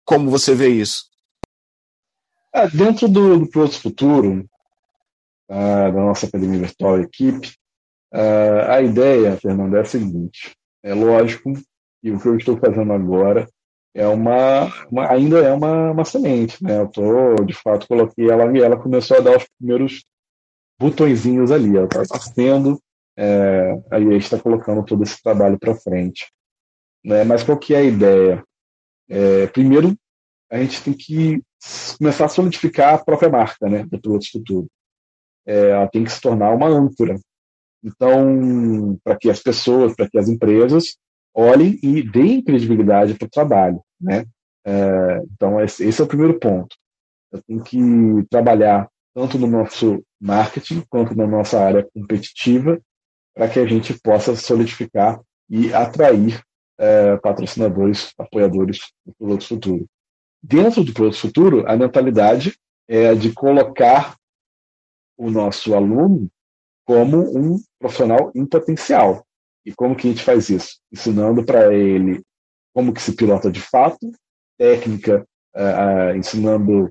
Como 0.04 0.30
você 0.30 0.54
vê 0.54 0.68
isso? 0.68 1.10
É, 2.54 2.68
dentro 2.68 3.08
do, 3.08 3.38
do 3.38 3.46
Pilotos 3.46 3.78
Futuro, 3.78 4.46
uh, 5.50 5.92
da 5.92 5.92
nossa 5.92 6.26
Academia 6.26 6.60
Virtual 6.60 7.00
Equipe, 7.00 7.54
uh, 8.12 8.70
a 8.70 8.82
ideia, 8.82 9.38
Fernando, 9.38 9.76
é 9.76 9.80
a 9.80 9.84
seguinte: 9.84 10.54
é 10.82 10.92
lógico 10.92 11.54
que 12.02 12.10
o 12.10 12.20
que 12.20 12.28
eu 12.28 12.36
estou 12.36 12.56
fazendo 12.56 12.92
agora 12.92 13.48
é 13.94 14.06
uma, 14.06 14.66
uma, 14.90 15.10
ainda 15.10 15.38
é 15.38 15.52
uma, 15.52 15.92
uma 15.92 16.04
semente, 16.04 16.62
né? 16.62 16.80
Eu 16.80 16.88
tô, 16.88 17.44
de 17.44 17.54
fato, 17.54 17.86
coloquei 17.86 18.28
ela 18.28 18.50
e 18.56 18.60
ela 18.60 18.76
começou 18.76 19.18
a 19.18 19.20
dar 19.20 19.36
os 19.36 19.46
primeiros 19.58 20.04
botõezinhos 20.80 21.52
ali, 21.52 21.76
ela 21.76 21.86
está 21.86 22.00
nascendo, 22.00 22.80
é, 23.16 23.80
aí 23.90 24.08
a 24.08 24.16
está 24.16 24.38
colocando 24.38 24.84
todo 24.84 25.02
esse 25.02 25.22
trabalho 25.22 25.58
para 25.58 25.74
frente. 25.74 26.32
Né? 27.04 27.22
Mas 27.24 27.44
qual 27.44 27.58
que 27.58 27.74
é 27.74 27.78
a 27.78 27.82
ideia? 27.82 28.44
É, 29.08 29.46
primeiro, 29.48 29.94
a 30.50 30.58
gente 30.58 30.82
tem 30.82 30.94
que 30.94 31.40
começar 31.98 32.24
a 32.24 32.28
solidificar 32.28 32.94
a 32.94 33.04
própria 33.04 33.30
marca, 33.30 33.68
né, 33.68 33.84
do 33.84 34.00
Pilotos 34.00 34.28
Futuro. 34.28 34.66
É, 35.46 35.70
ela 35.70 35.88
tem 35.88 36.04
que 36.04 36.10
se 36.10 36.20
tornar 36.20 36.52
uma 36.52 36.68
âncora. 36.68 37.18
Então, 37.84 38.98
para 39.02 39.16
que 39.16 39.28
as 39.28 39.40
pessoas, 39.40 39.94
para 39.94 40.08
que 40.08 40.18
as 40.18 40.28
empresas 40.28 40.96
olhem 41.34 41.78
e 41.82 42.02
deem 42.02 42.42
credibilidade 42.42 43.14
para 43.14 43.26
o 43.26 43.30
trabalho. 43.30 43.82
Né? 44.00 44.26
É, 44.64 45.22
então, 45.32 45.60
esse, 45.60 45.84
esse, 45.86 46.00
é 46.00 46.04
o 46.04 46.08
primeiro 46.08 46.38
ponto. 46.38 46.76
Eu 47.32 47.42
tenho 47.42 47.62
que 47.62 47.78
trabalhar 48.30 48.88
tanto 49.14 49.38
no 49.38 49.46
nosso 49.46 50.02
marketing 50.20 50.82
quanto 50.88 51.14
na 51.14 51.26
nossa 51.26 51.60
área 51.60 51.86
competitiva 51.94 52.80
para 53.34 53.48
que 53.48 53.58
a 53.58 53.66
gente 53.66 53.98
possa 54.00 54.36
solidificar 54.36 55.20
e 55.48 55.72
atrair 55.72 56.42
é, 56.78 57.16
patrocinadores, 57.18 58.12
apoiadores 58.18 58.80
do 59.04 59.14
Piloto 59.14 59.46
Futuro. 59.46 59.86
Dentro 60.42 60.82
do 60.82 60.92
Piloto 60.92 61.16
Futuro, 61.16 61.64
a 61.68 61.76
mentalidade 61.76 62.58
é 62.88 63.14
de 63.14 63.32
colocar 63.32 64.16
o 65.16 65.30
nosso 65.30 65.74
aluno 65.74 66.28
como 66.84 67.18
um 67.38 67.60
profissional 67.78 68.32
em 68.34 68.44
potencial. 68.44 69.24
E 69.64 69.72
como 69.72 69.94
que 69.94 70.08
a 70.08 70.10
gente 70.10 70.24
faz 70.24 70.48
isso? 70.48 70.78
Ensinando 70.92 71.44
para 71.44 71.72
ele 71.74 72.22
como 72.74 72.92
que 72.92 73.02
se 73.02 73.14
pilota 73.14 73.50
de 73.50 73.60
fato, 73.60 74.10
técnica, 74.58 75.26
uh, 75.54 76.12
uh, 76.12 76.16
ensinando 76.16 76.86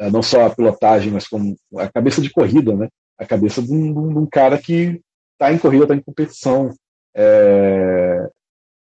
uh, 0.00 0.10
não 0.10 0.22
só 0.22 0.46
a 0.46 0.54
pilotagem, 0.54 1.12
mas 1.12 1.26
como 1.26 1.56
a 1.76 1.90
cabeça 1.90 2.20
de 2.20 2.30
corrida, 2.30 2.74
né? 2.74 2.88
A 3.18 3.26
cabeça 3.26 3.62
de 3.62 3.72
um, 3.72 3.92
de 3.92 4.18
um 4.18 4.26
cara 4.26 4.58
que 4.58 5.00
está 5.32 5.52
em 5.52 5.58
corrida, 5.58 5.84
está 5.84 5.94
em 5.96 6.02
competição. 6.02 6.74
É... 7.14 8.28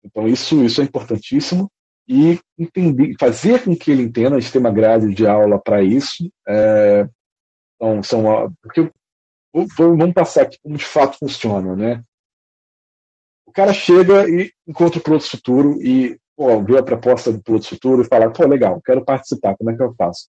Então 0.05 0.29
isso, 0.29 0.63
isso 0.65 0.81
é 0.81 0.85
importantíssimo 0.85 1.71
e 2.09 2.39
entender, 2.59 3.15
fazer 3.19 3.65
com 3.65 3.77
que 3.77 3.91
ele 3.91 4.03
entenda, 4.03 4.37
a 4.37 4.41
gente 4.41 4.53
tem 4.53 4.61
uma 4.61 4.73
grade 4.73 5.15
de 5.15 5.27
aula 5.27 5.61
para 5.61 5.83
isso. 5.83 6.31
É... 6.47 7.09
Então, 7.77 8.03
são, 8.03 8.53
porque 8.63 8.91
vamos 9.77 10.15
passar 10.15 10.43
aqui 10.43 10.59
como 10.63 10.77
de 10.77 10.85
fato 10.85 11.19
funciona, 11.19 11.75
né? 11.75 12.03
O 13.53 13.55
cara 13.55 13.75
chega 13.75 14.27
e 14.31 14.51
encontra 14.67 14.99
o 14.99 15.03
Piloto 15.03 15.25
Futuro 15.25 15.79
e 15.83 16.19
pô, 16.35 16.49
a 16.51 16.83
proposta 16.83 17.31
do 17.31 17.43
Piloto 17.43 17.69
Futuro 17.69 18.01
e 18.01 18.07
fala, 18.07 18.33
pô, 18.33 18.47
legal, 18.47 18.81
quero 18.81 19.05
participar, 19.05 19.55
como 19.59 19.71
é 19.71 19.77
que 19.77 19.83
eu 19.83 19.95
faço? 19.95 20.31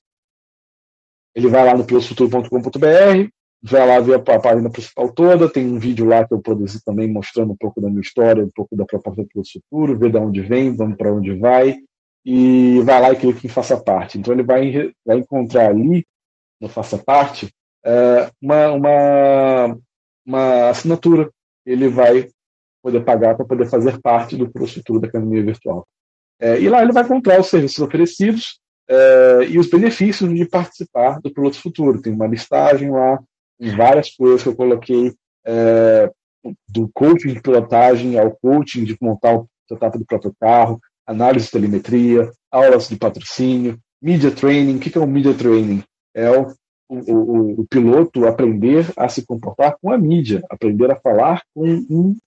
Ele 1.35 1.47
vai 1.47 1.63
lá 1.63 1.77
no 1.77 1.85
pilotofuturo.com.br, 1.85 3.29
vai 3.61 3.87
lá 3.87 3.99
ver 3.99 4.15
a 4.15 4.39
página 4.39 4.71
principal 4.71 5.13
toda, 5.13 5.47
tem 5.47 5.67
um 5.67 5.77
vídeo 5.77 6.07
lá 6.07 6.27
que 6.27 6.33
eu 6.33 6.41
produzi 6.41 6.83
também 6.83 7.07
mostrando 7.07 7.53
um 7.53 7.55
pouco 7.55 7.79
da 7.79 7.89
minha 7.89 8.01
história, 8.01 8.43
um 8.43 8.49
pouco 8.49 8.75
da 8.75 8.85
proposta 8.85 9.21
do 9.21 9.27
Piloto 9.27 9.49
Futuro, 9.53 9.99
ver 9.99 10.11
de 10.11 10.17
onde 10.17 10.41
vem, 10.41 10.75
vamos 10.75 10.97
para 10.97 11.13
onde 11.13 11.37
vai, 11.37 11.77
e 12.25 12.81
vai 12.81 13.01
lá 13.01 13.11
e 13.11 13.17
clica 13.17 13.45
em 13.45 13.49
Faça 13.51 13.79
Parte. 13.79 14.17
Então 14.17 14.33
ele 14.33 14.41
vai, 14.41 14.91
vai 15.05 15.19
encontrar 15.19 15.69
ali, 15.69 16.03
no 16.59 16.67
Faça 16.67 16.97
Parte, 16.97 17.53
é, 17.85 18.31
uma, 18.41 18.71
uma, 18.71 19.77
uma 20.25 20.69
assinatura. 20.69 21.29
Ele 21.63 21.87
vai 21.87 22.27
poder 22.81 23.03
pagar 23.03 23.35
para 23.35 23.45
poder 23.45 23.67
fazer 23.67 23.99
parte 24.01 24.35
do 24.35 24.49
futuro 24.67 24.99
da 24.99 25.07
academia 25.07 25.43
virtual. 25.43 25.85
É, 26.39 26.59
e 26.59 26.67
lá 26.67 26.81
ele 26.81 26.91
vai 26.91 27.03
encontrar 27.03 27.39
os 27.39 27.47
serviços 27.47 27.79
oferecidos 27.79 28.59
é, 28.89 29.45
e 29.49 29.59
os 29.59 29.69
benefícios 29.69 30.33
de 30.33 30.45
participar 30.45 31.19
do 31.21 31.31
Piloto 31.31 31.61
Futuro. 31.61 32.01
Tem 32.01 32.13
uma 32.13 32.27
listagem 32.27 32.89
lá, 32.89 33.19
várias 33.75 34.09
coisas 34.15 34.41
que 34.41 34.49
eu 34.49 34.55
coloquei, 34.55 35.13
é, 35.45 36.11
do 36.67 36.89
coaching 36.93 37.33
de 37.33 37.41
pilotagem 37.41 38.17
ao 38.17 38.31
coaching 38.31 38.83
de 38.83 38.97
montar 38.99 39.35
o 39.35 39.47
setup 39.69 39.97
do 39.97 40.05
próprio 40.05 40.33
carro, 40.39 40.79
análise 41.05 41.45
de 41.45 41.51
telemetria, 41.51 42.31
aulas 42.51 42.89
de 42.89 42.95
patrocínio, 42.95 43.77
media 44.01 44.31
training. 44.31 44.77
O 44.77 44.79
que 44.79 44.97
é 44.97 45.01
o 45.01 45.07
media 45.07 45.33
training? 45.33 45.83
É 46.15 46.29
o, 46.31 46.47
o, 46.89 47.13
o, 47.13 47.61
o 47.61 47.67
piloto 47.67 48.25
aprender 48.25 48.91
a 48.97 49.07
se 49.07 49.25
comportar 49.25 49.77
com 49.81 49.91
a 49.91 49.97
mídia, 49.97 50.43
aprender 50.49 50.91
a 50.91 50.99
falar 50.99 51.43
com 51.53 51.65
um 51.65 52.17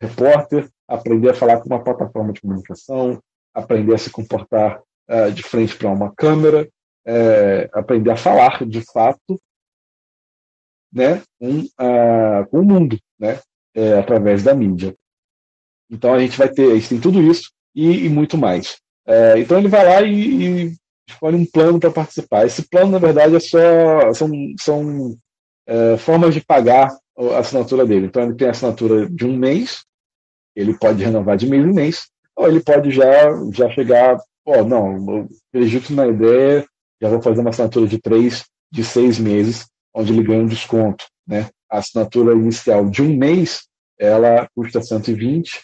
repórter, 0.00 0.68
aprender 0.88 1.30
a 1.30 1.34
falar 1.34 1.60
com 1.60 1.66
uma 1.66 1.82
plataforma 1.82 2.32
de 2.32 2.40
comunicação, 2.40 3.20
aprender 3.54 3.94
a 3.94 3.98
se 3.98 4.10
comportar 4.10 4.80
uh, 5.08 5.30
de 5.32 5.42
frente 5.42 5.76
para 5.76 5.90
uma 5.90 6.12
câmera, 6.14 6.68
uh, 7.06 7.78
aprender 7.78 8.10
a 8.10 8.16
falar 8.16 8.64
de 8.66 8.80
fato 8.92 9.40
né, 10.92 11.22
com, 11.38 11.60
uh, 11.60 12.46
com 12.50 12.60
o 12.60 12.64
mundo, 12.64 12.98
né, 13.18 13.38
é, 13.74 13.98
através 13.98 14.42
da 14.42 14.54
mídia. 14.54 14.94
Então 15.90 16.14
a 16.14 16.18
gente 16.18 16.36
vai 16.36 16.48
ter, 16.48 16.70
a 16.70 16.74
gente 16.74 16.88
tem 16.88 17.00
tudo 17.00 17.22
isso 17.22 17.50
e, 17.74 18.06
e 18.06 18.08
muito 18.08 18.36
mais. 18.36 18.78
É, 19.06 19.38
então 19.38 19.58
ele 19.58 19.68
vai 19.68 19.84
lá 19.84 20.02
e, 20.02 20.68
e 20.68 20.76
escolhe 21.08 21.36
um 21.36 21.46
plano 21.46 21.80
para 21.80 21.90
participar. 21.90 22.46
Esse 22.46 22.68
plano, 22.68 22.92
na 22.92 22.98
verdade, 22.98 23.34
é 23.34 23.40
só 23.40 24.12
são, 24.14 24.30
são 24.58 25.16
é, 25.66 25.96
formas 25.96 26.34
de 26.34 26.40
pagar 26.40 26.90
a 27.16 27.38
assinatura 27.38 27.84
dele. 27.84 28.06
Então 28.06 28.22
ele 28.22 28.34
tem 28.34 28.48
a 28.48 28.50
assinatura 28.50 29.08
de 29.08 29.26
um 29.26 29.36
mês, 29.36 29.84
ele 30.54 30.76
pode 30.76 31.02
renovar 31.02 31.36
de 31.36 31.46
mês 31.48 31.64
em 31.64 31.72
mês, 31.72 32.08
ou 32.36 32.48
ele 32.48 32.60
pode 32.60 32.90
já, 32.90 33.30
já 33.52 33.70
chegar, 33.70 34.18
ó, 34.46 34.64
não, 34.64 34.96
eu 34.96 35.28
acredito 35.52 35.92
na 35.92 36.06
ideia, 36.06 36.66
já 37.00 37.08
vou 37.08 37.22
fazer 37.22 37.40
uma 37.40 37.50
assinatura 37.50 37.86
de 37.86 37.98
três, 37.98 38.44
de 38.70 38.84
seis 38.84 39.18
meses, 39.18 39.66
onde 39.94 40.12
ele 40.12 40.22
ganha 40.22 40.42
um 40.42 40.46
desconto. 40.46 41.06
Né? 41.26 41.48
A 41.70 41.78
assinatura 41.78 42.34
inicial 42.34 42.88
de 42.88 43.02
um 43.02 43.16
mês, 43.16 43.66
ela 43.98 44.48
custa 44.54 44.82
120 44.82 45.62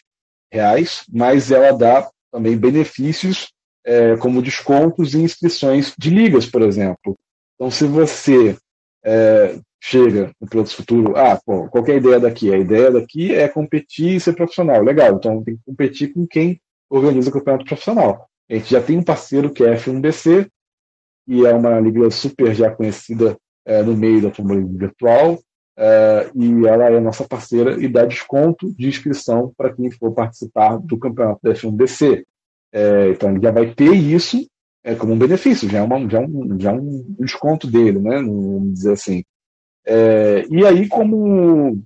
reais, 0.52 1.02
mas 1.12 1.50
ela 1.50 1.72
dá 1.72 2.08
também 2.32 2.56
benefícios 2.56 3.52
é, 3.84 4.16
como 4.16 4.42
descontos 4.42 5.14
e 5.14 5.18
inscrições 5.18 5.94
de 5.96 6.10
ligas, 6.10 6.46
por 6.46 6.62
exemplo. 6.62 7.16
Então, 7.54 7.70
se 7.70 7.86
você 7.86 8.56
é, 9.04 9.58
chega 9.88 10.32
no 10.40 10.48
Pilotos 10.48 10.72
Futuro, 10.72 11.16
ah, 11.16 11.40
pô, 11.46 11.68
qual 11.68 11.86
é 11.86 11.92
a 11.92 11.96
ideia 11.96 12.18
daqui? 12.18 12.52
A 12.52 12.58
ideia 12.58 12.90
daqui 12.90 13.32
é 13.32 13.48
competir 13.48 14.16
e 14.16 14.20
ser 14.20 14.34
profissional. 14.34 14.82
Legal, 14.82 15.14
então 15.14 15.44
tem 15.44 15.54
que 15.54 15.62
competir 15.64 16.12
com 16.12 16.26
quem 16.26 16.60
organiza 16.90 17.30
o 17.30 17.32
campeonato 17.32 17.64
profissional. 17.64 18.28
A 18.50 18.54
gente 18.54 18.68
já 18.68 18.82
tem 18.82 18.98
um 18.98 19.02
parceiro 19.02 19.52
que 19.52 19.62
é 19.62 19.72
a 19.72 19.76
F1BC, 19.76 20.48
e 21.28 21.46
é 21.46 21.54
uma 21.54 21.78
liga 21.78 22.10
super 22.10 22.52
já 22.52 22.70
conhecida 22.70 23.36
é, 23.64 23.82
no 23.82 23.96
meio 23.96 24.20
da 24.20 24.28
automobilismo 24.28 24.76
virtual, 24.76 25.38
é, 25.78 26.30
e 26.34 26.66
ela 26.66 26.86
é 26.86 26.98
nossa 26.98 27.26
parceira 27.26 27.80
e 27.80 27.86
dá 27.86 28.04
desconto 28.04 28.74
de 28.74 28.88
inscrição 28.88 29.52
para 29.56 29.72
quem 29.72 29.90
for 29.90 30.12
participar 30.12 30.78
do 30.78 30.98
campeonato 30.98 31.40
da 31.44 31.52
F1BC. 31.52 32.24
É, 32.72 33.10
então 33.10 33.30
ele 33.30 33.40
já 33.40 33.52
vai 33.52 33.72
ter 33.72 33.92
isso 33.94 34.48
é, 34.82 34.96
como 34.96 35.12
um 35.12 35.18
benefício, 35.18 35.68
já 35.68 35.78
é, 35.78 35.82
uma, 35.82 36.08
já, 36.08 36.20
um, 36.20 36.58
já 36.58 36.72
um 36.72 37.04
desconto 37.20 37.68
dele, 37.68 38.00
né? 38.00 38.16
Vamos 38.16 38.72
dizer 38.72 38.92
assim. 38.92 39.22
É, 39.86 40.44
e 40.50 40.66
aí, 40.66 40.88
como 40.88 41.80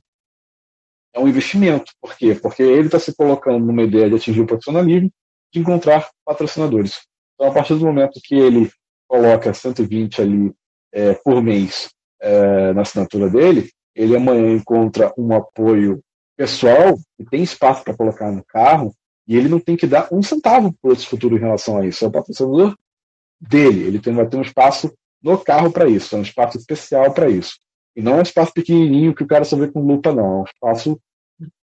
é 1.13 1.21
um 1.21 1.29
investimento, 1.29 1.93
por 2.01 2.17
quê? 2.17 2.35
Porque 2.35 2.63
ele 2.63 2.87
está 2.87 2.99
se 2.99 3.15
colocando 3.15 3.67
numa 3.67 3.83
ideia 3.83 4.09
de 4.09 4.17
atingir 4.17 4.41
o 4.41 4.47
profissionalismo, 4.47 5.11
de 5.53 5.61
encontrar 5.61 6.09
patrocinadores. 6.25 7.01
Então, 7.35 7.51
a 7.51 7.55
partir 7.55 7.75
do 7.75 7.85
momento 7.85 8.21
que 8.23 8.35
ele 8.35 8.71
coloca 9.09 9.53
120 9.53 10.23
ali 10.23 10.53
é, 10.93 11.15
por 11.15 11.43
mês 11.43 11.91
é, 12.21 12.73
na 12.73 12.83
assinatura 12.83 13.29
dele, 13.29 13.71
ele 13.95 14.17
amanhã 14.17 14.53
encontra 14.53 15.13
um 15.19 15.35
apoio 15.35 16.01
pessoal 16.37 16.97
e 17.19 17.25
tem 17.25 17.43
espaço 17.43 17.83
para 17.85 17.97
colocar 17.97 18.31
no 18.31 18.45
carro 18.45 18.95
e 19.27 19.37
ele 19.37 19.49
não 19.49 19.61
tem 19.61 19.77
que 19.77 19.87
dar 19.87 20.09
um 20.13 20.23
centavo 20.23 20.73
para 20.81 20.93
o 20.93 20.97
futuro 20.97 21.37
em 21.37 21.41
relação 21.41 21.79
a 21.79 21.87
isso. 21.87 22.05
É 22.05 22.09
o 22.09 22.11
patrocinador 22.11 22.77
dele. 23.41 23.85
Ele 23.85 23.99
tem, 23.99 24.15
vai 24.15 24.29
ter 24.29 24.37
um 24.37 24.43
espaço 24.43 24.93
no 25.23 25.39
carro 25.39 25.71
para 25.71 25.89
isso, 25.89 26.15
é 26.15 26.19
um 26.19 26.23
espaço 26.23 26.57
especial 26.57 27.13
para 27.13 27.29
isso. 27.29 27.59
E 28.01 28.03
não 28.03 28.15
é 28.15 28.17
um 28.21 28.23
espaço 28.23 28.55
pequenininho 28.55 29.15
que 29.15 29.23
o 29.23 29.27
cara 29.27 29.45
só 29.45 29.57
vê 29.57 29.69
com 29.69 29.87
lupa, 29.87 30.11
não. 30.11 30.25
É 30.25 30.41
um 30.41 30.45
espaço 30.45 30.99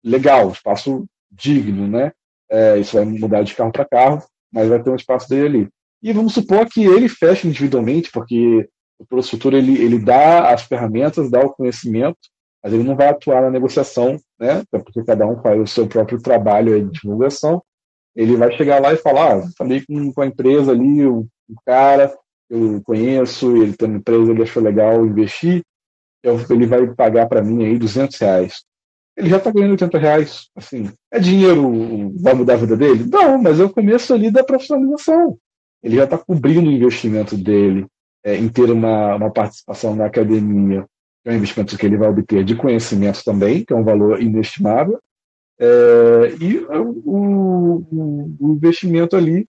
legal, 0.04 0.48
um 0.48 0.52
espaço 0.52 1.06
digno, 1.32 1.88
né? 1.88 2.12
É, 2.48 2.78
isso 2.78 2.96
vai 2.96 3.06
mudar 3.06 3.42
de 3.42 3.56
carro 3.56 3.72
para 3.72 3.84
carro, 3.84 4.24
mas 4.54 4.70
vai 4.70 4.82
ter 4.82 4.92
um 4.92 4.96
espaço 4.96 5.28
dele 5.28 5.46
ali. 5.46 5.70
E 6.04 6.14
vamos 6.14 6.36
supor 6.36 6.68
que 6.68 6.86
ele 6.86 7.10
feche 7.10 7.48
individualmente, 7.48 8.12
porque 8.12 8.70
o 9.00 9.24
Futuro 9.24 9.58
ele, 9.58 9.82
ele 9.82 9.98
dá 9.98 10.54
as 10.54 10.62
ferramentas, 10.62 11.32
dá 11.32 11.40
o 11.40 11.50
conhecimento, 11.50 12.20
mas 12.64 12.72
ele 12.72 12.84
não 12.84 12.96
vai 12.96 13.08
atuar 13.08 13.42
na 13.42 13.50
negociação, 13.50 14.20
né? 14.40 14.64
Porque 14.70 15.04
cada 15.04 15.26
um 15.26 15.42
faz 15.42 15.60
o 15.60 15.66
seu 15.66 15.88
próprio 15.88 16.22
trabalho 16.22 16.86
de 16.86 17.02
divulgação. 17.02 17.64
Ele 18.16 18.38
vai 18.38 18.56
chegar 18.56 18.80
lá 18.80 18.94
e 18.94 18.98
falar: 18.98 19.38
ah, 19.38 19.50
falei 19.58 19.84
com, 19.84 20.14
com 20.14 20.22
a 20.22 20.28
empresa 20.28 20.72
ali, 20.72 21.04
o, 21.04 21.28
cara, 21.66 22.16
eu 22.48 22.80
conheço, 22.84 23.58
ele 23.58 23.76
tem 23.76 23.88
uma 23.90 23.98
empresa, 23.98 24.32
ele 24.32 24.44
achou 24.44 24.62
legal 24.62 25.04
investir, 25.04 25.64
eu, 26.24 26.40
ele 26.50 26.66
vai 26.66 26.88
pagar 26.94 27.28
para 27.28 27.42
mim 27.42 27.66
aí 27.66 27.78
200 27.78 28.18
reais. 28.18 28.64
Ele 29.16 29.30
já 29.30 29.38
está 29.38 29.52
ganhando 29.52 29.72
80 29.72 29.98
reais. 29.98 30.50
Assim, 30.56 30.92
é 31.12 31.20
dinheiro, 31.20 32.14
vai 32.20 32.34
mudar 32.34 32.54
a 32.54 32.58
vida 32.58 32.78
dele? 32.78 33.06
Não, 33.06 33.38
mas 33.42 33.60
é 33.60 33.64
o 33.64 33.70
começo 33.70 34.14
ali 34.14 34.30
da 34.30 34.44
profissionalização. 34.44 35.38
Ele 35.82 35.96
já 35.96 36.04
está 36.04 36.18
cobrindo 36.18 36.70
o 36.70 36.72
investimento 36.72 37.36
dele 37.36 37.88
é, 38.24 38.36
em 38.36 38.50
ter 38.50 38.70
uma, 38.72 39.16
uma 39.16 39.32
participação 39.32 39.96
na 39.96 40.06
academia, 40.06 40.86
que 41.24 41.30
é 41.30 41.34
um 41.34 41.38
investimento 41.38 41.78
que 41.78 41.86
ele 41.86 41.98
vai 41.98 42.10
obter 42.10 42.44
de 42.44 42.56
conhecimento 42.56 43.24
também, 43.24 43.64
que 43.64 43.74
é 43.74 43.76
um 43.76 43.84
valor 43.84 44.22
inestimável, 44.22 45.00
é, 45.60 46.36
e 46.40 46.60
o, 46.60 47.02
o, 47.06 48.38
o, 48.40 48.54
investimento 48.54 49.16
ali 49.16 49.48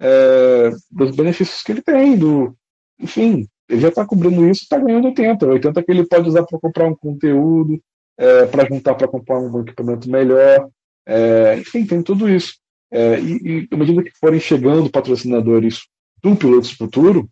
é, 0.00 0.70
dos 0.90 1.16
benefícios 1.16 1.62
que 1.62 1.72
ele 1.72 1.82
tem, 1.82 2.16
do, 2.16 2.56
enfim, 3.00 3.48
ele 3.68 3.80
já 3.80 3.88
está 3.88 4.04
cobrindo 4.04 4.48
isso 4.48 4.62
está 4.62 4.78
ganhando 4.78 5.06
80. 5.06 5.46
80 5.46 5.82
que 5.82 5.90
ele 5.90 6.06
pode 6.06 6.28
usar 6.28 6.44
para 6.44 6.58
comprar 6.58 6.86
um 6.86 6.94
conteúdo, 6.94 7.82
é, 8.18 8.46
para 8.46 8.66
juntar 8.66 8.94
para 8.94 9.08
comprar 9.08 9.38
um 9.38 9.60
equipamento 9.60 10.10
melhor. 10.10 10.68
É, 11.06 11.58
enfim, 11.58 11.86
tem 11.86 12.02
tudo 12.02 12.28
isso. 12.28 12.54
É, 12.90 13.18
e, 13.18 13.62
e 13.62 13.68
à 13.70 13.76
medida 13.76 14.02
que 14.02 14.16
forem 14.18 14.38
chegando 14.38 14.90
patrocinadores 14.90 15.86
do 16.22 16.36
Pilotos 16.36 16.72
Futuro, 16.72 17.28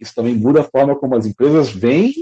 isso 0.00 0.14
também 0.14 0.34
muda 0.34 0.60
a 0.60 0.64
forma 0.64 0.96
como 0.96 1.16
as 1.16 1.26
empresas 1.26 1.70
veem 1.70 2.12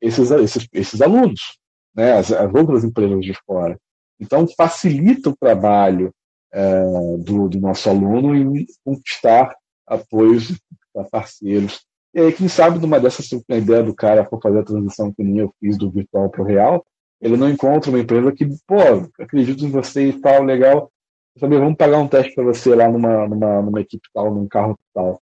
esses, 0.00 0.30
esses, 0.30 0.68
esses 0.72 1.00
alunos, 1.00 1.58
né, 1.94 2.12
as, 2.12 2.30
as 2.30 2.54
outras 2.54 2.84
empresas 2.84 3.24
de 3.24 3.34
fora. 3.44 3.78
Então, 4.20 4.46
facilita 4.56 5.30
o 5.30 5.36
trabalho 5.36 6.12
é, 6.52 6.82
do, 7.18 7.48
do, 7.48 7.60
nosso 7.60 7.88
aluno 7.88 8.34
em 8.34 8.66
conquistar 8.84 9.54
apoios 9.86 10.58
para 10.92 11.04
parceiros 11.04 11.84
aí, 12.20 12.32
quem 12.32 12.48
sabe, 12.48 12.78
numa 12.78 12.98
dessas, 12.98 13.28
ideia 13.48 13.82
do 13.82 13.94
cara 13.94 14.24
for 14.24 14.40
fazer 14.40 14.60
a 14.60 14.64
transição 14.64 15.12
que 15.12 15.22
nem 15.22 15.38
eu 15.38 15.54
fiz 15.60 15.76
do 15.76 15.90
virtual 15.90 16.30
para 16.30 16.42
o 16.42 16.44
real, 16.44 16.84
ele 17.20 17.36
não 17.36 17.48
encontra 17.48 17.90
uma 17.90 18.00
empresa 18.00 18.32
que, 18.32 18.46
pô, 18.66 18.76
acredito 19.20 19.64
em 19.64 19.70
você 19.70 20.08
e 20.08 20.20
tal, 20.20 20.42
legal, 20.42 20.90
sabe, 21.38 21.58
vamos 21.58 21.76
pagar 21.76 21.98
um 21.98 22.08
teste 22.08 22.34
para 22.34 22.44
você 22.44 22.74
lá 22.74 22.88
numa, 22.88 23.26
numa, 23.28 23.62
numa 23.62 23.80
equipe 23.80 24.08
tal, 24.12 24.34
num 24.34 24.48
carro 24.48 24.78
tal. 24.94 25.20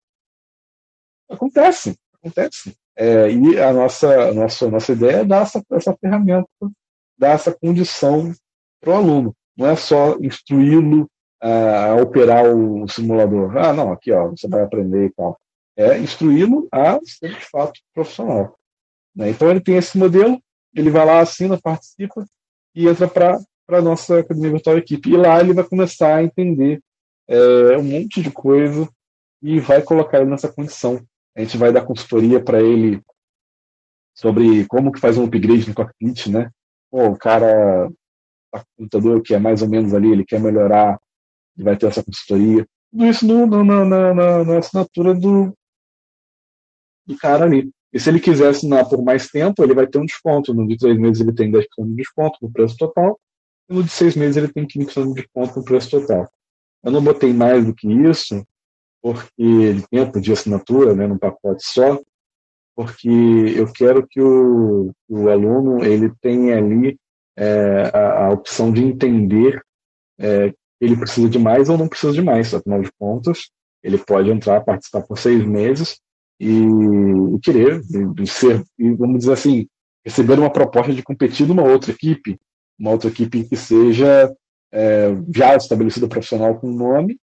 Acontece, 1.28 1.98
acontece. 2.22 2.76
É, 2.96 3.30
e 3.30 3.60
a 3.60 3.72
nossa, 3.72 4.32
nossa, 4.32 4.70
nossa 4.70 4.92
ideia 4.92 5.16
é 5.18 5.24
dar 5.24 5.42
essa, 5.42 5.62
essa 5.72 5.96
ferramenta, 5.96 6.48
dar 7.18 7.30
essa 7.30 7.52
condição 7.52 8.32
para 8.80 8.92
o 8.92 8.96
aluno. 8.96 9.34
Não 9.56 9.66
é 9.66 9.76
só 9.76 10.16
instruí-lo 10.20 11.08
a 11.40 11.94
operar 11.96 12.44
o 12.46 12.86
simulador. 12.88 13.56
Ah, 13.56 13.72
não, 13.72 13.92
aqui 13.92 14.12
ó, 14.12 14.28
você 14.28 14.48
vai 14.48 14.62
aprender 14.62 15.06
e 15.06 15.10
tal 15.10 15.38
é 15.76 15.98
instruí-lo 15.98 16.66
a 16.72 16.98
ser 17.04 17.34
de 17.34 17.44
fato 17.44 17.80
profissional. 17.94 18.58
Né? 19.14 19.30
Então 19.30 19.50
ele 19.50 19.60
tem 19.60 19.76
esse 19.76 19.96
modelo, 19.98 20.40
ele 20.74 20.90
vai 20.90 21.04
lá, 21.04 21.20
assina, 21.20 21.60
participa 21.60 22.24
e 22.74 22.88
entra 22.88 23.06
para 23.08 23.38
a 23.68 23.82
nossa 23.82 24.20
Academia 24.20 24.52
Virtual 24.52 24.78
Equipe. 24.78 25.10
E 25.10 25.16
lá 25.16 25.40
ele 25.40 25.52
vai 25.52 25.64
começar 25.64 26.16
a 26.16 26.22
entender 26.22 26.80
é, 27.28 27.76
um 27.76 27.82
monte 27.84 28.22
de 28.22 28.30
coisa 28.30 28.88
e 29.42 29.60
vai 29.60 29.82
colocar 29.82 30.20
ele 30.20 30.30
nessa 30.30 30.52
condição. 30.52 31.04
A 31.36 31.40
gente 31.40 31.58
vai 31.58 31.72
dar 31.72 31.84
consultoria 31.84 32.42
para 32.42 32.62
ele 32.62 33.02
sobre 34.14 34.66
como 34.66 34.90
que 34.90 35.00
faz 35.00 35.18
um 35.18 35.24
upgrade 35.24 35.68
no 35.68 35.74
cockpit, 35.74 36.28
né? 36.28 36.50
Pô, 36.90 37.08
o 37.08 37.18
cara 37.18 37.90
tá 38.50 38.60
com 38.60 38.66
computador 38.78 39.22
que 39.22 39.34
é 39.34 39.38
mais 39.38 39.60
ou 39.60 39.68
menos 39.68 39.92
ali, 39.92 40.10
ele 40.10 40.24
quer 40.24 40.40
melhorar, 40.40 40.98
ele 41.54 41.64
vai 41.64 41.76
ter 41.76 41.86
essa 41.86 42.02
consultoria 42.02 42.66
tudo 42.96 43.06
isso 43.06 43.26
no, 43.26 43.46
no, 43.46 43.62
na, 43.62 43.84
na, 44.14 44.44
na, 44.44 44.58
assinatura 44.58 45.14
do, 45.14 45.54
do 47.06 47.16
cara 47.16 47.44
ali. 47.44 47.70
E 47.92 48.00
se 48.00 48.10
ele 48.10 48.20
quiser 48.20 48.48
assinar 48.48 48.88
por 48.88 49.02
mais 49.02 49.28
tempo, 49.28 49.62
ele 49.62 49.74
vai 49.74 49.86
ter 49.86 49.98
um 49.98 50.04
desconto. 50.04 50.52
No 50.52 50.66
de 50.66 50.76
três 50.76 50.98
meses 50.98 51.20
ele 51.20 51.32
tem 51.32 51.50
10% 51.50 51.64
de 51.86 51.94
desconto 51.94 52.38
no 52.42 52.50
preço 52.50 52.76
total, 52.76 53.18
e 53.68 53.74
no 53.74 53.82
de 53.82 53.90
seis 53.90 54.16
meses 54.16 54.36
ele 54.36 54.48
tem 54.48 54.66
15% 54.66 55.08
de 55.08 55.14
desconto 55.14 55.58
no 55.58 55.64
preço 55.64 55.90
total. 55.90 56.28
Eu 56.84 56.92
não 56.92 57.02
botei 57.02 57.32
mais 57.32 57.64
do 57.64 57.74
que 57.74 57.88
isso, 57.88 58.44
porque 59.02 59.72
de 59.74 59.88
tempo 59.88 60.20
de 60.20 60.32
assinatura, 60.32 60.94
né, 60.94 61.06
num 61.06 61.18
pacote 61.18 61.64
só, 61.64 62.00
porque 62.74 63.08
eu 63.08 63.72
quero 63.72 64.06
que 64.06 64.20
o, 64.20 64.92
o 65.08 65.28
aluno 65.30 65.82
ele 65.82 66.12
tenha 66.20 66.58
ali 66.58 66.98
é, 67.36 67.90
a, 67.94 68.26
a, 68.26 68.30
opção 68.30 68.70
de 68.70 68.84
entender 68.84 69.62
é, 70.18 70.52
ele 70.80 70.96
precisa 70.96 71.28
de 71.28 71.38
mais 71.38 71.68
ou 71.68 71.78
não 71.78 71.88
precisa 71.88 72.12
de 72.12 72.22
mais, 72.22 72.52
afinal 72.52 72.82
de 72.82 72.90
contas, 72.98 73.50
ele 73.82 73.98
pode 73.98 74.30
entrar, 74.30 74.62
participar 74.62 75.02
por 75.02 75.18
seis 75.18 75.44
meses 75.44 75.98
e, 76.38 76.62
e 77.34 77.40
querer 77.40 77.80
e, 77.90 78.22
e 78.22 78.26
ser, 78.26 78.64
e 78.78 78.90
vamos 78.92 79.20
dizer 79.20 79.32
assim, 79.32 79.66
receber 80.04 80.38
uma 80.38 80.52
proposta 80.52 80.92
de 80.92 81.02
competir 81.02 81.46
numa 81.46 81.62
outra 81.62 81.90
equipe, 81.90 82.38
uma 82.78 82.90
outra 82.90 83.08
equipe 83.08 83.44
que 83.44 83.56
seja 83.56 84.32
é, 84.72 85.08
já 85.34 85.56
estabelecida 85.56 86.08
profissional 86.08 86.58
com 86.58 86.70
nome, 86.70 87.18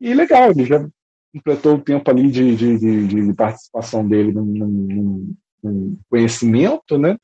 e 0.00 0.14
legal, 0.14 0.50
ele 0.50 0.64
já 0.64 0.86
completou 1.32 1.76
o 1.76 1.80
tempo 1.80 2.10
ali 2.10 2.30
de, 2.30 2.56
de, 2.56 2.78
de, 2.78 3.06
de 3.06 3.34
participação 3.34 4.06
dele 4.06 4.32
num, 4.32 5.36
num, 5.62 5.98
conhecimento, 6.08 6.98
né? 6.98 7.16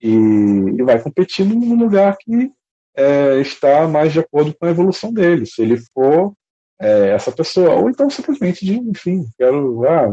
E, 0.00 0.08
e 0.08 0.82
vai 0.82 1.00
competir 1.00 1.46
num 1.46 1.74
lugar 1.74 2.16
que 2.18 2.52
é, 2.94 3.40
está 3.40 3.88
mais 3.88 4.12
de 4.12 4.20
acordo 4.20 4.54
com 4.54 4.66
a 4.66 4.70
evolução 4.70 5.12
dele. 5.12 5.46
Se 5.46 5.62
ele 5.62 5.78
for 5.94 6.34
é, 6.80 7.10
essa 7.10 7.32
pessoa, 7.32 7.74
ou 7.76 7.88
então 7.88 8.10
simplesmente 8.10 8.64
de, 8.64 8.78
enfim, 8.78 9.24
quero, 9.38 9.84
ah, 9.86 10.08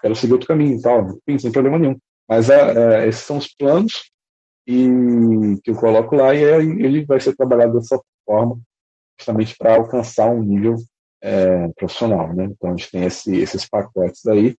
quero 0.00 0.14
seguir 0.14 0.32
outro 0.32 0.48
caminho 0.48 0.78
e 0.78 0.82
tal, 0.82 1.18
enfim, 1.26 1.38
sem 1.38 1.52
problema 1.52 1.78
nenhum. 1.78 1.96
Mas 2.28 2.50
é, 2.50 3.02
é 3.04 3.08
esses 3.08 3.22
são 3.22 3.38
os 3.38 3.48
planos 3.48 4.10
e 4.66 4.86
que 5.64 5.70
eu 5.70 5.74
coloco 5.74 6.14
lá 6.14 6.34
e 6.34 6.42
ele 6.42 7.04
vai 7.04 7.18
ser 7.20 7.34
trabalhado 7.34 7.74
dessa 7.74 8.00
forma, 8.24 8.60
justamente 9.18 9.56
para 9.58 9.76
alcançar 9.76 10.30
um 10.30 10.42
nível 10.42 10.76
é, 11.22 11.68
profissional, 11.76 12.32
né? 12.34 12.44
Então 12.44 12.70
a 12.70 12.76
gente 12.76 12.90
tem 12.90 13.04
esse, 13.04 13.36
esses 13.36 13.68
pacotes 13.68 14.26
aí 14.26 14.54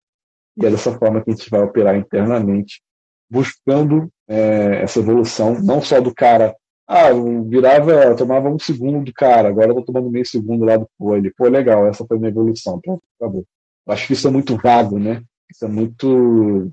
e 0.57 0.65
é 0.65 0.69
dessa 0.69 0.97
forma 0.97 1.23
que 1.23 1.31
a 1.31 1.33
gente 1.33 1.49
vai 1.49 1.61
operar 1.61 1.95
internamente, 1.95 2.81
buscando 3.29 4.09
é, 4.27 4.81
essa 4.83 4.99
evolução, 4.99 5.61
não 5.61 5.81
só 5.81 6.01
do 6.01 6.13
cara 6.13 6.55
ah, 6.93 7.09
eu 7.09 7.45
virava, 7.45 8.13
tomava 8.17 8.49
um 8.49 8.59
segundo 8.59 9.05
do 9.05 9.13
cara, 9.13 9.47
agora 9.47 9.69
eu 9.69 9.75
tô 9.75 9.83
tomando 9.83 10.09
meio 10.11 10.25
segundo 10.25 10.65
lá 10.65 10.75
do 10.75 10.85
pô. 10.97 11.15
Ele, 11.15 11.31
pô, 11.31 11.47
legal, 11.47 11.87
essa 11.87 12.05
foi 12.05 12.17
minha 12.17 12.29
evolução. 12.29 12.81
Pronto, 12.81 13.01
acabou. 13.17 13.45
Eu 13.85 13.93
acho 13.93 14.07
que 14.07 14.13
isso 14.13 14.27
é 14.27 14.31
muito 14.31 14.57
vago, 14.57 14.99
né? 14.99 15.23
Isso 15.49 15.65
é 15.65 15.67
muito, 15.67 16.71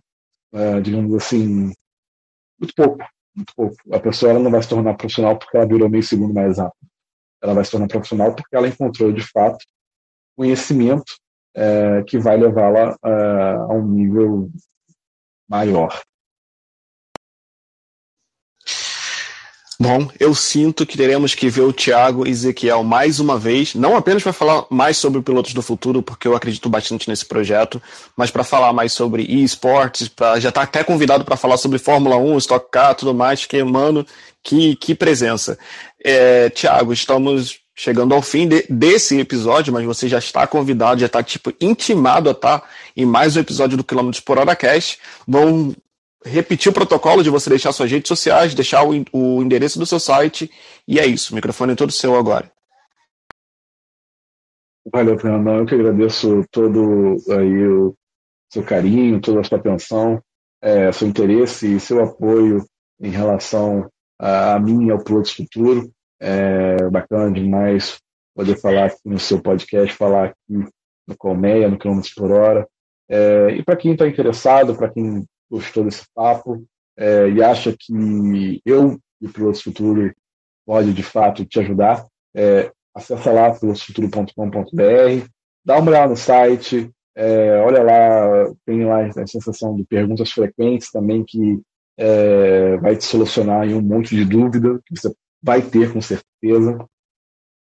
é, 0.53 0.81
digamos 0.81 1.15
assim, 1.15 1.73
muito 2.59 2.75
pouco. 2.75 2.99
Muito 3.35 3.53
pouco. 3.55 3.77
A 3.93 4.01
pessoa 4.01 4.33
ela 4.33 4.41
não 4.41 4.51
vai 4.51 4.63
se 4.63 4.69
tornar 4.69 4.97
profissional 4.97 5.39
porque 5.39 5.57
ela 5.57 5.67
virou 5.67 5.89
meio 5.89 6.03
segundo 6.03 6.35
mais 6.35 6.59
rápido. 6.59 6.89
Ela 7.43 7.55
vai 7.55 7.65
se 7.65 7.71
tornar 7.71 7.89
profissional 7.89 8.35
porque 8.35 8.57
ela 8.57 8.69
encontrou, 8.69 9.13
de 9.13 9.23
fato, 9.23 9.65
conhecimento 10.37 11.13
é, 11.55 12.03
que 12.05 12.19
vai 12.19 12.37
levá-la 12.37 12.97
é, 13.05 13.11
a 13.11 13.75
um 13.75 13.87
nível 13.89 14.51
maior. 15.49 16.01
Bom, 19.81 20.09
eu 20.19 20.35
sinto 20.35 20.85
que 20.85 20.97
teremos 20.97 21.37
que 21.37 21.49
ver 21.49 21.61
o 21.61 21.73
Thiago 21.73 22.27
Ezequiel 22.27 22.83
mais 22.83 23.21
uma 23.21 23.39
vez, 23.39 23.77
não 23.77 23.97
apenas 23.97 24.25
para 24.25 24.33
falar 24.33 24.65
mais 24.69 24.97
sobre 24.97 25.23
pilotos 25.23 25.55
do 25.55 25.63
futuro, 25.63 26.03
porque 26.03 26.27
eu 26.27 26.35
acredito 26.35 26.69
bastante 26.69 27.09
nesse 27.09 27.25
projeto, 27.25 27.81
mas 28.17 28.29
para 28.29 28.43
falar 28.43 28.73
mais 28.73 28.93
sobre 28.93 29.23
esportes, 29.23 30.11
já 30.41 30.49
está 30.49 30.63
até 30.63 30.83
convidado 30.83 31.25
para 31.25 31.37
falar 31.37 31.59
sobre 31.59 31.79
Fórmula 31.79 32.17
1, 32.17 32.39
Stock 32.39 32.67
Car, 32.73 32.97
tudo 32.97 33.15
mais, 33.15 33.47
que, 33.47 33.63
mano, 33.63 34.05
que, 34.43 34.75
que 34.75 34.97
presença. 34.97 35.57
É, 36.05 36.51
Thiago, 36.51 36.93
estamos 36.93 37.61
chegando 37.77 38.13
ao 38.13 38.21
fim 38.21 38.49
de, 38.49 38.67
desse 38.69 39.21
episódio, 39.21 39.73
mas 39.73 39.85
você 39.85 40.09
já 40.09 40.19
está 40.19 40.45
convidado, 40.45 40.99
já 40.99 41.07
está 41.07 41.23
tipo 41.23 41.53
intimado 41.61 42.29
a 42.29 42.33
estar 42.33 42.59
tá 42.59 42.69
em 42.97 43.07
mais 43.07 43.37
um 43.37 43.41
episódio 43.41 43.77
do 43.77 43.85
Quilômetros 43.85 44.21
por 44.21 44.39
Hora 44.39 44.57
Cast. 44.57 44.99
Vão 45.25 45.73
repetir 46.29 46.71
o 46.71 46.75
protocolo 46.75 47.23
de 47.23 47.31
você 47.31 47.51
deixar 47.51 47.73
suas 47.73 47.91
redes 47.91 48.09
sociais, 48.09 48.55
deixar 48.55 48.85
o, 48.85 48.91
o 49.13 49.43
endereço 49.43 49.79
do 49.79 49.87
seu 49.87 49.99
site, 49.99 50.51
e 50.87 50.99
é 50.99 51.07
isso. 51.07 51.33
O 51.33 51.35
microfone 51.35 51.73
é 51.73 51.77
todo 51.77 51.93
seu 51.93 52.17
agora. 52.17 52.51
Valeu, 54.93 55.19
Fernando. 55.19 55.49
Eu 55.51 55.67
que 55.67 55.75
agradeço 55.75 56.45
todo 56.51 57.17
aí 57.31 57.67
o 57.67 57.95
seu 58.51 58.63
carinho, 58.63 59.21
toda 59.21 59.41
a 59.41 59.45
sua 59.45 59.59
atenção, 59.59 60.23
é, 60.63 60.91
seu 60.93 61.07
interesse 61.07 61.75
e 61.75 61.81
seu 61.81 62.03
apoio 62.03 62.65
em 63.01 63.11
relação 63.11 63.89
a, 64.19 64.55
a 64.55 64.61
mim 64.61 64.87
e 64.87 64.91
ao 64.91 65.03
Pilotos 65.03 65.33
Futuro. 65.33 65.91
É 66.21 66.89
bacana 66.91 67.31
demais 67.31 67.99
poder 68.35 68.57
falar 68.57 68.87
aqui 68.87 69.01
no 69.05 69.19
seu 69.19 69.41
podcast, 69.41 69.95
falar 69.95 70.27
aqui 70.27 70.69
no 71.07 71.17
Colmeia, 71.17 71.69
no 71.69 71.79
Quilômetros 71.79 72.15
por 72.15 72.31
Hora. 72.31 72.67
É, 73.09 73.51
e 73.51 73.63
para 73.63 73.77
quem 73.77 73.93
está 73.93 74.07
interessado, 74.07 74.75
para 74.75 74.91
quem 74.91 75.25
gostou 75.51 75.85
desse 75.85 76.05
papo 76.15 76.65
é, 76.97 77.29
e 77.31 77.43
acha 77.43 77.75
que 77.79 78.61
eu 78.65 78.99
e 79.21 79.27
o 79.27 79.33
Pilotos 79.33 79.63
Futuro 79.63 80.15
pode 80.67 80.93
de 80.93 81.03
fato 81.03 81.45
te 81.45 81.61
ajudar, 81.61 82.07
é, 82.35 82.71
acessa 82.95 83.33
lá 83.33 83.53
pilotosfuturo.com.br, 83.53 85.27
dá 85.65 85.79
uma 85.79 85.91
olhada 85.91 86.11
no 86.11 86.17
site, 86.17 86.91
é, 87.15 87.61
olha 87.61 87.83
lá, 87.83 88.55
tem 88.65 88.85
lá 88.85 89.07
a 89.07 89.27
sensação 89.27 89.75
de 89.75 89.85
perguntas 89.85 90.31
frequentes 90.31 90.91
também 90.91 91.25
que 91.25 91.61
é, 91.97 92.77
vai 92.77 92.97
te 92.97 93.05
solucionar 93.05 93.67
um 93.67 93.81
monte 93.81 94.15
de 94.15 94.25
dúvida 94.25 94.81
que 94.87 94.97
você 94.97 95.13
vai 95.43 95.63
ter 95.63 95.93
com 95.93 96.01
certeza. 96.01 96.79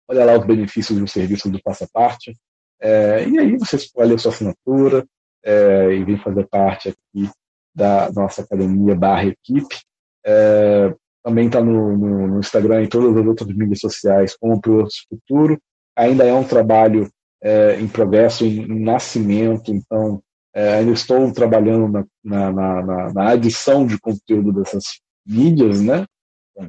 Olha 0.09 0.25
lá 0.25 0.39
os 0.39 0.45
benefícios 0.45 0.99
do 0.99 1.09
serviço 1.09 1.51
do 1.51 1.63
Passaparte. 1.63 2.37
É, 2.81 3.27
e 3.29 3.39
aí 3.39 3.57
você 3.57 3.77
escolhe 3.77 4.15
a 4.15 4.19
sua 4.19 4.33
assinatura 4.33 5.07
é, 5.43 5.95
e 5.95 6.05
vem 6.05 6.19
fazer 6.19 6.47
parte 6.49 6.91
aqui 6.91 7.31
da 7.75 8.11
nossa 8.13 8.43
academia 8.43 8.95
barra 8.95 9.27
equipe. 9.27 9.77
É, 10.25 10.95
também 11.23 11.47
está 11.47 11.63
no, 11.63 11.97
no, 11.97 12.27
no, 12.27 12.39
Instagram 12.39 12.83
e 12.83 12.89
todas 12.89 13.17
as 13.17 13.27
outras 13.27 13.49
mídias 13.49 13.81
sociais 13.81 14.37
como 14.37 14.61
Pilotos 14.61 15.07
Futuro. 15.09 15.61
Ainda 15.97 16.25
é 16.25 16.33
um 16.33 16.45
trabalho 16.45 17.11
é, 17.43 17.81
em 17.81 17.89
progresso, 17.89 18.45
em, 18.45 18.63
em 18.63 18.81
nascimento, 18.81 19.73
então 19.73 20.23
é, 20.55 20.75
ainda 20.75 20.93
estou 20.93 21.33
trabalhando 21.33 21.89
na, 21.89 22.53
na, 22.53 22.83
na, 22.83 23.13
na, 23.13 23.29
adição 23.31 23.87
de 23.87 23.99
conteúdo 23.99 24.53
dessas 24.53 24.85
mídias, 25.27 25.81
né? 25.81 26.05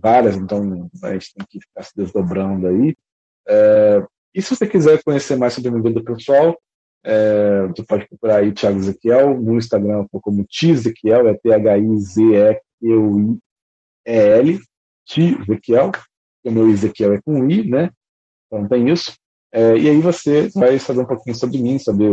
várias, 0.01 0.35
então 0.37 0.89
a 1.03 1.13
gente 1.13 1.33
tem 1.33 1.45
que 1.49 1.59
ficar 1.59 1.83
se 1.83 1.91
desdobrando 1.95 2.67
aí. 2.67 2.95
É, 3.47 4.05
e 4.33 4.41
se 4.41 4.55
você 4.55 4.67
quiser 4.67 5.03
conhecer 5.03 5.35
mais 5.35 5.53
sobre 5.53 5.69
a 5.69 5.71
minha 5.71 5.83
vida 5.83 6.01
pessoal, 6.03 6.57
é, 7.03 7.67
você 7.67 7.83
pode 7.83 8.07
procurar 8.07 8.37
aí 8.37 8.51
Thiago 8.51 8.77
Ezequiel 8.77 9.39
no 9.39 9.57
Instagram 9.57 10.05
como 10.11 10.45
Tizequiel, 10.45 11.27
é 11.27 11.33
T-H-I-Z-E-Q-I-E-L, 11.35 12.59
Tizequiel, 15.05 15.91
o 16.43 16.51
meu 16.51 16.69
Ezequiel 16.69 17.13
é 17.13 17.21
com 17.21 17.49
I, 17.49 17.67
né? 17.69 17.91
Então 18.47 18.67
tem 18.67 18.89
isso. 18.89 19.13
É, 19.53 19.77
e 19.77 19.89
aí 19.89 19.99
você 19.99 20.47
vai 20.55 20.79
saber 20.79 21.01
um 21.01 21.05
pouquinho 21.05 21.35
sobre 21.35 21.57
mim, 21.57 21.77
saber 21.77 22.09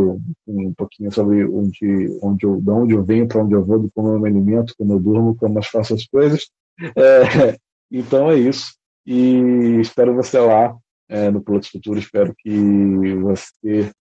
um, 0.47 0.75
pouquinho 0.75 1.13
sobre 1.13 1.45
onde, 1.45 2.19
onde 2.21 2.45
eu, 2.45 2.61
de 2.61 2.71
onde 2.71 2.95
eu 2.95 3.05
venho, 3.05 3.29
para 3.29 3.43
onde 3.43 3.55
eu 3.55 3.65
vou, 3.65 3.89
como 3.95 4.09
eu 4.09 4.19
me 4.19 4.29
alimento, 4.29 4.75
como 4.77 4.95
eu 4.95 4.99
durmo, 4.99 5.37
como 5.37 5.59
eu 5.59 5.63
faço 5.63 5.95
as 5.95 6.05
coisas. 6.07 6.49
É, 6.97 7.57
então 7.91 8.31
é 8.31 8.37
isso. 8.37 8.77
E 9.07 9.81
espero 9.81 10.15
você 10.15 10.39
lá 10.39 10.77
é, 11.09 11.31
no 11.31 11.41
Pilotos 11.41 11.69
Futuro. 11.69 11.99
Espero 11.99 12.35
que 12.37 13.15
você 13.17 13.93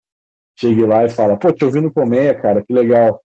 chegue 0.57 0.85
lá 0.85 1.05
e 1.05 1.09
fala, 1.09 1.37
pô, 1.37 1.51
te 1.53 1.63
ouvindo 1.63 1.91
Colmeia, 1.91 2.39
cara, 2.39 2.63
que 2.63 2.73
legal, 2.73 3.21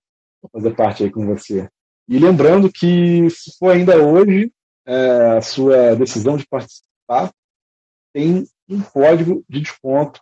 fazer 0.53 0.75
parte 0.75 1.05
aí 1.05 1.11
com 1.11 1.27
você. 1.27 1.69
E 2.09 2.19
lembrando 2.19 2.71
que, 2.71 3.29
se 3.31 3.57
for 3.59 3.75
ainda 3.75 3.97
hoje, 3.97 4.53
é, 4.87 5.39
a 5.39 5.41
sua 5.41 5.95
decisão 5.95 6.37
de 6.37 6.47
participar 6.47 7.33
tem 8.13 8.45
um 8.69 8.83
código 8.83 9.45
de 9.49 9.61
desconto 9.61 10.21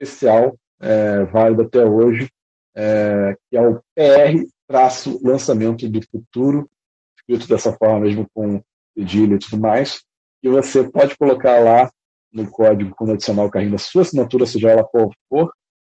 especial, 0.00 0.56
é, 0.80 1.24
válido 1.24 1.62
até 1.62 1.84
hoje, 1.84 2.28
é, 2.76 3.36
que 3.48 3.56
é 3.56 3.66
o 3.66 3.80
PR-lançamento 3.96 5.88
do 5.88 6.00
futuro, 6.08 6.68
escrito 7.16 7.48
dessa 7.48 7.72
forma 7.72 8.00
mesmo 8.00 8.28
com 8.34 8.62
cedilha 8.96 9.34
e 9.34 9.38
tudo 9.38 9.58
mais, 9.60 10.02
e 10.42 10.48
você 10.48 10.88
pode 10.88 11.16
colocar 11.16 11.58
lá 11.60 11.90
no 12.32 12.48
código 12.50 12.94
quando 12.94 13.14
adicionar 13.14 13.44
o 13.44 13.50
carrinho 13.50 13.72
da 13.72 13.78
sua 13.78 14.02
assinatura, 14.02 14.46
seja 14.46 14.70
ela 14.70 14.84
qual 14.84 15.10
for, 15.28 15.52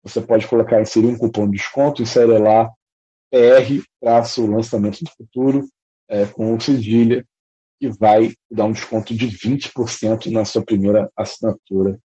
você 0.08 0.20
pode 0.20 0.46
colocar, 0.46 0.80
inserir 0.80 1.06
um 1.06 1.18
cupom 1.18 1.46
de 1.46 1.56
desconto, 1.56 2.02
insere 2.02 2.38
lá 2.38 2.70
PR-lançamento 3.30 5.04
do 5.04 5.10
futuro, 5.10 5.68
é, 6.08 6.24
com 6.26 6.54
o 6.54 6.60
cedilha, 6.60 7.24
que 7.80 7.88
vai 7.88 8.32
dar 8.50 8.64
um 8.64 8.72
desconto 8.72 9.14
de 9.14 9.28
20% 9.28 10.30
na 10.32 10.44
sua 10.44 10.64
primeira 10.64 11.10
assinatura. 11.16 11.98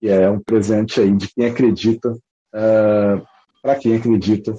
E 0.00 0.08
é 0.08 0.28
um 0.30 0.40
presente 0.40 1.00
aí 1.00 1.14
de 1.16 1.28
quem 1.32 1.46
acredita, 1.46 2.10
uh, 2.10 3.26
para 3.60 3.76
quem 3.76 3.94
acredita 3.94 4.54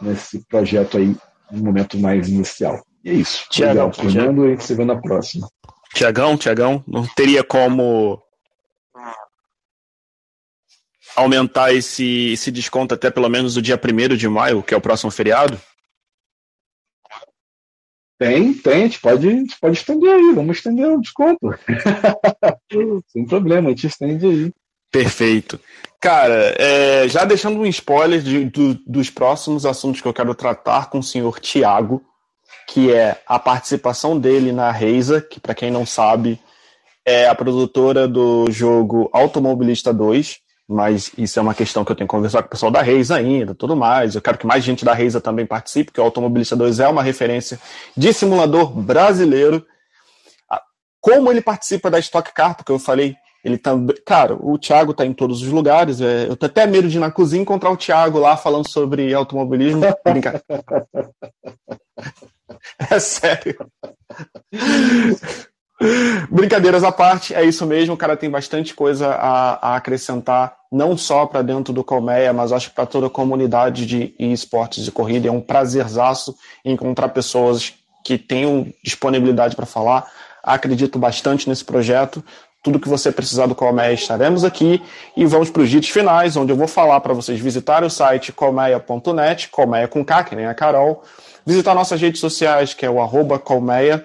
nesse 0.00 0.44
projeto 0.46 0.96
aí, 0.96 1.14
no 1.50 1.64
momento 1.64 1.98
mais 1.98 2.28
inicial. 2.28 2.82
E 3.04 3.10
é 3.10 3.14
isso. 3.14 3.46
Tiagão, 3.50 3.92
Fernando, 3.92 4.44
e 4.44 4.48
a 4.48 4.50
gente 4.50 4.64
se 4.64 4.74
vê 4.74 4.84
na 4.84 5.00
próxima. 5.00 5.48
Tiagão, 5.94 6.36
Tiagão, 6.36 6.82
não 6.86 7.06
teria 7.16 7.42
como 7.42 8.22
aumentar 11.18 11.72
esse, 11.74 12.32
esse 12.32 12.50
desconto 12.50 12.94
até 12.94 13.10
pelo 13.10 13.28
menos 13.28 13.56
o 13.56 13.62
dia 13.62 13.78
1 13.78 14.16
de 14.16 14.28
maio, 14.28 14.62
que 14.62 14.72
é 14.72 14.76
o 14.76 14.80
próximo 14.80 15.10
feriado? 15.10 15.60
Tem, 18.18 18.52
tem, 18.52 18.72
a 18.72 18.86
gente 18.86 19.00
pode, 19.00 19.28
a 19.28 19.30
gente 19.30 19.60
pode 19.60 19.78
estender 19.78 20.12
aí, 20.12 20.32
vamos 20.34 20.56
estender 20.56 20.88
o 20.88 21.00
desconto. 21.00 21.54
Sem 23.08 23.24
problema, 23.26 23.68
a 23.68 23.70
gente 23.70 23.86
estende 23.86 24.26
aí. 24.26 24.52
Perfeito. 24.90 25.60
Cara, 26.00 26.54
é, 26.58 27.08
já 27.08 27.24
deixando 27.24 27.60
um 27.60 27.66
spoiler 27.66 28.20
de, 28.20 28.44
do, 28.46 28.74
dos 28.86 29.10
próximos 29.10 29.64
assuntos 29.64 30.00
que 30.00 30.08
eu 30.08 30.14
quero 30.14 30.34
tratar 30.34 30.90
com 30.90 30.98
o 30.98 31.02
senhor 31.02 31.38
Tiago, 31.38 32.02
que 32.66 32.92
é 32.92 33.20
a 33.26 33.38
participação 33.38 34.18
dele 34.18 34.50
na 34.50 34.70
Reisa, 34.72 35.20
que 35.20 35.38
para 35.38 35.54
quem 35.54 35.70
não 35.70 35.86
sabe 35.86 36.40
é 37.04 37.26
a 37.26 37.34
produtora 37.34 38.06
do 38.06 38.50
jogo 38.50 39.08
Automobilista 39.14 39.94
2, 39.94 40.40
mas 40.68 41.10
isso 41.16 41.38
é 41.38 41.42
uma 41.42 41.54
questão 41.54 41.82
que 41.82 41.90
eu 41.90 41.96
tenho 41.96 42.06
que 42.06 42.14
conversar 42.14 42.42
com 42.42 42.48
o 42.48 42.50
pessoal 42.50 42.70
da 42.70 42.82
Reisa 42.82 43.16
ainda, 43.16 43.54
tudo 43.54 43.74
mais. 43.74 44.14
Eu 44.14 44.20
quero 44.20 44.36
que 44.36 44.46
mais 44.46 44.62
gente 44.62 44.84
da 44.84 44.92
Reisa 44.92 45.18
também 45.18 45.46
participe, 45.46 45.86
porque 45.86 46.00
o 46.00 46.04
Automobilista 46.04 46.54
2 46.54 46.80
é 46.80 46.88
uma 46.88 47.02
referência 47.02 47.58
de 47.96 48.12
simulador 48.12 48.70
brasileiro. 48.70 49.64
Como 51.00 51.30
ele 51.30 51.40
participa 51.40 51.90
da 51.90 51.98
Stock 51.98 52.34
Car, 52.34 52.54
porque 52.54 52.70
eu 52.70 52.78
falei, 52.78 53.16
ele 53.42 53.56
também. 53.56 53.96
Cara, 54.04 54.34
o 54.34 54.58
Thiago 54.58 54.92
tá 54.92 55.06
em 55.06 55.14
todos 55.14 55.42
os 55.42 55.48
lugares. 55.48 56.02
É, 56.02 56.28
eu 56.28 56.36
tô 56.36 56.44
até 56.44 56.66
medo 56.66 56.88
de 56.88 56.98
ir 56.98 57.00
na 57.00 57.10
cozinha 57.10 57.40
encontrar 57.40 57.70
o 57.70 57.76
Thiago 57.76 58.18
lá 58.18 58.36
falando 58.36 58.68
sobre 58.68 59.14
automobilismo. 59.14 59.82
Brincar. 60.04 60.42
É 62.90 62.98
sério. 62.98 63.56
Brincadeiras 66.30 66.82
à 66.82 66.90
parte, 66.90 67.34
é 67.34 67.44
isso 67.44 67.64
mesmo. 67.66 67.94
O 67.94 67.96
cara 67.96 68.16
tem 68.16 68.28
bastante 68.28 68.74
coisa 68.74 69.08
a, 69.08 69.72
a 69.72 69.76
acrescentar, 69.76 70.56
não 70.70 70.96
só 70.96 71.26
para 71.26 71.42
dentro 71.42 71.72
do 71.72 71.84
Colmeia, 71.84 72.32
mas 72.32 72.52
acho 72.52 72.70
que 72.70 72.74
para 72.74 72.86
toda 72.86 73.06
a 73.06 73.10
comunidade 73.10 73.86
de 73.86 74.14
esportes 74.18 74.84
de 74.84 74.90
corrida. 74.90 75.28
É 75.28 75.32
um 75.32 75.40
prazerzaço 75.40 76.36
encontrar 76.64 77.08
pessoas 77.10 77.74
que 78.04 78.18
tenham 78.18 78.72
disponibilidade 78.82 79.54
para 79.54 79.66
falar. 79.66 80.06
Acredito 80.42 80.98
bastante 80.98 81.48
nesse 81.48 81.64
projeto. 81.64 82.24
Tudo 82.62 82.80
que 82.80 82.88
você 82.88 83.12
precisar 83.12 83.46
do 83.46 83.54
Colmeia 83.54 83.92
estaremos 83.92 84.44
aqui. 84.44 84.82
E 85.16 85.24
vamos 85.24 85.48
para 85.48 85.62
os 85.62 85.70
ditos 85.70 85.90
finais, 85.90 86.36
onde 86.36 86.52
eu 86.52 86.56
vou 86.56 86.66
falar 86.66 87.00
para 87.00 87.14
vocês 87.14 87.38
visitarem 87.38 87.86
o 87.86 87.90
site 87.90 88.32
colmeia.net, 88.32 89.48
colmeia 89.48 89.86
com 89.86 90.04
K, 90.04 90.24
que 90.24 90.34
nem 90.34 90.46
a 90.46 90.54
Carol 90.54 91.04
visitar 91.46 91.74
nossas 91.74 91.98
redes 91.98 92.20
sociais, 92.20 92.74
que 92.74 92.84
é 92.84 92.90
o 92.90 93.00
arroba 93.00 93.38
colmeia 93.38 94.04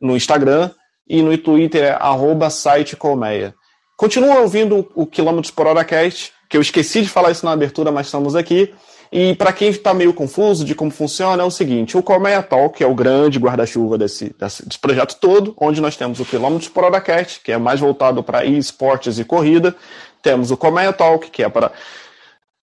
no 0.00 0.16
Instagram 0.16 0.70
e 1.08 1.22
no 1.22 1.36
Twitter 1.38 1.84
é 1.84 1.90
arroba 1.90 2.50
site 2.50 2.96
colmeia. 2.96 3.54
Continua 3.96 4.40
ouvindo 4.40 4.90
o 4.94 5.06
Quilômetros 5.06 5.50
por 5.50 5.66
Hora 5.66 5.84
Cast, 5.84 6.32
que 6.50 6.56
eu 6.56 6.60
esqueci 6.60 7.02
de 7.02 7.08
falar 7.08 7.30
isso 7.30 7.44
na 7.44 7.52
abertura, 7.52 7.90
mas 7.90 8.06
estamos 8.06 8.36
aqui. 8.36 8.74
E 9.10 9.34
para 9.34 9.52
quem 9.52 9.68
está 9.68 9.94
meio 9.94 10.12
confuso 10.12 10.64
de 10.64 10.74
como 10.74 10.90
funciona, 10.90 11.42
é 11.42 11.46
o 11.46 11.50
seguinte: 11.50 11.96
o 11.96 12.02
Colmeia 12.02 12.42
Talk 12.42 12.82
é 12.82 12.86
o 12.86 12.94
grande 12.94 13.38
guarda-chuva 13.38 13.96
desse, 13.96 14.34
desse, 14.38 14.78
projeto 14.78 15.16
todo, 15.20 15.54
onde 15.58 15.80
nós 15.80 15.96
temos 15.96 16.20
o 16.20 16.24
Quilômetros 16.24 16.68
por 16.68 16.84
Hora 16.84 17.00
Cast, 17.00 17.40
que 17.40 17.52
é 17.52 17.58
mais 17.58 17.80
voltado 17.80 18.22
para 18.22 18.44
esportes 18.44 19.18
e 19.18 19.24
corrida. 19.24 19.74
Temos 20.22 20.50
o 20.50 20.56
Colmeia 20.56 20.92
Talk, 20.92 21.30
que 21.30 21.42
é 21.42 21.48
para 21.48 21.72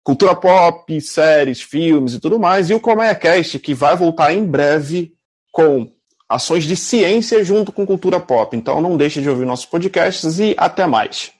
cultura 0.03 0.35
pop, 0.35 1.01
séries, 1.01 1.61
filmes 1.61 2.14
e 2.14 2.21
tudo 2.21 2.39
mais, 2.39 2.71
e 2.71 2.75
o 2.75 2.81
ColmeiaCast, 2.81 3.59
que 3.59 3.75
vai 3.75 3.97
voltar 3.97 4.33
em 4.33 4.45
breve 4.45 5.12
com 5.53 5.89
ações 6.31 6.64
de 6.64 6.76
ciência 6.76 7.45
junto 7.45 7.72
com 7.72 7.85
cultura 7.85 8.20
pop. 8.20 8.57
Então 8.57 8.81
não 8.81 8.97
deixe 8.97 9.20
de 9.20 9.28
ouvir 9.28 9.45
nossos 9.45 9.66
podcasts 9.66 10.39
e 10.39 10.55
até 10.57 10.87
mais. 10.87 11.33